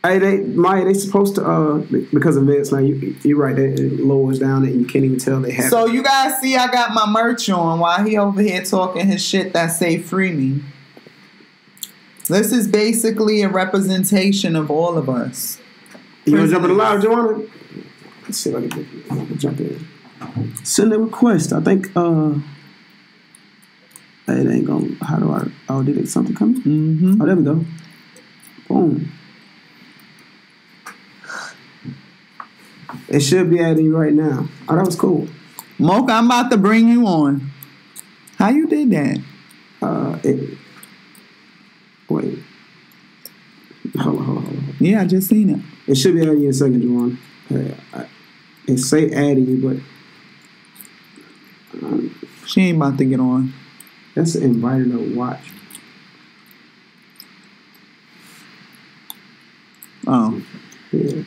Hey, 0.04 0.18
they 0.18 0.38
Maya, 0.40 0.84
they 0.84 0.94
supposed 0.94 1.36
to 1.36 1.44
uh 1.44 1.78
because 2.12 2.36
of 2.36 2.46
this. 2.46 2.70
now. 2.72 2.78
You 2.80 3.16
you're 3.22 3.38
right. 3.38 3.56
It, 3.58 3.78
it 3.78 4.00
lowers 4.00 4.40
down 4.40 4.64
and 4.64 4.78
you 4.80 4.84
can't 4.86 5.04
even 5.04 5.18
tell 5.18 5.40
they 5.40 5.52
have. 5.52 5.70
So 5.70 5.86
you 5.86 6.02
guys 6.02 6.38
see, 6.40 6.56
I 6.56 6.66
got 6.70 6.92
my 6.92 7.06
merch 7.10 7.48
on 7.48 7.78
while 7.78 8.04
he 8.04 8.18
over 8.18 8.42
here 8.42 8.62
talking 8.64 9.06
his 9.06 9.24
shit 9.24 9.52
that 9.54 9.68
say 9.68 9.98
"free 9.98 10.32
me." 10.32 10.62
This 12.28 12.52
is 12.52 12.66
basically 12.68 13.42
a 13.42 13.48
representation 13.48 14.56
of 14.56 14.70
all 14.70 14.98
of 14.98 15.08
us. 15.08 15.58
you 16.24 16.36
want 16.36 16.46
to 16.46 16.52
jump 16.52 16.64
in 16.64 16.70
the 16.70 16.76
live, 16.76 17.02
Joanna? 17.02 17.44
Let's 18.32 18.40
see 18.40 18.48
if 18.48 18.56
I 18.56 18.66
can, 18.66 19.04
I 19.10 19.26
can 19.26 19.38
jump 19.38 19.60
in. 19.60 19.86
Send 20.64 20.90
a 20.94 20.98
request. 20.98 21.52
I 21.52 21.60
think 21.60 21.94
uh, 21.94 22.32
it 24.26 24.50
ain't 24.50 24.64
gonna. 24.64 24.88
How 25.02 25.18
do 25.18 25.30
I? 25.30 25.50
Oh, 25.68 25.82
did 25.82 25.98
it 25.98 26.08
something 26.08 26.34
come? 26.34 26.54
Mm-hmm. 26.62 27.20
Oh, 27.20 27.26
there 27.26 27.36
we 27.36 27.42
go. 27.42 27.62
Boom. 28.68 29.12
It 33.08 33.20
should 33.20 33.50
be 33.50 33.60
adding 33.60 33.84
you 33.84 33.94
right 33.94 34.14
now. 34.14 34.48
Oh, 34.66 34.76
that 34.76 34.86
was 34.86 34.96
cool. 34.96 35.28
Mocha, 35.78 36.14
I'm 36.14 36.24
about 36.24 36.50
to 36.52 36.56
bring 36.56 36.88
you 36.88 37.06
on. 37.06 37.50
How 38.38 38.48
you 38.48 38.66
did 38.66 38.88
that? 38.92 39.22
Uh, 39.82 40.18
it, 40.24 40.56
wait. 42.08 42.38
Hold 43.98 44.20
on, 44.20 44.24
hold 44.24 44.38
on, 44.38 44.44
hold 44.44 44.56
on. 44.56 44.76
Yeah, 44.80 45.02
I 45.02 45.04
just 45.04 45.28
seen 45.28 45.50
it. 45.50 45.60
It 45.86 45.96
should 45.96 46.14
be 46.14 46.22
adding 46.22 46.38
you 46.38 46.44
in 46.44 46.50
a 46.50 46.54
second, 46.54 46.82
Juwan. 46.82 47.18
I- 47.92 48.06
say 48.78 49.08
you, 49.36 49.82
but 51.72 51.86
um, 51.86 52.14
She 52.46 52.62
ain't 52.62 52.76
about 52.76 52.98
to 52.98 53.04
get 53.04 53.20
on. 53.20 53.52
that's 54.14 54.34
invited 54.34 54.92
to 54.92 55.14
watch. 55.16 55.40
Oh, 60.06 60.42
Yeah. 60.90 61.22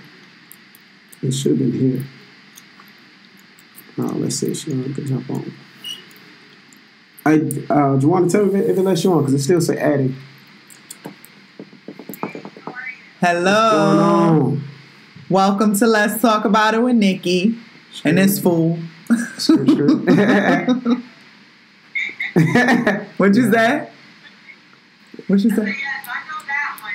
It 1.21 1.31
should 1.31 1.51
have 1.51 1.59
been 1.59 1.71
here. 1.71 2.05
No, 3.97 4.05
let's 4.17 4.35
see 4.35 4.47
if 4.51 4.57
she 4.57 4.73
want 4.73 4.95
to 4.95 5.05
jump 5.05 5.29
on. 5.29 5.53
I, 7.25 7.33
uh, 7.73 7.95
do 7.95 8.01
you 8.05 8.09
want 8.09 8.29
to 8.29 8.37
tell 8.37 8.45
me 8.45 8.59
if 8.59 8.77
it, 8.77 8.81
lets 8.81 9.03
you 9.03 9.13
on? 9.13 9.19
Because 9.19 9.33
it 9.33 9.39
still 9.39 9.61
say 9.61 9.77
adding. 9.77 10.15
Going 13.21 13.37
hello. 13.39 14.57
Welcome 15.29 15.75
to 15.77 15.87
Let's 15.87 16.21
Talk 16.21 16.45
About 16.45 16.75
It 16.75 16.83
with 16.83 16.97
Nikki 16.97 17.57
and 18.03 18.19
this 18.19 18.39
fool. 18.39 18.77
Sure, 19.39 19.65
sure. 19.65 19.87
What'd 23.17 23.35
you 23.35 23.51
say? 23.51 23.89
What 25.25 25.39
you 25.39 25.49
say? 25.49 25.65
Yes, 25.65 26.07
I 26.07 26.21
know 26.29 26.45
that 26.45 26.79
one. 26.79 26.93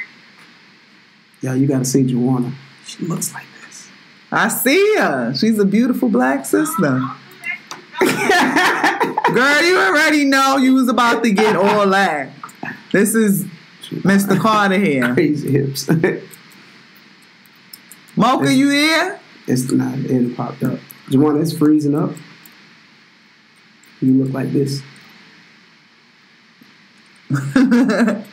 Yo, 1.40 1.54
you 1.54 1.66
gotta 1.66 1.84
see 1.84 2.04
Juwana. 2.04 2.54
She 2.86 3.04
looks 3.04 3.34
like 3.34 3.46
this. 3.64 3.88
I 4.30 4.46
see 4.46 4.94
her. 4.98 5.34
She's 5.34 5.58
a 5.58 5.64
beautiful 5.64 6.08
black 6.08 6.46
sister. 6.46 7.02
Girl, 8.00 9.62
you 9.64 9.76
already 9.76 10.24
know 10.24 10.56
you 10.56 10.74
was 10.74 10.88
about 10.88 11.24
to 11.24 11.32
get 11.32 11.56
all 11.56 11.88
that. 11.88 12.30
This 12.92 13.16
is 13.16 13.44
Mr. 13.90 14.38
Carter 14.38 14.78
here. 14.78 15.14
Crazy 15.14 15.50
hips. 15.50 15.90
Mocha, 18.16 18.52
you 18.52 18.70
here? 18.70 19.20
it's 19.46 19.70
not. 19.70 19.98
It 19.98 20.36
popped 20.36 20.62
up. 20.62 20.78
Juwana, 21.08 21.42
it's 21.42 21.56
freezing 21.56 21.94
up. 21.94 22.10
You 24.00 24.24
look 24.24 24.32
like 24.32 24.52
this. 24.52 24.82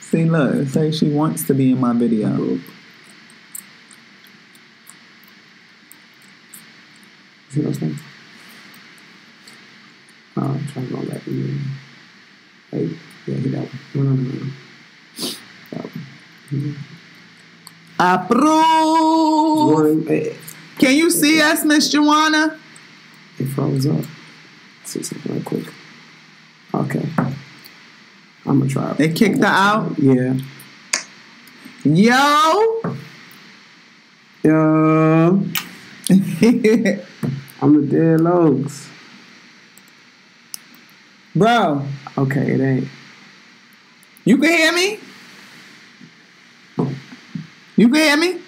See, 0.00 0.24
look, 0.24 0.66
say 0.68 0.90
she 0.90 1.08
wants 1.10 1.44
to 1.44 1.54
be 1.54 1.70
in 1.72 1.80
my 1.80 1.92
video. 1.92 2.58
See 7.50 7.60
those 7.60 7.78
things? 7.78 8.00
Oh, 10.36 10.42
I'm 10.42 10.66
trying 10.68 10.88
to 10.88 10.94
go 10.94 11.04
back 11.04 11.24
to 11.24 11.30
you. 11.30 11.58
Hey, 12.70 12.90
yeah, 13.26 13.34
hit 13.34 13.52
that 13.52 13.68
one. 13.68 13.70
No, 13.94 14.02
no, 14.02 14.14
no, 14.14 14.32
no. 14.32 14.50
That 15.70 15.84
one. 15.84 16.06
Approve. 19.70 20.36
Can 20.78 20.96
you 20.96 21.10
see 21.10 21.40
us, 21.42 21.64
Miss 21.64 21.88
Joanna? 21.90 22.58
it 23.38 23.46
froze 23.46 23.86
up. 23.86 23.96
Let's 23.96 24.90
see 24.90 25.02
something 25.02 25.34
real 25.34 25.42
quick. 25.44 25.66
Okay. 26.74 27.08
I'm 28.46 28.58
gonna 28.58 28.68
try. 28.68 28.92
They 28.94 29.12
kicked 29.12 29.38
her 29.38 29.44
out? 29.46 29.98
Yeah. 29.98 30.34
Yo. 31.84 32.80
Yeah. 34.42 35.38
I'm 37.62 37.74
the 37.74 37.86
dead 37.90 38.20
logs. 38.22 38.88
Bro, 41.34 41.86
Okay, 42.18 42.52
it 42.54 42.60
ain't. 42.60 42.88
you 44.24 44.36
can 44.38 44.50
hear 44.50 44.72
me? 44.72 44.98
You 47.80 47.88
can 47.88 47.96
hear 47.96 48.16
me? 48.18 48.40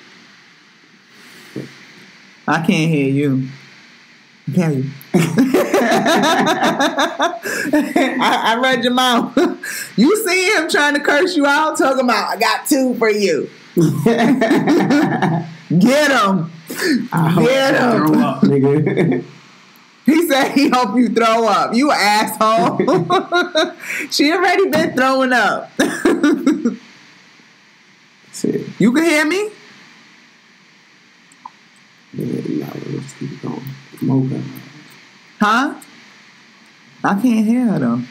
I 2.46 2.56
can't 2.66 2.90
hear 2.90 3.08
you. 3.08 3.48
Can 4.54 4.74
you? 4.74 4.90
I, 8.20 8.42
I 8.44 8.60
read 8.62 8.84
your 8.84 8.92
mouth. 8.92 9.34
You 9.96 10.14
see 10.26 10.50
him 10.54 10.68
trying 10.68 10.94
to 10.94 11.00
curse 11.00 11.34
you 11.34 11.46
out, 11.46 11.78
talking 11.78 12.04
about, 12.04 12.28
I 12.28 12.36
got 12.38 12.66
two 12.66 12.94
for 12.96 13.08
you. 13.08 13.48
Get 13.74 14.18
him. 16.10 16.50
Get 16.68 17.74
him. 17.74 18.06
Throw 18.06 18.20
up, 18.20 18.42
nigga. 18.42 19.24
He 20.04 20.28
said 20.28 20.52
he 20.52 20.68
hope 20.68 20.96
you 20.96 21.08
throw 21.08 21.46
up. 21.46 21.74
You 21.74 21.90
asshole. 21.90 22.78
she 24.10 24.30
already 24.30 24.68
been 24.68 24.94
throwing 24.94 25.32
up. 25.32 25.70
Shit. 28.42 28.66
you 28.80 28.92
can 28.92 29.04
hear 29.04 29.24
me? 29.24 29.50
Yeah, 32.12 32.70
let's 32.90 33.12
keep 33.14 33.40
going. 33.40 33.62
Mocha. 34.00 34.42
Huh? 35.38 35.80
I 37.04 37.20
can't 37.20 37.46
hear 37.46 37.66
her 37.66 37.78
though. 37.78 38.02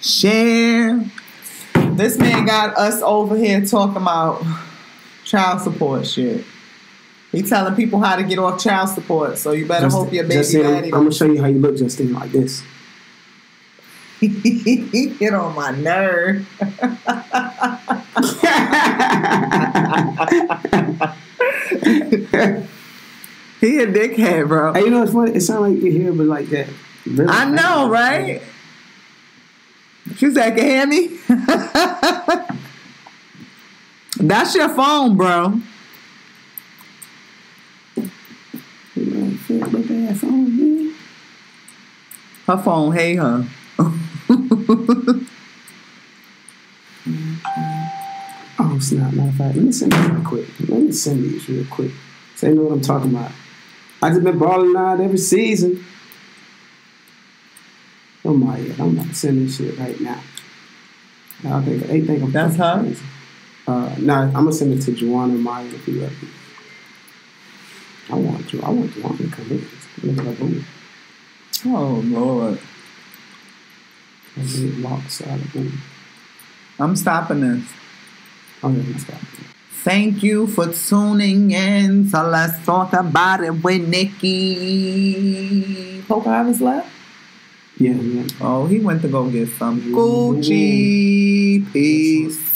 Share. 0.00 1.04
This 1.92 2.18
man 2.18 2.44
got 2.46 2.76
us 2.76 3.00
over 3.02 3.36
here 3.36 3.64
talking 3.64 3.96
about 3.96 4.44
child 5.24 5.60
support 5.60 6.04
shit. 6.04 6.44
He 7.30 7.42
telling 7.42 7.76
people 7.76 8.00
how 8.00 8.16
to 8.16 8.24
get 8.24 8.40
off 8.40 8.60
child 8.60 8.88
support, 8.88 9.38
so 9.38 9.52
you 9.52 9.66
better 9.66 9.88
hope 9.88 10.12
your 10.12 10.24
baby 10.24 10.34
Justine, 10.34 10.66
I'm, 10.66 10.72
daddy 10.72 10.86
I'm 10.86 11.00
gonna 11.00 11.12
show 11.12 11.26
you 11.26 11.40
how 11.40 11.46
you 11.46 11.60
look, 11.60 11.76
Justine, 11.76 12.12
like 12.12 12.32
this. 12.32 12.64
get 15.18 15.34
on 15.34 15.54
my 15.54 15.70
nerve. 15.70 16.46
He 23.60 23.80
a 23.80 23.86
dickhead, 23.88 24.46
bro. 24.48 24.72
Hey, 24.72 24.84
you 24.84 24.90
know 24.90 25.00
what's 25.00 25.12
funny? 25.12 25.32
It 25.32 25.40
sounds 25.40 25.72
like 25.72 25.82
you 25.82 25.90
hear, 25.90 26.12
but 26.12 26.26
like 26.26 26.48
that. 26.50 26.68
Really 27.04 27.28
I 27.28 27.44
know, 27.44 27.88
right? 27.88 28.40
She's 30.16 30.36
like, 30.36 30.56
"Can 30.56 30.88
me?" 30.88 31.18
That's 34.20 34.54
your 34.54 34.68
phone, 34.68 35.16
bro. 35.16 35.60
Look 37.96 38.06
at 39.56 39.88
that 39.88 40.16
phone, 40.20 40.56
man. 40.56 40.94
Her 42.46 42.58
phone, 42.58 42.92
hey 42.92 43.16
her. 43.16 43.44
Oh 48.60 48.78
snap! 48.80 49.12
Matter 49.12 49.28
of 49.28 49.34
fact, 49.36 49.54
let 49.56 49.64
me 49.64 49.72
send 49.72 49.92
these 49.92 50.10
real 50.10 50.24
quick. 50.24 50.46
Let 50.68 50.82
me 50.82 50.92
send 50.92 51.22
these 51.22 51.48
real 51.48 51.64
quick. 51.66 51.92
So 52.34 52.46
they 52.48 52.54
know 52.54 52.62
what 52.64 52.72
I'm 52.72 52.80
talking 52.80 53.10
about. 53.12 53.30
I 54.02 54.10
just 54.10 54.24
been 54.24 54.38
balling 54.38 54.74
out 54.76 55.00
every 55.00 55.18
season. 55.18 55.84
Oh 58.24 58.34
my 58.34 58.60
god, 58.60 58.80
I'm 58.80 58.94
not 58.96 59.14
sending 59.14 59.46
this 59.46 59.56
shit 59.58 59.78
right 59.78 59.98
now. 60.00 60.20
I 61.44 61.62
think 61.62 61.84
they 61.84 62.00
think 62.00 62.22
I'm 62.24 62.32
That's 62.32 62.56
her? 62.56 62.80
crazy. 62.82 63.04
Uh, 63.66 63.94
nah, 64.00 64.22
I'm 64.22 64.32
gonna 64.32 64.52
send 64.52 64.72
it 64.74 64.82
to 64.82 65.06
Juana 65.06 65.34
and 65.34 65.42
Maya 65.42 65.64
if 65.66 65.86
you 65.86 65.94
me. 65.94 66.08
I 68.10 68.14
want 68.16 68.52
you. 68.52 68.60
I 68.62 68.70
want 68.70 68.92
to 68.92 69.00
come 69.30 69.50
in. 69.50 69.68
Look 70.02 70.18
at 70.18 70.24
her 70.24 70.44
booty. 70.44 70.64
Oh 71.66 72.02
Lord, 72.04 72.58
Her 74.38 74.44
big 74.44 74.78
lopsided 74.78 75.52
booty. 75.52 75.74
I'm 76.78 76.94
stopping 76.94 77.40
this. 77.40 77.64
Oh 78.62 78.70
yeah, 78.70 78.84
let's 78.86 79.02
stop. 79.02 79.18
Thank 79.82 80.22
you 80.22 80.46
for 80.46 80.72
tuning 80.72 81.50
in. 81.50 82.08
So 82.08 82.22
let's 82.28 82.64
talk 82.64 82.92
about 82.92 83.42
it 83.42 83.62
with 83.64 83.88
Nikki. 83.88 84.82
Pocahontas 86.06 86.60
left. 86.60 86.88
Yeah, 87.78 87.94
yeah. 87.94 88.26
Oh, 88.40 88.66
he 88.66 88.80
went 88.80 89.02
to 89.02 89.08
go 89.08 89.28
get 89.30 89.48
some 89.50 89.80
Gucci. 89.80 91.64
Peace. 91.72 92.48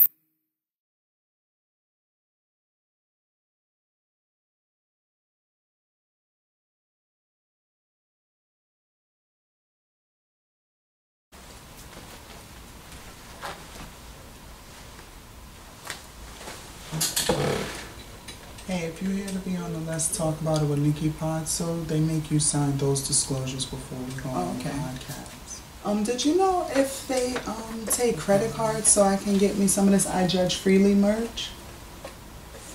Hey, 18.67 18.87
if 18.87 19.03
you're 19.03 19.13
here 19.13 19.27
to 19.27 19.39
be 19.41 19.57
on 19.57 19.73
the 19.73 19.81
Let's 19.93 20.17
Talk 20.17 20.41
About 20.41 20.63
It 20.63 20.65
with 20.65 20.79
Nikki 20.79 21.11
Pod, 21.11 21.47
so 21.47 21.79
they 21.83 22.01
make 22.01 22.31
you 22.31 22.41
sign 22.41 22.79
those 22.79 23.07
disclosures 23.07 23.67
before 23.67 23.99
we 23.99 24.23
go 24.23 24.31
on 24.31 24.57
the 24.57 24.65
podcast. 24.65 25.61
Um, 25.85 26.03
did 26.03 26.25
you 26.25 26.35
know 26.39 26.67
if 26.75 27.07
they 27.09 27.37
um 27.47 27.85
take 27.89 28.17
credit 28.17 28.53
cards 28.53 28.89
so 28.89 29.03
I 29.03 29.19
can 29.19 29.37
get 29.37 29.59
me 29.59 29.67
some 29.67 29.85
of 29.85 29.93
this 29.93 30.07
I 30.07 30.27
Judge 30.27 30.57
Freely 30.57 30.95
merch? 30.95 31.51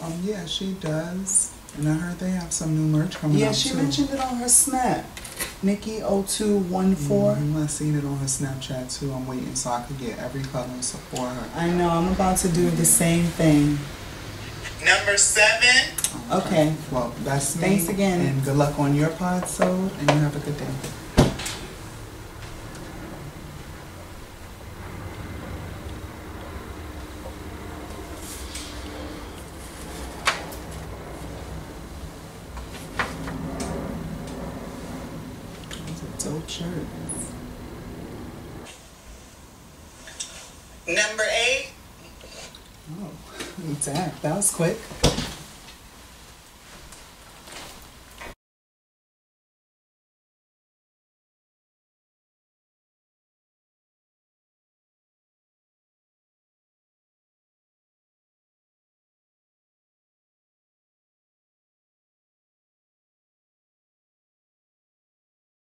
Um, 0.04 0.14
yeah, 0.24 0.46
she 0.46 0.74
does. 0.74 1.56
And 1.76 1.90
I 1.90 1.94
heard 1.94 2.20
they 2.20 2.30
have 2.30 2.54
some 2.54 2.76
new 2.76 3.00
merch 3.00 3.16
coming 3.16 3.40
Yeah, 3.40 3.50
out 3.50 3.56
she 3.56 3.70
too. 3.70 3.78
mentioned 3.78 4.12
it 4.12 4.20
on 4.20 4.36
her 4.36 4.48
snap. 4.48 5.04
Nikki 5.64 6.02
0214. 6.02 7.52
Mhm, 7.56 7.64
I 7.64 7.66
seen 7.66 7.96
it 7.98 8.06
on 8.06 8.18
her 8.20 8.28
Snapchat 8.28 8.96
too. 9.00 9.12
I'm 9.12 9.26
waiting 9.26 9.56
so 9.56 9.72
I 9.72 9.82
could 9.82 9.98
get 10.00 10.20
every 10.20 10.44
color 10.44 10.68
and 10.70 10.86
support 10.86 11.32
her. 11.32 11.50
I 11.56 11.72
know, 11.72 11.90
I'm 11.90 12.10
about 12.12 12.38
to 12.46 12.50
do 12.50 12.70
the 12.70 12.86
same 12.86 13.26
thing. 13.26 13.80
Number 14.86 15.18
seven. 15.18 15.97
Okay. 16.30 16.76
Well, 16.92 17.14
that's 17.24 17.56
me. 17.56 17.62
Thanks 17.62 17.88
again. 17.88 18.20
And 18.20 18.44
good 18.44 18.58
luck 18.58 18.78
on 18.78 18.94
your 18.94 19.10
pod, 19.12 19.48
so 19.48 19.66
and 20.00 20.12
you 20.12 20.18
have 20.18 20.36
a 20.36 20.40
good 20.40 20.58
day. 20.58 20.68
Those 35.70 36.04
are 36.04 36.32
dope 36.32 36.50
shirts. 36.50 37.32
Number 40.88 41.24
eight. 41.32 41.72
Oh, 43.00 43.12
damn, 43.84 44.12
that 44.22 44.36
was 44.36 44.52
quick. 44.52 44.78